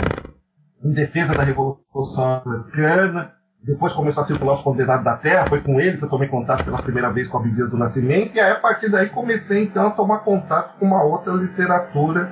em 0.82 0.92
defesa 0.92 1.34
da 1.34 1.42
Revolução 1.42 2.42
Americana, 2.44 3.36
depois 3.62 3.92
começou 3.92 4.22
a 4.22 4.26
circular 4.26 4.54
os 4.54 4.60
Condenados 4.60 5.04
da 5.04 5.16
Terra, 5.16 5.46
foi 5.48 5.60
com 5.60 5.80
ele 5.80 5.96
que 5.96 6.04
eu 6.04 6.08
tomei 6.08 6.28
contato 6.28 6.64
pela 6.64 6.80
primeira 6.80 7.10
vez 7.10 7.26
com 7.26 7.38
a 7.38 7.42
Dias 7.42 7.68
do 7.68 7.76
Nascimento, 7.76 8.36
e 8.36 8.40
aí 8.40 8.52
a 8.52 8.60
partir 8.60 8.88
daí 8.88 9.08
comecei 9.10 9.64
então 9.64 9.88
a 9.88 9.90
tomar 9.90 10.18
contato 10.20 10.78
com 10.78 10.86
uma 10.86 11.02
outra 11.02 11.32
literatura. 11.32 12.30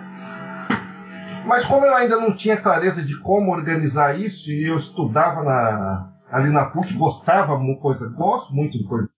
Mas 1.44 1.64
como 1.64 1.84
eu 1.84 1.94
ainda 1.94 2.16
não 2.16 2.32
tinha 2.32 2.56
clareza 2.56 3.02
de 3.02 3.18
como 3.20 3.50
organizar 3.50 4.18
isso, 4.18 4.50
e 4.50 4.68
eu 4.68 4.76
estudava 4.76 5.42
na, 5.42 6.12
ali 6.30 6.50
na 6.50 6.66
PUC, 6.66 6.94
gostava 6.94 7.58
muito, 7.58 7.80
coisa, 7.80 8.08
gosto 8.08 8.54
muito 8.54 8.78
de 8.78 8.84
coisa, 8.84 9.08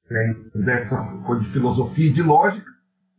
dessa 0.55 1.23
coisa 1.23 1.43
de 1.43 1.49
filosofia 1.51 2.09
e 2.09 2.13
de 2.13 2.23
lógica, 2.23 2.67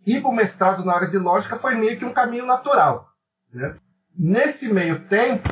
ir 0.08 0.22
para 0.22 0.32
o 0.32 0.36
mestrado 0.36 0.84
na 0.84 0.93
área 0.93 1.08
de 1.08 1.18
lógica 1.18 1.55
foi 1.55 1.76
meio 1.76 1.97
que 1.97 2.05
um 2.05 2.14
caminho 2.14 2.45
natural. 2.45 3.08
Né? 3.53 3.76
Nesse 4.18 4.74
meio 4.74 4.99
tempo, 5.01 5.49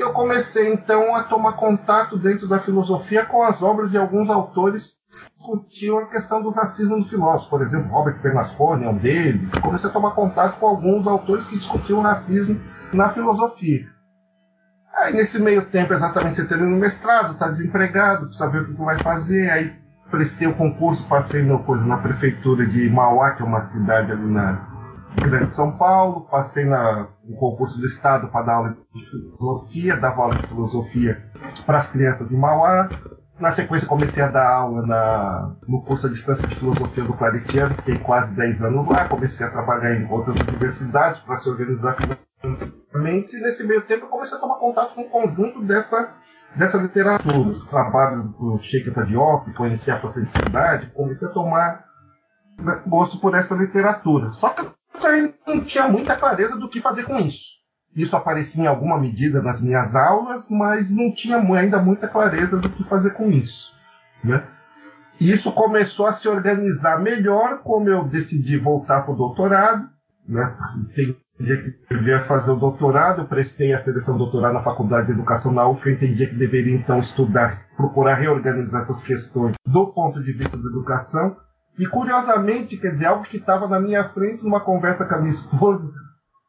eu 0.00 0.12
comecei 0.12 0.72
então 0.72 1.14
a 1.14 1.22
tomar 1.22 1.52
contato 1.52 2.18
dentro 2.18 2.48
da 2.48 2.58
filosofia 2.58 3.24
com 3.24 3.42
as 3.42 3.62
obras 3.62 3.90
de 3.90 3.98
alguns 3.98 4.30
autores 4.30 4.98
que 5.10 5.38
discutiam 5.38 5.98
a 5.98 6.06
questão 6.06 6.42
do 6.42 6.50
racismo 6.50 6.96
no 6.96 7.04
filósofo. 7.04 7.50
Por 7.50 7.62
exemplo, 7.62 7.90
Robert 7.90 8.20
Bernasconi 8.20 8.84
é 8.84 8.88
um 8.88 8.96
deles. 8.96 9.52
Comecei 9.60 9.90
a 9.90 9.92
tomar 9.92 10.12
contato 10.12 10.58
com 10.58 10.66
alguns 10.66 11.06
autores 11.06 11.46
que 11.46 11.56
discutiam 11.56 11.98
o 11.98 12.02
racismo 12.02 12.60
na 12.92 13.08
filosofia. 13.08 13.88
Aí, 14.94 15.12
nesse 15.12 15.38
meio 15.38 15.64
tempo, 15.66 15.92
exatamente, 15.92 16.36
você 16.36 16.46
termina 16.46 16.76
o 16.76 16.80
mestrado, 16.80 17.32
está 17.32 17.48
desempregado, 17.48 18.26
precisa 18.26 18.48
ver 18.48 18.62
o 18.62 18.66
que 18.66 18.80
vai 18.80 18.98
fazer, 18.98 19.50
aí 19.50 19.72
prestei 20.10 20.48
o 20.48 20.54
concurso, 20.54 21.06
passei 21.06 21.42
no, 21.42 21.60
coisa, 21.60 21.84
na 21.84 21.98
prefeitura 21.98 22.66
de 22.66 22.90
Mauá, 22.90 23.30
que 23.30 23.42
é 23.42 23.44
uma 23.44 23.60
cidade 23.60 24.12
ali 24.12 24.26
na 24.26 24.69
Grande 25.16 25.50
São 25.50 25.76
Paulo, 25.76 26.22
passei 26.30 26.64
na, 26.64 27.08
no 27.24 27.36
concurso 27.36 27.78
do 27.78 27.86
Estado 27.86 28.28
para 28.28 28.46
dar 28.46 28.54
aula 28.54 28.76
de 28.94 29.04
filosofia, 29.04 29.96
dava 29.96 30.22
aula 30.22 30.34
de 30.34 30.46
filosofia 30.46 31.22
para 31.66 31.78
as 31.78 31.88
crianças 31.88 32.32
em 32.32 32.38
Mauá. 32.38 32.88
Na 33.38 33.50
sequência, 33.50 33.88
comecei 33.88 34.22
a 34.22 34.28
dar 34.28 34.48
aula 34.48 34.82
na, 34.86 35.56
no 35.66 35.82
curso 35.82 36.06
à 36.06 36.10
distância 36.10 36.46
de 36.46 36.54
filosofia 36.54 37.04
do 37.04 37.14
Claretiano, 37.14 37.74
fiquei 37.74 37.98
quase 37.98 38.34
10 38.34 38.62
anos 38.62 38.86
lá, 38.86 39.08
comecei 39.08 39.46
a 39.46 39.50
trabalhar 39.50 39.94
em 39.94 40.06
outras 40.10 40.36
universidades 40.48 41.20
para 41.20 41.36
se 41.36 41.48
organizar 41.48 41.94
financeiramente, 41.94 43.36
e 43.36 43.40
nesse 43.40 43.66
meio 43.66 43.80
tempo 43.82 44.08
comecei 44.08 44.36
a 44.36 44.40
tomar 44.40 44.56
contato 44.56 44.94
com 44.94 45.02
o 45.02 45.08
conjunto 45.08 45.62
dessa 45.62 46.16
dessa 46.54 46.78
literatura, 46.78 47.38
os 47.38 47.66
trabalhos 47.66 48.24
do 48.24 48.58
Sheikh 48.58 48.90
Diop, 49.06 49.52
conheci 49.54 49.90
a 49.90 49.96
facilidade, 49.96 50.88
comecei 50.88 51.28
a 51.28 51.30
tomar 51.30 51.84
gosto 52.86 53.18
por 53.18 53.34
essa 53.34 53.54
literatura. 53.54 54.32
Só 54.32 54.50
que 54.50 54.66
eu 54.94 55.34
não 55.46 55.64
tinha 55.64 55.88
muita 55.88 56.16
clareza 56.16 56.56
do 56.56 56.68
que 56.68 56.80
fazer 56.80 57.04
com 57.04 57.18
isso. 57.18 57.60
Isso 57.94 58.16
aparecia 58.16 58.64
em 58.64 58.66
alguma 58.66 58.98
medida 58.98 59.42
nas 59.42 59.60
minhas 59.60 59.96
aulas, 59.96 60.48
mas 60.48 60.90
não 60.90 61.12
tinha 61.12 61.38
ainda 61.38 61.78
muita 61.80 62.06
clareza 62.06 62.56
do 62.56 62.70
que 62.70 62.84
fazer 62.84 63.10
com 63.10 63.30
isso. 63.30 63.74
Né? 64.22 64.42
E 65.20 65.30
isso 65.30 65.52
começou 65.52 66.06
a 66.06 66.12
se 66.12 66.28
organizar 66.28 67.00
melhor 67.00 67.58
como 67.62 67.88
eu 67.88 68.04
decidi 68.04 68.56
voltar 68.56 69.02
para 69.02 69.12
o 69.12 69.16
doutorado. 69.16 69.88
Né? 70.26 70.54
Entendia 70.76 71.16
que 71.62 71.94
devia 71.94 72.20
fazer 72.20 72.52
o 72.52 72.56
doutorado, 72.56 73.26
prestei 73.26 73.72
a 73.72 73.78
seleção 73.78 74.16
doutorado 74.16 74.54
na 74.54 74.60
Faculdade 74.60 75.08
de 75.08 75.12
Educação 75.12 75.52
na 75.52 75.68
UFRA, 75.68 75.92
entendia 75.92 76.28
que 76.28 76.34
deveria 76.34 76.76
então 76.76 76.98
estudar, 77.00 77.66
procurar 77.76 78.14
reorganizar 78.14 78.82
essas 78.82 79.02
questões 79.02 79.56
do 79.66 79.88
ponto 79.88 80.22
de 80.22 80.32
vista 80.32 80.56
da 80.56 80.68
educação. 80.68 81.36
E 81.80 81.86
curiosamente, 81.86 82.76
quer 82.76 82.92
dizer, 82.92 83.06
algo 83.06 83.24
que 83.24 83.38
estava 83.38 83.66
na 83.66 83.80
minha 83.80 84.04
frente 84.04 84.44
numa 84.44 84.60
conversa 84.60 85.06
com 85.06 85.14
a 85.14 85.18
minha 85.18 85.30
esposa, 85.30 85.90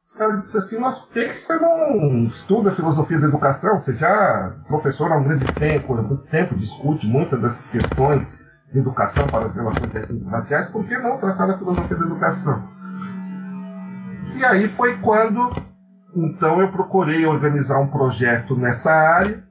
os 0.06 0.14
caras 0.14 0.42
disseram 0.42 0.66
assim, 0.66 0.80
mas 0.80 1.00
por 1.00 1.14
que 1.14 1.34
você 1.34 1.58
não 1.58 2.26
estuda 2.26 2.70
filosofia 2.70 3.18
da 3.18 3.28
educação? 3.28 3.80
Você 3.80 3.94
já 3.94 4.10
é 4.10 4.68
professor 4.68 5.10
há 5.10 5.16
um 5.16 5.24
grande 5.24 5.46
tempo, 5.54 5.94
há 5.94 6.02
muito 6.02 6.28
tempo, 6.28 6.54
discute 6.54 7.08
muitas 7.08 7.40
dessas 7.40 7.70
questões 7.70 8.44
de 8.74 8.80
educação 8.80 9.26
para 9.28 9.46
as 9.46 9.56
relações 9.56 9.88
raciais, 10.30 10.68
por 10.68 10.86
que 10.86 10.98
não 10.98 11.18
tratar 11.18 11.46
da 11.46 11.58
filosofia 11.58 11.96
da 11.96 12.06
educação? 12.06 12.68
E 14.36 14.44
aí 14.44 14.68
foi 14.68 14.98
quando 14.98 15.50
então 16.14 16.60
eu 16.60 16.70
procurei 16.70 17.26
organizar 17.26 17.80
um 17.80 17.88
projeto 17.88 18.58
nessa 18.58 18.92
área 18.92 19.42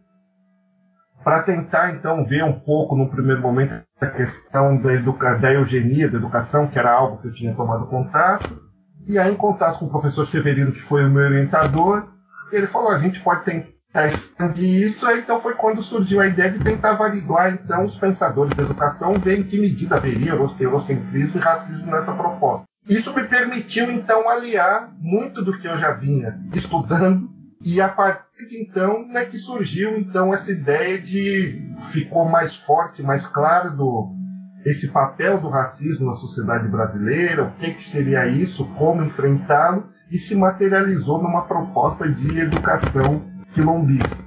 para 1.25 1.43
tentar 1.43 1.95
então 1.95 2.23
ver 2.23 2.45
um 2.45 2.61
pouco 2.61 2.95
no 2.95 3.09
primeiro 3.09 3.41
momento 3.41 3.83
a 4.01 4.07
questão 4.07 4.77
da, 4.77 4.95
educa 4.95 5.37
da 5.37 5.53
eugenia, 5.53 6.09
da 6.09 6.17
educação, 6.17 6.67
que 6.67 6.79
era 6.79 6.91
algo 6.91 7.19
que 7.19 7.29
eu 7.29 7.33
tinha 7.33 7.55
tomado 7.55 7.87
contato. 7.87 8.63
E 9.07 9.19
aí, 9.19 9.33
em 9.33 9.37
contato 9.37 9.79
com 9.79 9.87
o 9.87 9.91
professor 9.91 10.27
Severino, 10.27 10.73
que 10.73 10.81
foi 10.81 11.05
o 11.05 11.11
meu 11.11 11.25
orientador, 11.25 12.09
ele 12.51 12.67
falou: 12.67 12.91
a 12.91 12.99
gente 12.99 13.21
pode 13.21 13.45
tentar 13.45 14.07
expandir 14.07 14.83
isso. 14.85 15.07
Aí, 15.07 15.21
então 15.21 15.41
foi 15.41 15.55
quando 15.55 15.83
surgiu 15.83 16.21
a 16.21 16.27
ideia 16.27 16.51
de 16.51 16.59
tentar 16.59 16.91
averiguar 16.91 17.53
então 17.53 17.85
os 17.85 17.97
pensadores 17.97 18.55
da 18.55 18.63
educação, 18.63 19.13
ver 19.15 19.39
em 19.39 19.43
que 19.43 19.61
medida 19.61 19.97
haveria 19.97 20.33
eurocentrismo 20.33 21.39
e 21.39 21.43
racismo 21.43 21.91
nessa 21.91 22.13
proposta. 22.13 22.65
Isso 22.89 23.15
me 23.15 23.25
permitiu 23.25 23.91
então 23.91 24.29
aliar 24.29 24.91
muito 24.99 25.45
do 25.45 25.59
que 25.59 25.69
eu 25.69 25.77
já 25.77 25.93
vinha 25.93 26.41
estudando 26.55 27.29
e 27.63 27.81
a 27.81 27.89
partir 27.89 28.47
de 28.47 28.63
então 28.63 29.07
é 29.15 29.25
que 29.25 29.37
surgiu 29.37 29.99
então 29.99 30.33
essa 30.33 30.51
ideia 30.51 30.99
de 30.99 31.75
ficou 31.93 32.25
mais 32.25 32.57
forte, 32.57 33.03
mais 33.03 33.27
claro 33.27 33.77
do 33.77 34.21
esse 34.65 34.89
papel 34.89 35.41
do 35.41 35.49
racismo 35.49 36.07
na 36.07 36.13
sociedade 36.13 36.69
brasileira, 36.69 37.45
o 37.45 37.53
que, 37.53 37.73
que 37.73 37.83
seria 37.83 38.27
isso, 38.27 38.67
como 38.77 39.03
enfrentá-lo 39.03 39.89
e 40.11 40.19
se 40.19 40.35
materializou 40.35 41.23
numa 41.23 41.47
proposta 41.47 42.07
de 42.07 42.39
educação 42.39 43.23
quilombista. 43.53 44.23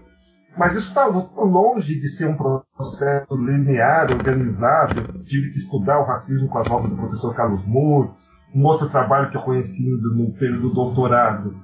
Mas 0.58 0.76
isso 0.76 0.88
está 0.88 1.06
longe 1.06 2.00
de 2.00 2.08
ser 2.08 2.28
um 2.28 2.38
processo 2.38 3.36
linear, 3.36 4.08
organizado. 4.12 5.02
Eu 5.16 5.24
tive 5.24 5.52
que 5.52 5.58
estudar 5.58 6.00
o 6.00 6.06
racismo 6.06 6.48
com 6.48 6.60
as 6.60 6.70
obras 6.70 6.90
do 6.90 6.96
professor 6.96 7.36
Carlos 7.36 7.66
Moore, 7.66 8.12
um 8.54 8.64
outro 8.66 8.88
trabalho 8.88 9.32
que 9.32 9.38
eu 9.38 9.42
conheci 9.42 9.90
no 9.90 10.32
período 10.34 10.70
do 10.70 10.74
doutorado, 10.74 11.56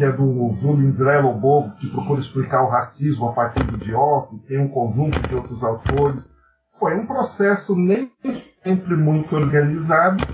que 0.00 0.04
é 0.04 0.10
do 0.10 0.48
Zulindré 0.48 1.20
Lobo, 1.20 1.72
que 1.78 1.86
procura 1.86 2.20
explicar 2.20 2.62
o 2.62 2.70
racismo 2.70 3.28
a 3.28 3.32
partir 3.34 3.62
do 3.64 3.76
Diop, 3.76 4.34
tem 4.48 4.58
um 4.58 4.66
conjunto 4.66 5.20
de 5.28 5.34
outros 5.34 5.62
autores. 5.62 6.34
Foi 6.78 6.96
um 6.96 7.04
processo 7.04 7.76
nem 7.76 8.10
sempre 8.32 8.96
muito 8.96 9.36
organizado, 9.36 10.24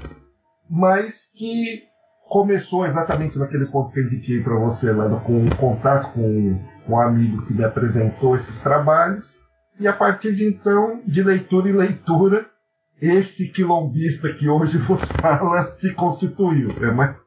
mas 0.71 1.33
que 1.35 1.83
começou 2.29 2.87
exatamente 2.87 3.41
naquele 3.41 3.67
ponto 3.67 3.93
que 3.93 3.99
eu 3.99 4.05
indiquei 4.05 4.41
para 4.41 4.57
você, 4.57 4.93
lá 4.93 5.09
com 5.19 5.37
um 5.37 5.49
contato 5.49 6.13
com 6.13 6.61
um 6.89 7.01
amigo 7.01 7.45
que 7.45 7.53
me 7.53 7.65
apresentou 7.65 8.37
esses 8.37 8.61
trabalhos, 8.61 9.37
e 9.81 9.89
a 9.89 9.93
partir 9.93 10.33
de 10.33 10.47
então, 10.47 11.03
de 11.05 11.25
leitura 11.25 11.69
em 11.69 11.73
leitura, 11.73 12.47
esse 13.03 13.49
quilombista 13.49 14.33
que 14.33 14.49
hoje 14.49 14.79
vos 14.79 15.03
fala 15.21 15.67
se 15.67 15.93
constituiu. 15.93 16.69
É 16.81 16.93
mais 16.93 17.27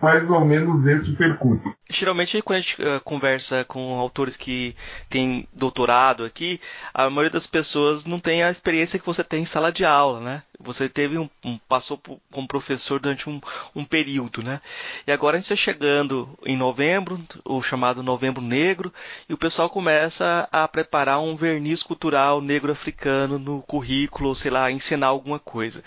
mais 0.00 0.30
ou 0.30 0.44
menos 0.44 0.86
esse 0.86 1.12
percurso. 1.12 1.76
Geralmente, 1.88 2.40
quando 2.42 2.58
a 2.58 2.60
gente 2.60 2.82
uh, 2.82 3.00
conversa 3.04 3.64
com 3.64 3.98
autores 3.98 4.36
que 4.36 4.74
têm 5.08 5.46
doutorado 5.52 6.24
aqui, 6.24 6.60
a 6.92 7.08
maioria 7.08 7.30
das 7.30 7.46
pessoas 7.46 8.04
não 8.04 8.18
tem 8.18 8.42
a 8.42 8.50
experiência 8.50 8.98
que 8.98 9.06
você 9.06 9.22
tem 9.22 9.42
em 9.42 9.46
sala 9.46 9.72
de 9.72 9.84
aula, 9.84 10.20
né? 10.20 10.42
Você 10.60 10.88
teve 10.88 11.18
um, 11.18 11.28
um 11.44 11.58
passou 11.68 11.98
por, 11.98 12.20
como 12.30 12.46
professor 12.46 13.00
durante 13.00 13.28
um, 13.28 13.40
um, 13.74 13.84
período, 13.84 14.42
né? 14.42 14.60
E 15.06 15.12
agora 15.12 15.36
a 15.36 15.40
gente 15.40 15.52
está 15.52 15.56
chegando 15.56 16.28
em 16.44 16.56
novembro, 16.56 17.18
o 17.44 17.60
chamado 17.62 18.02
Novembro 18.02 18.42
Negro, 18.42 18.92
e 19.28 19.34
o 19.34 19.38
pessoal 19.38 19.68
começa 19.68 20.48
a 20.52 20.66
preparar 20.68 21.20
um 21.20 21.34
verniz 21.34 21.82
cultural 21.82 22.40
negro-africano 22.40 23.38
no 23.38 23.62
currículo, 23.62 24.34
sei 24.34 24.50
lá, 24.50 24.70
ensinar 24.70 25.08
alguma 25.08 25.38
coisa. 25.38 25.82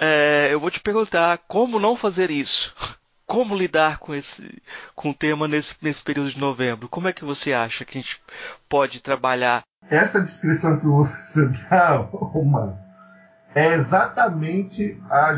É, 0.00 0.48
eu 0.50 0.60
vou 0.60 0.70
te 0.70 0.80
perguntar 0.80 1.38
como 1.46 1.78
não 1.78 1.96
fazer 1.96 2.30
isso. 2.30 2.74
Como 3.28 3.54
lidar 3.54 3.98
com 3.98 4.14
esse 4.14 4.62
com 4.94 5.10
o 5.10 5.14
tema 5.14 5.46
nesse, 5.46 5.74
nesse 5.82 6.02
período 6.02 6.30
de 6.30 6.40
novembro? 6.40 6.88
Como 6.88 7.08
é 7.08 7.12
que 7.12 7.26
você 7.26 7.52
acha 7.52 7.84
que 7.84 7.98
a 7.98 8.00
gente 8.00 8.22
pode 8.66 9.00
trabalhar? 9.02 9.62
Essa 9.90 10.22
descrição 10.22 10.78
que 10.80 10.86
você 10.86 11.46
dá, 11.70 12.08
mano, 12.42 12.78
é 13.54 13.74
exatamente 13.74 14.98
a, 15.10 15.36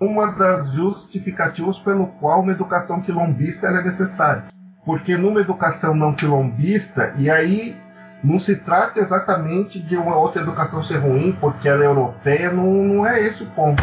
uma 0.00 0.32
das 0.32 0.72
justificativas 0.72 1.78
pelo 1.78 2.06
qual 2.06 2.40
uma 2.40 2.52
educação 2.52 3.02
quilombista 3.02 3.66
é 3.66 3.82
necessária. 3.82 4.46
Porque 4.82 5.14
numa 5.14 5.40
educação 5.42 5.94
não 5.94 6.14
quilombista, 6.14 7.14
e 7.18 7.30
aí 7.30 7.76
não 8.24 8.38
se 8.38 8.56
trata 8.56 9.00
exatamente 9.00 9.78
de 9.78 9.98
uma 9.98 10.16
outra 10.16 10.40
educação 10.40 10.82
ser 10.82 10.96
ruim 10.96 11.36
porque 11.38 11.68
ela 11.68 11.84
é 11.84 11.86
europeia, 11.86 12.50
não, 12.50 12.72
não 12.82 13.06
é 13.06 13.22
esse 13.22 13.42
o 13.42 13.50
ponto. 13.50 13.82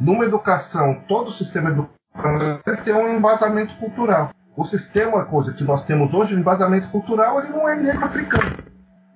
Numa 0.00 0.24
educação, 0.24 1.02
todo 1.06 1.28
o 1.28 1.32
sistema 1.32 1.68
tem 2.84 2.94
um 2.94 3.16
embasamento 3.16 3.74
cultural. 3.76 4.30
O 4.56 4.64
sistema, 4.64 5.24
coisa 5.24 5.52
que 5.52 5.64
nós 5.64 5.84
temos 5.84 6.12
hoje, 6.12 6.34
o 6.34 6.38
embasamento 6.38 6.88
cultural, 6.88 7.40
ele 7.40 7.48
não 7.48 7.68
é 7.68 7.74
negro 7.74 8.04
africano. 8.04 8.52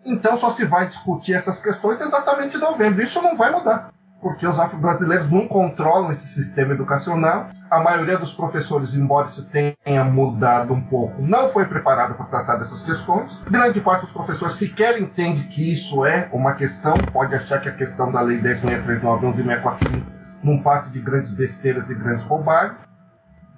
Então 0.05 0.37
só 0.37 0.51
se 0.51 0.65
vai 0.65 0.87
discutir 0.87 1.35
essas 1.35 1.61
questões 1.61 2.01
exatamente 2.01 2.57
em 2.57 2.61
novembro. 2.61 3.03
Isso 3.03 3.21
não 3.21 3.37
vai 3.37 3.51
mudar 3.51 3.91
porque 4.27 4.47
os 4.47 4.59
afro-brasileiros 4.59 5.31
não 5.31 5.47
controlam 5.47 6.11
esse 6.11 6.27
sistema 6.27 6.73
educacional. 6.73 7.49
A 7.71 7.81
maioria 7.81 8.19
dos 8.19 8.33
professores, 8.33 8.95
embora 8.95 9.27
isso 9.27 9.47
tenha 9.47 10.05
mudado 10.05 10.73
um 10.73 10.81
pouco, 10.81 11.23
não 11.23 11.49
foi 11.49 11.65
preparado 11.65 12.15
para 12.15 12.27
tratar 12.27 12.57
dessas 12.57 12.83
questões. 12.83 13.43
Grande 13.49 13.81
parte 13.81 14.01
dos 14.01 14.11
professores 14.11 14.57
sequer 14.57 15.01
entende 15.01 15.45
que 15.45 15.73
isso 15.73 16.05
é 16.05 16.29
uma 16.33 16.55
questão, 16.55 16.95
pode 17.13 17.35
achar 17.35 17.61
que 17.61 17.69
a 17.69 17.73
questão 17.73 18.11
da 18.11 18.21
Lei 18.21 18.41
10.639 18.41 19.01
11.645 19.01 20.03
não 20.43 20.61
passe 20.61 20.91
de 20.91 21.01
grandes 21.01 21.31
besteiras 21.31 21.91
e 21.91 21.95
grandes 21.95 22.25
bobagens. 22.25 22.86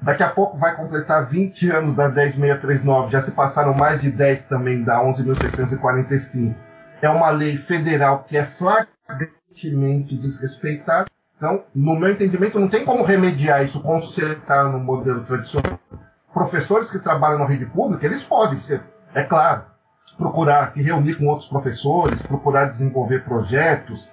Daqui 0.01 0.23
a 0.23 0.29
pouco 0.29 0.57
vai 0.57 0.75
completar 0.75 1.25
20 1.25 1.71
anos 1.71 1.95
da 1.95 2.11
10.639, 2.11 3.11
já 3.11 3.21
se 3.21 3.33
passaram 3.33 3.75
mais 3.75 4.01
de 4.01 4.11
10 4.11 4.43
também 4.43 4.85
da 4.85 5.03
11.645. 5.03 6.55
É 7.03 7.09
uma 7.09 7.31
lei 7.31 7.57
federal 7.57 8.25
que 8.25 8.37
é 8.37 8.45
flagrante 8.45 9.39
constantemente 9.59 10.17
desrespeitado. 10.17 11.11
Então, 11.37 11.65
no 11.75 11.97
meu 11.97 12.11
entendimento, 12.11 12.59
não 12.59 12.69
tem 12.69 12.85
como 12.85 13.05
remediar 13.05 13.63
isso, 13.63 13.83
consertar 13.83 14.71
no 14.71 14.79
modelo 14.79 15.23
tradicional. 15.23 15.79
Professores 16.33 16.91
que 16.91 16.99
trabalham 16.99 17.39
na 17.39 17.47
rede 17.47 17.67
pública, 17.67 18.07
eles 18.07 18.23
podem 18.23 18.59
ser, 18.59 18.83
é 19.15 19.23
claro, 19.23 19.65
procurar 20.17 20.67
se 20.69 20.83
reunir 20.83 21.15
com 21.15 21.27
outros 21.27 21.49
professores, 21.49 22.23
procurar 22.23 22.67
desenvolver 22.67 23.25
projetos, 23.25 24.11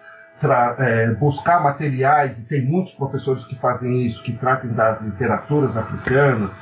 é, 0.80 1.12
buscar 1.14 1.62
materiais, 1.64 2.40
e 2.40 2.46
tem 2.46 2.66
muitos 2.66 2.94
professores 2.94 3.44
que 3.44 3.56
fazem 3.56 4.04
isso, 4.04 4.24
que 4.24 4.34
tratem 4.34 4.72
das 4.72 5.02
literaturas 5.02 5.78
africanas, 5.78 6.54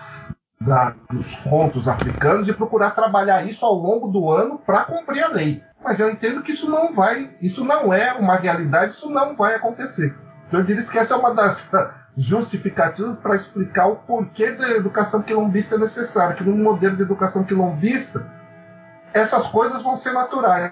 da, 0.59 0.95
dos 1.09 1.35
contos 1.35 1.87
africanos, 1.87 2.47
e 2.47 2.53
procurar 2.53 2.91
trabalhar 2.91 3.45
isso 3.45 3.65
ao 3.65 3.73
longo 3.73 4.07
do 4.07 4.31
ano 4.31 4.57
para 4.57 4.85
cumprir 4.85 5.23
a 5.23 5.29
lei. 5.29 5.63
Mas 5.83 5.99
eu 5.99 6.09
entendo 6.09 6.41
que 6.41 6.51
isso 6.51 6.69
não 6.69 6.91
vai, 6.91 7.35
isso 7.41 7.65
não 7.65 7.93
é 7.93 8.13
uma 8.13 8.35
realidade, 8.35 8.93
isso 8.93 9.09
não 9.09 9.35
vai 9.35 9.55
acontecer. 9.55 10.15
Então 10.47 10.59
eu 10.59 10.65
diria 10.65 10.83
que 10.83 10.97
essa 10.97 11.15
é 11.15 11.17
uma 11.17 11.33
das 11.33 11.69
justificativas 12.15 13.17
para 13.17 13.35
explicar 13.35 13.87
o 13.87 13.95
porquê 13.97 14.51
da 14.51 14.69
educação 14.71 15.21
quilombista 15.21 15.75
é 15.75 15.77
necessária, 15.79 16.35
que 16.35 16.43
no 16.43 16.55
modelo 16.55 16.95
de 16.95 17.01
educação 17.01 17.43
quilombista 17.43 18.25
essas 19.13 19.47
coisas 19.47 19.81
vão 19.81 19.95
ser 19.95 20.11
naturais. 20.11 20.71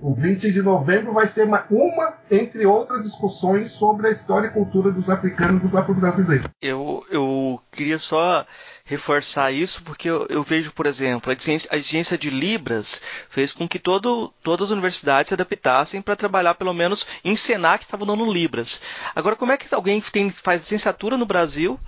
O 0.00 0.14
20 0.14 0.52
de 0.52 0.62
novembro 0.62 1.12
vai 1.12 1.28
ser 1.28 1.44
uma, 1.44 1.66
uma, 1.70 2.14
entre 2.30 2.64
outras 2.64 3.02
discussões 3.02 3.70
sobre 3.70 4.06
a 4.06 4.10
história 4.10 4.46
e 4.46 4.50
cultura 4.50 4.90
dos 4.90 5.10
africanos 5.10 5.56
e 5.56 5.66
dos 5.66 5.74
afro-brasileiros. 5.74 6.46
Eu, 6.60 7.04
eu 7.10 7.60
queria 7.70 7.98
só 7.98 8.46
reforçar 8.84 9.50
isso 9.50 9.82
porque 9.82 10.08
eu, 10.08 10.26
eu 10.28 10.42
vejo, 10.42 10.72
por 10.72 10.86
exemplo, 10.86 11.30
a 11.30 11.34
exigência, 11.34 11.68
a 11.72 11.76
exigência, 11.76 12.18
de 12.18 12.30
Libras 12.30 13.00
fez 13.28 13.52
com 13.52 13.66
que 13.66 13.78
todo, 13.78 14.32
todas 14.42 14.66
as 14.66 14.70
universidades 14.70 15.28
se 15.28 15.34
adaptassem 15.34 16.00
para 16.00 16.16
trabalhar, 16.16 16.54
pelo 16.54 16.72
menos, 16.72 17.06
ensinar 17.24 17.78
que 17.78 17.84
estavam 17.84 18.06
dando 18.06 18.30
Libras. 18.30 18.80
Agora, 19.14 19.34
como 19.36 19.52
é 19.52 19.56
que 19.56 19.72
alguém 19.74 20.00
tem, 20.00 20.30
faz 20.30 20.60
licenciatura 20.60 21.16
no 21.16 21.26
Brasil 21.26 21.78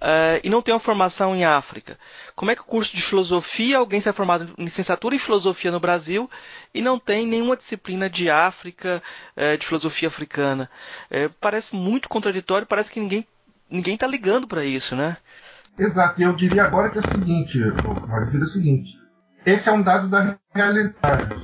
uh, 0.00 0.40
e 0.42 0.48
não 0.48 0.62
tem 0.62 0.74
uma 0.74 0.80
formação 0.80 1.34
em 1.34 1.44
África? 1.44 1.98
Como 2.34 2.50
é 2.50 2.54
que 2.54 2.62
o 2.62 2.64
curso 2.64 2.94
de 2.94 3.02
filosofia, 3.02 3.78
alguém 3.78 4.00
se 4.00 4.08
é 4.08 4.12
formado 4.12 4.52
em 4.56 4.64
licenciatura 4.64 5.14
em 5.14 5.18
filosofia 5.18 5.70
no 5.70 5.80
Brasil 5.80 6.30
e 6.74 6.80
não 6.80 6.98
tem 6.98 7.26
nenhuma 7.26 7.56
disciplina 7.56 8.08
de 8.08 8.30
África, 8.30 9.02
uh, 9.36 9.58
de 9.58 9.66
filosofia 9.66 10.08
africana? 10.08 10.70
Uh, 11.10 11.32
parece 11.40 11.74
muito 11.74 12.08
contraditório, 12.08 12.66
parece 12.66 12.90
que 12.90 13.00
ninguém 13.00 13.26
ninguém 13.70 13.94
está 13.94 14.06
ligando 14.06 14.46
para 14.46 14.64
isso, 14.64 14.96
né? 14.96 15.16
Exato, 15.78 16.20
e 16.20 16.24
eu 16.24 16.34
diria 16.34 16.64
agora 16.64 16.90
que 16.90 16.98
é 16.98 17.00
o 17.00 17.08
seguinte, 17.08 17.58
eu 17.58 17.72
diria 17.74 18.42
o 18.42 18.46
seguinte, 18.46 18.98
esse 19.46 19.68
é 19.68 19.72
um 19.72 19.82
dado 19.82 20.08
da 20.08 20.36
realidade. 20.54 21.36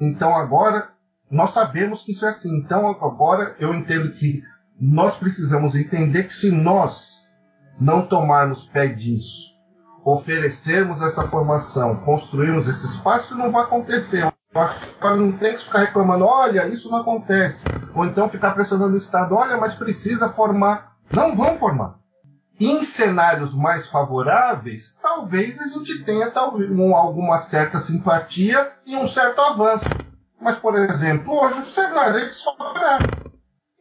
Então 0.00 0.34
agora 0.34 0.90
nós 1.30 1.50
sabemos 1.50 2.02
que 2.02 2.12
isso 2.12 2.24
é 2.24 2.30
assim. 2.30 2.56
Então 2.58 2.88
agora 2.88 3.56
eu 3.58 3.74
entendo 3.74 4.12
que 4.12 4.42
nós 4.80 5.16
precisamos 5.16 5.74
entender 5.74 6.24
que 6.24 6.34
se 6.34 6.50
nós 6.50 7.15
não 7.78 8.02
tomarmos 8.02 8.66
pé 8.66 8.86
disso, 8.86 9.54
oferecermos 10.04 11.02
essa 11.02 11.22
formação, 11.28 11.96
construirmos 11.96 12.66
esse 12.66 12.86
espaço, 12.86 13.36
não 13.36 13.50
vai 13.50 13.62
acontecer. 13.62 14.24
Eu 14.24 14.32
que 15.00 15.08
não 15.16 15.32
tem 15.32 15.52
que 15.52 15.64
ficar 15.64 15.80
reclamando, 15.80 16.24
olha, 16.24 16.66
isso 16.68 16.90
não 16.90 16.98
acontece. 16.98 17.64
Ou 17.94 18.06
então 18.06 18.28
ficar 18.28 18.52
pressionando 18.52 18.94
o 18.94 18.98
Estado, 18.98 19.34
olha, 19.34 19.56
mas 19.56 19.74
precisa 19.74 20.28
formar. 20.28 20.96
Não 21.12 21.36
vão 21.36 21.54
formar. 21.56 21.98
Em 22.58 22.82
cenários 22.82 23.54
mais 23.54 23.88
favoráveis, 23.88 24.96
talvez 25.02 25.60
a 25.60 25.66
gente 25.66 26.02
tenha 26.04 26.30
talvez, 26.30 26.70
um, 26.70 26.96
alguma 26.96 27.36
certa 27.36 27.78
simpatia 27.78 28.72
e 28.86 28.96
um 28.96 29.06
certo 29.06 29.42
avanço. 29.42 29.84
Mas, 30.40 30.56
por 30.56 30.74
exemplo, 30.74 31.34
hoje 31.34 31.60
o 31.60 31.64
cenário 31.64 32.18
é 32.18 32.24
desfavorável. 32.24 33.25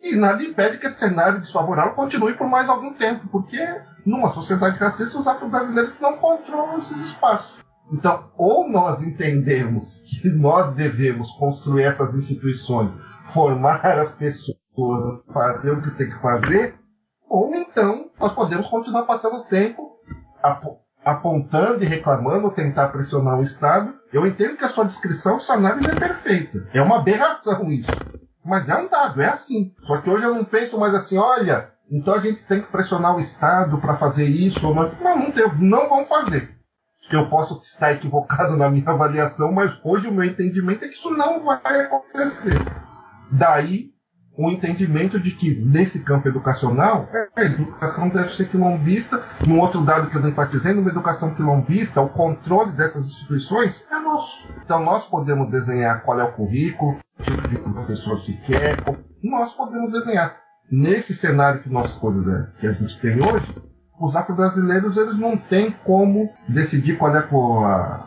E 0.05 0.15
nada 0.15 0.43
impede 0.43 0.77
que 0.77 0.85
esse 0.85 0.99
cenário 0.99 1.41
desfavorável 1.41 1.95
continue 1.95 2.33
por 2.33 2.47
mais 2.47 2.69
algum 2.69 2.93
tempo, 2.93 3.27
porque 3.29 3.57
numa 4.05 4.29
sociedade 4.29 4.77
racista 4.77 5.17
os 5.17 5.25
afro-brasileiros 5.25 5.99
não 5.99 6.17
controlam 6.17 6.77
esses 6.77 7.07
espaços. 7.07 7.63
Então, 7.91 8.29
ou 8.37 8.69
nós 8.69 9.01
entendemos 9.01 10.03
que 10.21 10.29
nós 10.29 10.69
devemos 10.75 11.31
construir 11.31 11.85
essas 11.85 12.13
instituições, 12.13 12.93
formar 13.23 13.83
as 13.83 14.13
pessoas, 14.13 15.23
fazer 15.33 15.71
o 15.71 15.81
que 15.81 15.89
tem 15.89 16.07
que 16.07 16.21
fazer, 16.21 16.75
ou 17.27 17.55
então 17.55 18.11
nós 18.19 18.31
podemos 18.31 18.67
continuar 18.67 19.07
passando 19.07 19.37
o 19.37 19.45
tempo 19.45 19.95
apontando 21.03 21.83
e 21.83 21.87
reclamando, 21.87 22.51
tentar 22.51 22.89
pressionar 22.89 23.39
o 23.39 23.43
Estado. 23.43 23.91
Eu 24.13 24.27
entendo 24.27 24.55
que 24.55 24.65
a 24.65 24.69
sua 24.69 24.85
descrição, 24.85 25.39
sua 25.39 25.55
análise 25.55 25.89
é 25.89 25.95
perfeita. 25.95 26.67
É 26.73 26.81
uma 26.81 26.97
aberração 26.97 27.71
isso. 27.71 27.89
Mas 28.45 28.69
é 28.69 28.75
um 28.75 28.87
dado, 28.87 29.19
é 29.21 29.25
assim. 29.25 29.73
Só 29.81 29.97
que 29.97 30.09
hoje 30.09 30.23
eu 30.23 30.35
não 30.35 30.45
penso 30.45 30.79
mais 30.79 30.93
assim, 30.93 31.17
olha, 31.17 31.71
então 31.89 32.13
a 32.13 32.19
gente 32.19 32.45
tem 32.45 32.61
que 32.61 32.71
pressionar 32.71 33.15
o 33.15 33.19
Estado 33.19 33.79
para 33.79 33.95
fazer 33.95 34.25
isso 34.25 34.67
ou 34.67 34.75
não. 34.75 34.91
Não, 35.01 35.17
não, 35.17 35.31
tem, 35.31 35.43
não 35.59 35.89
vão 35.89 36.05
fazer. 36.05 36.55
Eu 37.11 37.27
posso 37.27 37.57
estar 37.57 37.91
equivocado 37.91 38.55
na 38.55 38.69
minha 38.69 38.87
avaliação, 38.87 39.51
mas 39.51 39.79
hoje 39.83 40.07
o 40.07 40.11
meu 40.11 40.23
entendimento 40.23 40.85
é 40.85 40.87
que 40.87 40.93
isso 40.93 41.09
não 41.11 41.43
vai 41.43 41.81
acontecer. 41.81 42.53
Daí 43.31 43.94
o 44.37 44.49
entendimento 44.49 45.19
de 45.19 45.31
que 45.31 45.55
nesse 45.55 46.03
campo 46.03 46.27
educacional, 46.27 47.09
a 47.35 47.43
educação 47.43 48.09
deve 48.09 48.27
ser 48.27 48.49
quilombista. 48.49 49.23
Um 49.47 49.59
outro 49.59 49.81
dado 49.81 50.09
que 50.09 50.17
eu 50.17 50.21
não 50.21 50.29
enfatizei, 50.29 50.73
numa 50.73 50.89
educação 50.89 51.33
quilombista, 51.33 52.01
o 52.01 52.09
controle 52.09 52.71
dessas 52.71 53.05
instituições 53.05 53.87
é 53.89 53.99
nosso. 53.99 54.47
Então 54.63 54.83
nós 54.83 55.05
podemos 55.05 55.49
desenhar 55.49 56.03
qual 56.03 56.19
é 56.19 56.23
o 56.23 56.31
currículo, 56.33 56.97
tipo 57.21 57.47
de 57.47 57.57
professor 57.57 58.17
se 58.17 58.33
quer, 58.37 58.75
nós 59.23 59.53
podemos 59.53 59.91
desenhar. 59.91 60.35
Nesse 60.69 61.13
cenário 61.13 61.61
que, 61.61 61.69
nós, 61.69 61.97
que 62.59 62.67
a 62.67 62.71
gente 62.71 62.99
tem 62.99 63.15
hoje, 63.15 63.53
os 63.99 64.15
afro-brasileiros 64.15 64.97
eles 64.97 65.17
não 65.17 65.37
têm 65.37 65.71
como 65.83 66.29
decidir 66.47 66.97
qual 66.97 67.15
é 67.15 67.19
a, 67.19 68.05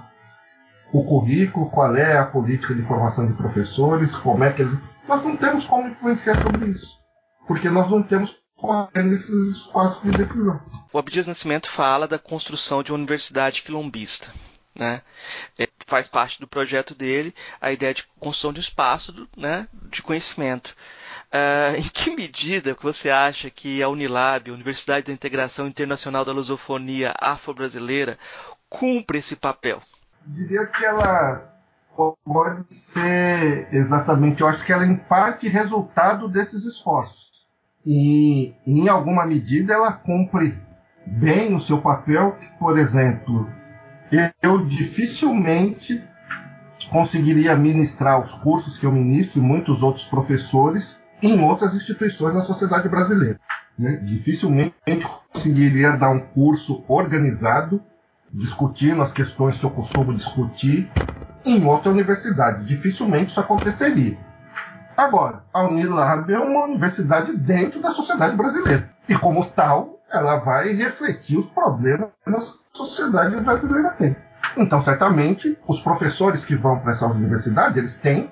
o 0.93 1.05
currículo, 1.05 1.71
qual 1.71 1.97
é 1.97 2.19
a 2.19 2.27
política 2.27 2.75
de 2.75 2.83
formação 2.83 3.27
de 3.27 3.33
professores, 3.35 4.15
como 4.15 4.45
é 4.45 4.53
que 4.53 4.63
eles. 4.63 4.77
Nós 5.09 5.25
não 5.25 5.37
temos 5.37 5.65
como 5.65 5.89
influenciar 5.89 6.35
sobre 6.37 6.71
isso. 6.71 6.99
Porque 7.47 7.71
nós 7.71 7.91
não 7.91 8.03
temos 8.03 8.39
nesses 8.95 9.57
espaços 9.57 10.03
de 10.03 10.17
decisão. 10.17 10.61
O 10.93 10.99
Abdias 10.99 11.27
Nascimento 11.27 11.71
fala 11.71 12.07
da 12.07 12.19
construção 12.19 12.83
de 12.83 12.93
uma 12.93 12.99
universidade 12.99 13.63
quilombista. 13.63 14.33
Né? 14.75 15.01
É, 15.59 15.67
faz 15.87 16.07
parte 16.07 16.39
do 16.39 16.47
projeto 16.47 16.95
dele 16.95 17.35
a 17.61 17.73
ideia 17.73 17.95
de 17.95 18.05
construção 18.21 18.53
de 18.53 18.61
espaço 18.61 19.29
né, 19.37 19.67
de 19.91 20.03
conhecimento. 20.03 20.77
Uh, 21.33 21.79
em 21.79 21.89
que 21.89 22.15
medida 22.15 22.77
você 22.81 23.11
acha 23.11 23.51
que 23.51 23.83
a 23.83 23.89
Unilab, 23.89 24.51
a 24.51 24.55
Universidade 24.55 25.07
da 25.07 25.13
Integração 25.13 25.67
Internacional 25.67 26.25
da 26.25 26.33
Lusofonia 26.33 27.15
Afro-Brasileira, 27.19 28.19
cumpre 28.69 29.19
esse 29.19 29.37
papel? 29.37 29.83
Diria 30.27 30.67
que 30.67 30.85
ela 30.85 31.58
pode 32.25 32.73
ser 32.73 33.69
exatamente, 33.73 34.43
eu 34.43 34.49
acho 34.49 34.65
que 34.65 34.73
ela 34.73 34.85
é 34.85 34.87
em 34.87 34.97
parte 34.97 35.49
resultado 35.49 36.29
desses 36.29 36.65
esforços. 36.65 37.49
E 37.85 38.55
em 38.67 38.89
alguma 38.89 39.27
medida 39.27 39.75
ela 39.75 39.93
cumpre 39.93 40.57
bem 41.07 41.55
o 41.55 41.61
seu 41.61 41.81
papel, 41.81 42.37
por 42.59 42.79
exemplo, 42.79 43.49
eu 44.43 44.65
dificilmente 44.67 46.05
conseguiria 46.91 47.57
ministrar 47.57 48.21
os 48.21 48.33
cursos 48.33 48.79
que 48.79 48.87
eu 48.87 48.93
ministro 48.93 49.41
e 49.41 49.45
muitos 49.45 49.83
outros 49.83 50.07
professores 50.07 50.99
em 51.21 51.43
outras 51.43 51.75
instituições 51.75 52.35
na 52.35 52.41
sociedade 52.41 52.89
brasileira. 52.89 53.41
Né? 53.79 53.97
Dificilmente 53.97 54.75
conseguiria 55.33 55.93
dar 55.93 56.11
um 56.11 56.21
curso 56.21 56.85
organizado, 56.89 57.83
discutindo 58.33 59.03
as 59.03 59.13
questões 59.13 59.59
que 59.59 59.65
eu 59.65 59.71
costumo 59.71 60.15
discutir, 60.15 60.91
em 61.51 61.65
outra 61.65 61.91
universidade. 61.91 62.65
Dificilmente 62.65 63.31
isso 63.31 63.41
aconteceria. 63.41 64.19
Agora, 64.97 65.45
a 65.53 65.63
Unilab 65.63 66.33
é 66.33 66.39
uma 66.39 66.65
universidade 66.65 67.37
dentro 67.37 67.81
da 67.81 67.91
sociedade 67.91 68.37
brasileira. 68.37 68.91
E, 69.09 69.15
como 69.15 69.45
tal, 69.45 70.01
ela 70.11 70.37
vai 70.37 70.73
refletir 70.73 71.39
os 71.39 71.47
problemas 71.47 72.11
que 72.25 72.31
a 72.35 72.41
sociedade 72.75 73.37
brasileira 73.43 73.91
tem. 73.91 74.17
Então, 74.57 74.81
certamente, 74.81 75.57
os 75.67 75.81
professores 75.81 76.45
que 76.45 76.57
vão 76.57 76.81
para 76.81 76.93
essa 76.93 77.07
universidade, 77.07 77.79
eles 77.79 77.95
têm 77.95 78.31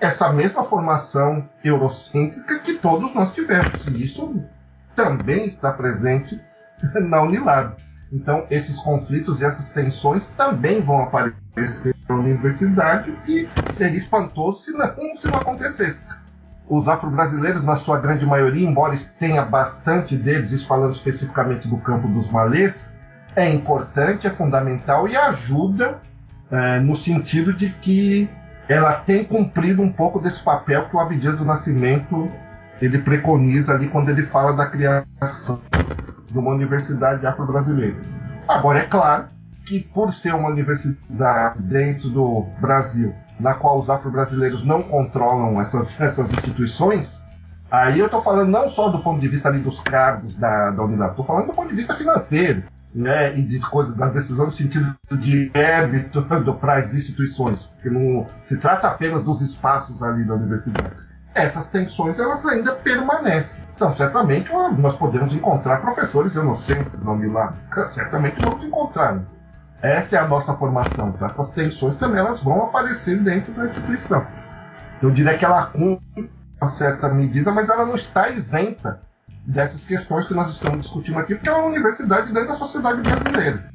essa 0.00 0.32
mesma 0.32 0.64
formação 0.64 1.48
eurocêntrica 1.62 2.58
que 2.58 2.74
todos 2.74 3.14
nós 3.14 3.32
tivemos. 3.32 3.86
E 3.86 4.02
isso 4.02 4.50
também 4.96 5.46
está 5.46 5.72
presente 5.72 6.40
na 7.02 7.22
Unilab. 7.22 7.76
Então, 8.12 8.46
esses 8.50 8.78
conflitos 8.78 9.40
e 9.40 9.44
essas 9.44 9.68
tensões 9.68 10.26
também 10.26 10.80
vão 10.80 11.02
aparecer 11.02 11.94
na 12.10 12.16
universidade, 12.16 13.12
que 13.24 13.48
seria 13.72 13.96
espantoso 13.96 14.60
se 14.60 14.72
não, 14.72 14.86
se 15.16 15.26
não 15.26 15.38
acontecesse. 15.38 16.08
Os 16.68 16.86
afro-brasileiros, 16.86 17.64
na 17.64 17.76
sua 17.76 17.98
grande 17.98 18.24
maioria, 18.24 18.68
embora 18.68 18.94
tenha 19.18 19.44
bastante 19.44 20.16
deles, 20.16 20.52
isso 20.52 20.66
falando 20.66 20.92
especificamente 20.92 21.66
do 21.66 21.78
campo 21.78 22.06
dos 22.08 22.30
malês, 22.30 22.94
é 23.34 23.48
importante, 23.48 24.26
é 24.26 24.30
fundamental 24.30 25.08
e 25.08 25.16
ajuda 25.16 26.00
é, 26.50 26.78
no 26.80 26.94
sentido 26.94 27.52
de 27.52 27.70
que 27.70 28.28
ela 28.68 28.92
tem 28.92 29.24
cumprido 29.24 29.82
um 29.82 29.92
pouco 29.92 30.20
desse 30.20 30.40
papel 30.40 30.88
que 30.88 30.96
o 30.96 31.00
Abdias 31.00 31.36
do 31.36 31.44
Nascimento 31.44 32.30
ele 32.80 32.98
preconiza 32.98 33.72
ali 33.74 33.88
quando 33.88 34.08
ele 34.08 34.22
fala 34.22 34.52
da 34.52 34.66
criação 34.66 35.60
de 36.30 36.38
uma 36.38 36.52
universidade 36.52 37.26
afro-brasileira. 37.26 37.96
Agora, 38.48 38.78
é 38.78 38.84
claro 38.84 39.28
que 39.70 39.78
por 39.78 40.12
ser 40.12 40.34
uma 40.34 40.48
universidade 40.48 41.62
dentro 41.62 42.10
do 42.10 42.44
Brasil, 42.60 43.14
na 43.38 43.54
qual 43.54 43.78
os 43.78 43.88
afro-brasileiros 43.88 44.64
não 44.64 44.82
controlam 44.82 45.60
essas, 45.60 45.98
essas 46.02 46.32
instituições, 46.32 47.24
aí 47.70 48.00
eu 48.00 48.06
estou 48.06 48.20
falando 48.20 48.50
não 48.50 48.68
só 48.68 48.88
do 48.88 49.00
ponto 49.00 49.20
de 49.20 49.28
vista 49.28 49.48
ali 49.48 49.60
dos 49.60 49.78
cargos 49.78 50.34
da, 50.34 50.72
da 50.72 50.82
unidade, 50.82 51.10
estou 51.10 51.24
falando 51.24 51.46
do 51.46 51.52
ponto 51.52 51.68
de 51.68 51.76
vista 51.76 51.94
financeiro 51.94 52.64
né, 52.92 53.38
e 53.38 53.42
de 53.42 53.60
coisas 53.60 53.94
das 53.94 54.10
decisões 54.10 54.46
no 54.46 54.50
sentido 54.50 54.96
de 55.12 55.50
débito 55.50 56.26
para 56.58 56.74
as 56.74 56.92
instituições, 56.92 57.66
porque 57.66 57.88
não 57.88 58.26
se 58.42 58.58
trata 58.58 58.88
apenas 58.88 59.22
dos 59.22 59.40
espaços 59.40 60.02
ali 60.02 60.24
da 60.24 60.34
universidade. 60.34 60.96
Essas 61.32 61.68
tensões 61.68 62.18
elas 62.18 62.44
ainda 62.44 62.74
permanecem. 62.74 63.64
Então, 63.76 63.92
certamente 63.92 64.50
nós 64.76 64.96
podemos 64.96 65.32
encontrar 65.32 65.80
professores 65.80 66.34
inocentes 66.34 67.00
no 67.04 67.14
Milagre. 67.14 67.56
Certamente 67.84 68.44
vamos 68.44 68.64
encontrar. 68.64 69.22
Essa 69.82 70.16
é 70.16 70.18
a 70.18 70.26
nossa 70.26 70.54
formação. 70.54 71.08
Então, 71.08 71.26
essas 71.26 71.50
tensões 71.50 71.94
também 71.94 72.20
elas 72.20 72.42
vão 72.42 72.64
aparecer 72.64 73.18
dentro 73.22 73.52
da 73.52 73.64
instituição. 73.64 74.26
Eu 75.02 75.10
diria 75.10 75.36
que 75.36 75.44
ela 75.44 75.66
cumpre 75.66 76.30
uma 76.60 76.68
certa 76.68 77.08
medida, 77.08 77.50
mas 77.50 77.70
ela 77.70 77.86
não 77.86 77.94
está 77.94 78.28
isenta 78.28 79.00
dessas 79.46 79.82
questões 79.84 80.26
que 80.26 80.34
nós 80.34 80.50
estamos 80.50 80.80
discutindo 80.80 81.18
aqui, 81.18 81.34
porque 81.34 81.48
é 81.48 81.52
uma 81.52 81.66
universidade 81.66 82.32
dentro 82.32 82.48
da 82.48 82.54
sociedade 82.54 83.00
brasileira. 83.00 83.70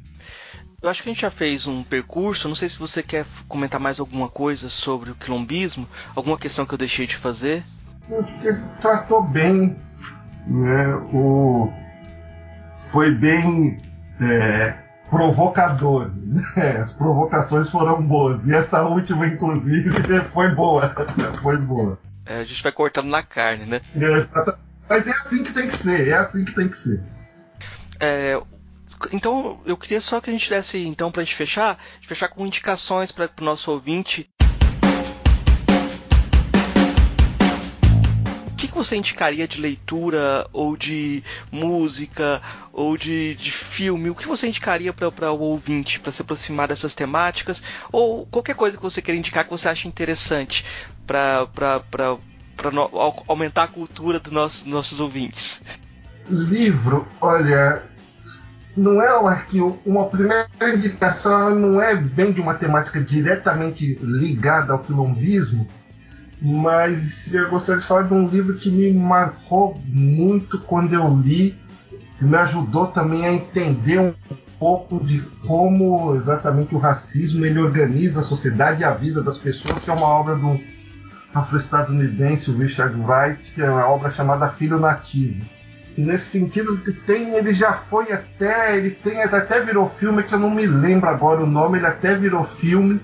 Eu 0.80 0.88
acho 0.88 1.02
que 1.02 1.08
a 1.08 1.12
gente 1.12 1.22
já 1.22 1.30
fez 1.30 1.66
um 1.66 1.82
percurso, 1.82 2.48
não 2.48 2.54
sei 2.54 2.68
se 2.68 2.78
você 2.78 3.02
quer 3.02 3.26
comentar 3.48 3.80
mais 3.80 3.98
alguma 3.98 4.28
coisa 4.28 4.70
sobre 4.70 5.10
o 5.10 5.14
quilombismo, 5.16 5.88
alguma 6.14 6.38
questão 6.38 6.64
que 6.64 6.74
eu 6.74 6.78
deixei 6.78 7.06
de 7.06 7.16
fazer. 7.16 7.64
Eu 8.08 8.20
acho 8.20 8.38
que 8.38 8.48
tratou 8.80 9.22
bem, 9.22 9.76
né, 10.46 10.86
o... 11.12 11.72
foi 12.92 13.10
bem 13.10 13.82
é, 14.20 14.76
provocador. 15.10 16.10
Né? 16.14 16.76
As 16.80 16.92
provocações 16.92 17.70
foram 17.70 18.02
boas, 18.02 18.46
e 18.46 18.54
essa 18.54 18.82
última, 18.82 19.26
inclusive, 19.26 19.90
foi 20.30 20.48
boa. 20.54 20.94
foi 21.42 21.56
boa. 21.56 21.98
É, 22.24 22.40
a 22.40 22.44
gente 22.44 22.62
vai 22.62 22.72
cortando 22.72 23.06
na 23.06 23.22
carne, 23.22 23.64
né? 23.66 23.80
É. 23.94 24.56
Mas 24.88 25.06
é 25.06 25.12
assim 25.12 25.42
que 25.42 25.52
tem 25.52 25.66
que 25.66 25.72
ser, 25.72 26.08
é 26.08 26.14
assim 26.14 26.44
que 26.44 26.52
tem 26.52 26.68
que 26.68 26.76
ser. 26.76 27.02
É, 28.00 28.40
então 29.12 29.60
eu 29.64 29.76
queria 29.76 30.00
só 30.00 30.20
que 30.20 30.30
a 30.30 30.32
gente 30.32 30.48
desse, 30.48 30.78
então, 30.86 31.10
pra 31.10 31.22
gente 31.22 31.34
fechar, 31.34 31.78
fechar 32.06 32.28
com 32.28 32.46
indicações 32.46 33.12
para 33.12 33.30
o 33.40 33.44
nosso 33.44 33.70
ouvinte. 33.70 34.28
Que, 38.56 38.68
que 38.68 38.74
você 38.74 38.96
indicaria 38.96 39.46
de 39.46 39.60
leitura, 39.60 40.46
ou 40.52 40.76
de 40.76 41.22
música, 41.52 42.40
ou 42.72 42.96
de, 42.96 43.34
de 43.34 43.52
filme? 43.52 44.10
O 44.10 44.14
que 44.14 44.26
você 44.26 44.48
indicaria 44.48 44.92
para 44.92 45.30
o 45.30 45.40
ouvinte 45.40 46.00
para 46.00 46.10
se 46.10 46.22
aproximar 46.22 46.68
dessas 46.68 46.94
temáticas? 46.94 47.62
Ou 47.92 48.26
qualquer 48.26 48.56
coisa 48.56 48.76
que 48.76 48.82
você 48.82 49.02
queira 49.02 49.18
indicar 49.18 49.44
que 49.44 49.50
você 49.50 49.68
acha 49.68 49.86
interessante 49.86 50.64
para 51.06 51.46
aumentar 53.28 53.64
a 53.64 53.68
cultura 53.68 54.18
dos 54.18 54.32
nossos, 54.32 54.64
nossos 54.64 55.00
ouvintes? 55.00 55.60
Livro, 56.28 57.06
olha, 57.20 57.82
não 58.76 59.00
é 59.00 59.44
que 59.48 59.60
uma 59.60 60.06
primeira 60.06 60.48
indicação 60.74 61.54
não 61.54 61.80
é 61.80 61.94
bem 61.94 62.32
de 62.32 62.40
uma 62.40 62.54
temática 62.54 63.00
diretamente 63.00 63.98
ligada 64.02 64.72
ao 64.72 64.80
quilombismo, 64.80 65.68
mas 66.40 67.32
eu 67.32 67.48
gostaria 67.48 67.80
de 67.80 67.86
falar 67.86 68.02
de 68.02 68.14
um 68.14 68.28
livro 68.28 68.56
que 68.56 68.70
me 68.70 68.92
marcou 68.92 69.80
muito 69.86 70.58
quando 70.60 70.92
eu 70.92 71.08
li, 71.08 71.58
me 72.20 72.36
ajudou 72.36 72.88
também 72.88 73.24
a 73.24 73.32
entender 73.32 73.98
um 73.98 74.14
pouco 74.58 75.04
de 75.04 75.20
como 75.46 76.14
exatamente 76.14 76.74
o 76.74 76.78
racismo 76.78 77.44
ele 77.44 77.58
organiza 77.58 78.20
a 78.20 78.22
sociedade 78.22 78.82
e 78.82 78.84
a 78.84 78.92
vida 78.92 79.22
das 79.22 79.38
pessoas, 79.38 79.80
que 79.80 79.90
é 79.90 79.92
uma 79.92 80.06
obra 80.06 80.36
do 80.36 80.58
afro-estadunidense, 81.34 82.50
Richard 82.52 82.98
Wright, 82.98 83.52
que 83.52 83.62
é 83.62 83.70
uma 83.70 83.86
obra 83.88 84.10
chamada 84.10 84.48
Filho 84.48 84.78
Nativo. 84.78 85.44
E 85.96 86.02
nesse 86.02 86.26
sentido 86.26 86.78
que 86.78 86.92
tem, 86.92 87.34
ele 87.34 87.54
já 87.54 87.72
foi 87.72 88.12
até, 88.12 88.76
ele 88.76 88.90
tem 88.90 89.22
até 89.22 89.60
virou 89.60 89.86
filme 89.86 90.22
que 90.22 90.34
eu 90.34 90.38
não 90.38 90.50
me 90.50 90.66
lembro 90.66 91.08
agora 91.08 91.42
o 91.42 91.46
nome, 91.46 91.78
ele 91.78 91.86
até 91.86 92.14
virou 92.14 92.44
filme. 92.44 93.00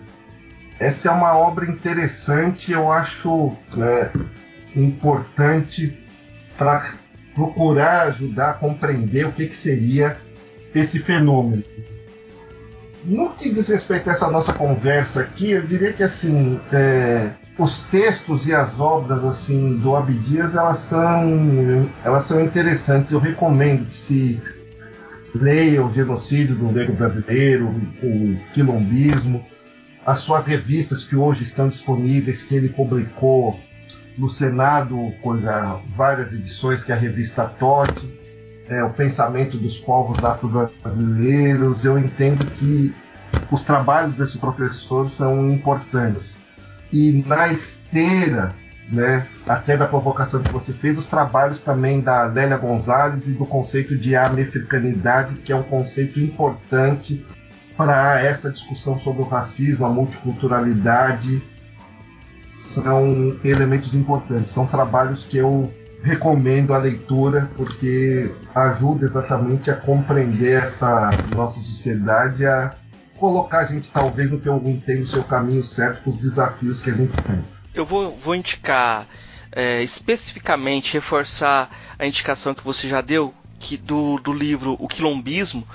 Essa 0.79 1.09
é 1.09 1.13
uma 1.13 1.37
obra 1.37 1.67
interessante, 1.67 2.73
eu 2.73 2.91
acho 2.91 3.53
é, 3.79 4.11
importante 4.75 5.99
para 6.57 6.95
procurar 7.35 8.09
ajudar 8.09 8.51
a 8.51 8.55
compreender 8.55 9.27
o 9.27 9.33
que, 9.33 9.47
que 9.47 9.57
seria 9.57 10.19
esse 10.75 10.99
fenômeno. 10.99 11.63
No 13.05 13.31
que 13.31 13.51
diz 13.51 13.69
respeito 13.69 14.09
a 14.09 14.13
essa 14.13 14.31
nossa 14.31 14.53
conversa 14.53 15.23
aqui, 15.23 15.51
eu 15.51 15.63
diria 15.63 15.93
que 15.93 16.03
assim, 16.03 16.61
é, 16.73 17.33
os 17.59 17.81
textos 17.81 18.47
e 18.47 18.55
as 18.55 18.81
obras 18.81 19.25
assim 19.25 19.77
do 19.77 19.95
Abdias 19.95 20.55
elas 20.55 20.79
são 20.79 21.91
elas 22.05 22.25
são 22.25 22.41
interessantes 22.41 23.13
eu 23.13 23.19
recomendo 23.19 23.87
que 23.87 23.97
se 23.97 24.43
leia 25.35 25.85
o 25.85 25.91
genocídio 25.91 26.57
do 26.57 26.73
negro 26.73 26.95
brasileiro 26.95 27.69
o 28.03 28.37
quilombismo 28.55 29.45
as 30.05 30.21
suas 30.21 30.47
revistas 30.47 31.05
que 31.05 31.17
hoje 31.17 31.45
estão 31.45 31.69
disponíveis 31.69 32.43
que 32.43 32.55
ele 32.55 32.69
publicou 32.69 33.59
no 34.19 34.29
Senado 34.29 35.13
coisa 35.23 35.81
várias 35.89 36.33
edições 36.33 36.83
que 36.83 36.93
é 36.93 36.95
a 36.95 36.99
revista 36.99 37.47
Tote 37.47 38.21
é, 38.69 38.83
o 38.83 38.91
pensamento 38.91 39.57
dos 39.57 39.79
povos 39.79 40.23
afro-brasileiros 40.23 41.85
eu 41.85 41.99
entendo 41.99 42.45
que 42.53 42.95
os 43.51 43.63
trabalhos 43.63 44.15
desse 44.15 44.39
professor 44.39 45.09
são 45.09 45.51
importantes. 45.51 46.41
E 46.93 47.23
na 47.27 47.49
esteira 47.49 48.55
né, 48.91 49.27
até 49.49 49.77
da 49.77 49.87
provocação 49.87 50.43
que 50.43 50.53
você 50.53 50.73
fez, 50.73 50.99
os 50.99 51.07
trabalhos 51.07 51.59
também 51.59 52.01
da 52.01 52.25
Lélia 52.25 52.59
Gonzalez 52.59 53.27
e 53.27 53.33
do 53.33 53.47
conceito 53.47 53.97
de 53.97 54.15
americanidade, 54.15 55.37
que 55.37 55.53
é 55.53 55.57
um 55.57 55.63
conceito 55.63 56.21
importante 56.21 57.25
para 57.77 58.21
essa 58.21 58.51
discussão 58.51 58.97
sobre 58.97 59.23
o 59.23 59.25
racismo, 59.27 59.87
a 59.87 59.91
multiculturalidade, 59.91 61.43
são 62.49 63.39
elementos 63.43 63.95
importantes. 63.95 64.51
São 64.51 64.67
trabalhos 64.67 65.25
que 65.25 65.39
eu 65.39 65.73
recomendo 66.03 66.75
a 66.75 66.79
leitura 66.79 67.49
porque 67.55 68.35
ajuda 68.55 69.05
exatamente 69.05 69.71
a 69.71 69.77
compreender 69.77 70.59
essa 70.59 71.11
nossa 71.35 71.61
sociedade, 71.61 72.45
a 72.45 72.75
colocar 73.17 73.61
a 73.61 73.65
gente 73.65 73.89
talvez 73.91 74.31
no 74.31 74.41
que 74.41 74.49
eu 74.49 74.61
entendo 74.67 75.03
o 75.03 75.07
seu 75.07 75.23
caminho 75.23 75.63
certo 75.63 76.03
para 76.03 76.11
os 76.11 76.19
desafios 76.19 76.81
que 76.81 76.91
a 76.91 76.95
gente 76.95 77.17
tem. 77.23 77.43
Eu 77.73 77.87
vou, 77.87 78.17
vou 78.19 78.35
indicar 78.35 79.07
é, 79.53 79.83
especificamente 79.83 80.93
reforçar 80.93 81.71
a 81.99 82.07
indicação 82.07 82.53
que 82.53 82.65
você 82.65 82.89
já 82.89 83.01
deu 83.01 83.33
que 83.59 83.77
do, 83.77 84.19
do 84.19 84.33
livro 84.33 84.77
O 84.81 84.89
Quilombismo, 84.89 85.67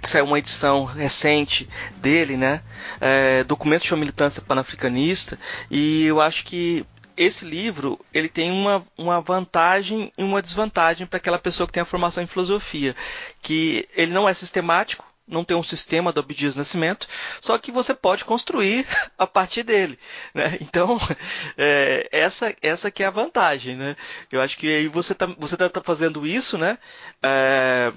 que 0.00 0.10
saiu 0.10 0.24
uma 0.24 0.38
edição 0.38 0.84
recente 0.84 1.68
dele, 1.96 2.36
né? 2.36 2.62
É, 3.00 3.44
Documentos 3.44 3.86
de 3.86 3.92
uma 3.94 4.00
Militância 4.00 4.42
Panafricanista, 4.42 5.38
e 5.70 6.04
eu 6.04 6.20
acho 6.20 6.44
que 6.44 6.86
esse 7.16 7.44
livro 7.44 7.98
ele 8.12 8.28
tem 8.28 8.50
uma, 8.50 8.86
uma 8.96 9.20
vantagem 9.20 10.12
e 10.18 10.22
uma 10.22 10.42
desvantagem 10.42 11.06
para 11.06 11.16
aquela 11.16 11.38
pessoa 11.38 11.66
que 11.66 11.72
tem 11.72 11.82
a 11.82 11.86
formação 11.86 12.22
em 12.22 12.26
filosofia, 12.26 12.94
que 13.40 13.88
ele 13.96 14.12
não 14.12 14.28
é 14.28 14.34
sistemático, 14.34 15.04
não 15.26 15.42
tem 15.42 15.56
um 15.56 15.62
sistema 15.62 16.12
do 16.12 16.20
Abdias 16.20 16.54
Nascimento, 16.54 17.08
só 17.40 17.58
que 17.58 17.72
você 17.72 17.92
pode 17.94 18.24
construir 18.24 18.86
a 19.18 19.26
partir 19.26 19.62
dele, 19.62 19.98
né? 20.32 20.56
Então 20.60 20.98
é, 21.58 22.08
essa 22.12 22.54
essa 22.62 22.90
que 22.90 23.02
é 23.02 23.06
a 23.06 23.10
vantagem, 23.10 23.76
né? 23.76 23.96
Eu 24.30 24.40
acho 24.40 24.56
que 24.56 24.68
aí 24.68 24.88
você 24.88 25.12
está 25.12 25.26
você 25.26 25.56
tá, 25.56 25.70
fazendo 25.82 26.26
isso, 26.26 26.56
né? 26.56 26.78
É, 27.22 27.92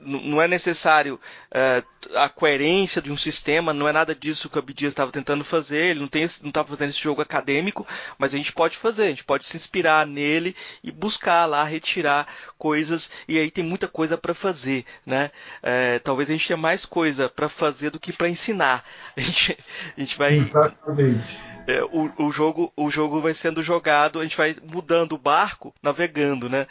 não 0.00 0.40
é 0.40 0.46
necessário 0.46 1.20
é, 1.50 1.82
a 2.14 2.28
coerência 2.28 3.02
de 3.02 3.10
um 3.10 3.16
sistema, 3.16 3.72
não 3.72 3.88
é 3.88 3.92
nada 3.92 4.14
disso 4.14 4.48
que 4.48 4.56
o 4.56 4.58
Abdias 4.58 4.92
estava 4.92 5.10
tentando 5.10 5.44
fazer, 5.44 5.90
ele 5.90 6.00
não 6.00 6.06
estava 6.48 6.68
fazendo 6.68 6.90
esse 6.90 7.02
jogo 7.02 7.20
acadêmico, 7.20 7.86
mas 8.16 8.32
a 8.32 8.36
gente 8.36 8.52
pode 8.52 8.76
fazer, 8.76 9.04
a 9.04 9.08
gente 9.08 9.24
pode 9.24 9.44
se 9.44 9.56
inspirar 9.56 10.06
nele 10.06 10.54
e 10.82 10.90
buscar 10.90 11.46
lá 11.46 11.64
retirar 11.64 12.26
coisas, 12.56 13.10
e 13.26 13.38
aí 13.38 13.50
tem 13.50 13.64
muita 13.64 13.88
coisa 13.88 14.16
para 14.16 14.34
fazer, 14.34 14.84
né? 15.04 15.30
É, 15.62 15.98
talvez 15.98 16.28
a 16.28 16.32
gente 16.32 16.46
tenha 16.46 16.56
mais 16.56 16.84
coisa 16.84 17.28
para 17.28 17.48
fazer 17.48 17.90
do 17.90 18.00
que 18.00 18.12
para 18.12 18.28
ensinar. 18.28 18.84
A 19.16 19.20
gente, 19.20 19.58
a 19.96 20.00
gente 20.00 20.16
vai. 20.16 20.34
Exatamente. 20.34 21.42
É, 21.66 21.82
o, 21.82 22.10
o, 22.18 22.30
jogo, 22.30 22.72
o 22.76 22.88
jogo 22.88 23.20
vai 23.20 23.34
sendo 23.34 23.62
jogado, 23.62 24.20
a 24.20 24.22
gente 24.22 24.36
vai 24.36 24.56
mudando 24.64 25.12
o 25.12 25.18
barco, 25.18 25.74
navegando, 25.82 26.48
né? 26.48 26.66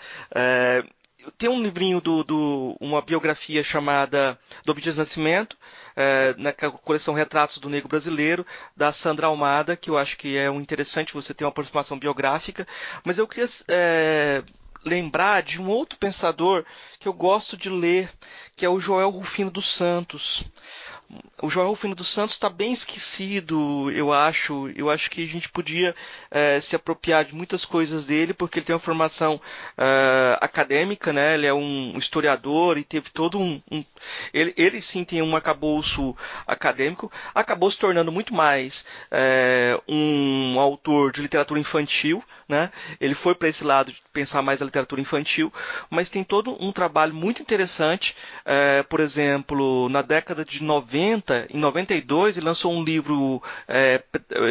Tem 1.38 1.50
um 1.50 1.62
livrinho 1.62 2.00
do, 2.00 2.24
do, 2.24 2.78
uma 2.80 3.02
biografia 3.02 3.64
chamada 3.64 4.40
do 4.64 4.72
Obediência 4.72 5.02
Nascimento, 5.02 5.58
é, 5.96 6.36
na 6.38 6.54
coleção 6.54 7.14
Retratos 7.14 7.58
do 7.58 7.70
Negro 7.70 7.90
Brasileiro, 7.90 8.46
da 8.76 8.94
Sandra 8.94 9.28
Almada, 9.28 9.76
que 9.76 9.90
eu 9.90 9.98
acho 9.98 10.18
que 10.18 10.38
é 10.38 10.50
um 10.50 10.60
interessante 10.60 11.14
você 11.14 11.34
ter 11.34 11.44
uma 11.44 11.50
aproximação 11.50 11.98
biográfica, 11.98 12.68
mas 13.04 13.18
eu 13.18 13.28
queria 13.28 13.48
é, 13.68 14.44
lembrar 14.86 15.44
de 15.44 15.62
um 15.62 15.68
outro 15.68 15.98
pensador 15.98 16.64
que 17.00 17.08
eu 17.08 17.14
gosto 17.14 17.58
de 17.58 17.70
ler, 17.70 18.12
que 18.56 18.66
é 18.66 18.70
o 18.70 18.80
Joel 18.80 19.10
Rufino 19.10 19.52
dos 19.52 19.70
Santos 19.70 20.46
o 21.42 21.50
João 21.50 21.70
Rufino 21.70 21.94
dos 21.94 22.08
Santos 22.08 22.36
está 22.36 22.50
bem 22.50 22.74
esquecido, 22.74 23.92
eu 23.92 24.12
acho. 24.12 24.70
Eu 24.76 24.90
acho 24.90 25.10
que 25.10 25.24
a 25.24 25.28
gente 25.28 25.48
podia 25.50 25.96
é, 26.32 26.60
se 26.60 26.76
apropriar 26.76 27.26
de 27.26 27.36
muitas 27.36 27.64
coisas 27.64 28.06
dele, 28.06 28.34
porque 28.34 28.60
ele 28.60 28.66
tem 28.66 28.74
uma 28.74 28.80
formação 28.80 29.40
é, 29.78 30.38
acadêmica, 30.42 31.14
né? 31.14 31.36
Ele 31.36 31.46
é 31.46 31.54
um 31.54 31.94
historiador 31.98 32.78
e 32.78 32.84
teve 32.84 33.10
todo 33.12 33.40
um. 33.40 33.62
um 33.72 33.86
ele, 34.34 34.54
ele, 34.58 34.82
sim 34.82 35.04
tem 35.04 35.22
um 35.22 35.36
acabouço 35.36 36.16
acadêmico. 36.46 37.12
Acabou 37.36 37.70
se 37.70 37.78
tornando 37.78 38.12
muito 38.12 38.34
mais 38.34 38.84
é, 39.12 39.80
um 39.88 40.60
autor 40.60 41.12
de 41.12 41.22
literatura 41.22 41.60
infantil, 41.60 42.24
né? 42.50 42.72
Ele 43.00 43.14
foi 43.14 43.36
para 43.36 43.48
esse 43.48 43.64
lado 43.64 43.92
de 43.92 44.02
pensar 44.12 44.42
mais 44.42 44.62
a 44.62 44.66
literatura 44.66 45.02
infantil, 45.02 45.54
mas 45.90 46.10
tem 46.10 46.24
todo 46.24 46.58
um 46.60 46.72
trabalho 46.72 47.14
muito 47.14 47.42
interessante. 47.42 48.16
Por 48.90 49.00
exemplo, 49.00 49.90
na 49.90 50.02
década 50.02 50.46
de 50.46 50.64
90, 50.64 50.97
em 51.00 51.58
92, 51.58 52.38
ele 52.38 52.46
lançou 52.46 52.74
um 52.74 52.84
livro 52.84 53.42
é, 53.68 54.02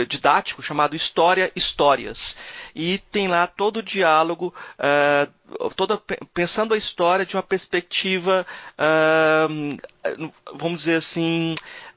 didático 0.08 0.62
chamado 0.62 0.96
História 0.96 1.50
Histórias. 1.54 2.36
E 2.74 2.98
tem 2.98 3.28
lá 3.28 3.46
todo 3.46 3.78
o 3.78 3.82
diálogo, 3.82 4.54
é, 4.78 5.28
toda, 5.74 6.00
pensando 6.32 6.74
a 6.74 6.78
história 6.78 7.26
de 7.26 7.36
uma 7.36 7.42
perspectiva, 7.42 8.46
é, 8.78 10.16
vamos 10.54 10.80
dizer 10.80 10.96
assim, 10.96 11.54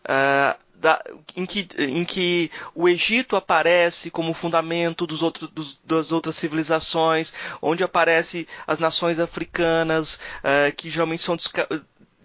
é, 0.08 0.56
da, 0.80 1.04
em, 1.36 1.46
que, 1.46 1.68
em, 1.78 2.06
que, 2.06 2.50
o 2.74 2.88
Egito 2.88 3.36
aparece 3.36 4.10
como 4.10 4.34
fundamento 4.34 5.06
dos 5.06 5.20
dos, 5.52 5.78
das 5.84 6.12
outras 6.12 6.36
civilizações, 6.38 7.34
onde 7.62 7.84
aparecem 7.84 8.48
as 8.66 8.80
nações 8.80 9.20
africanas, 9.20 10.16
uh, 10.16 10.74
que 10.76 10.90
geralmente 10.90 11.24
são 11.24 11.36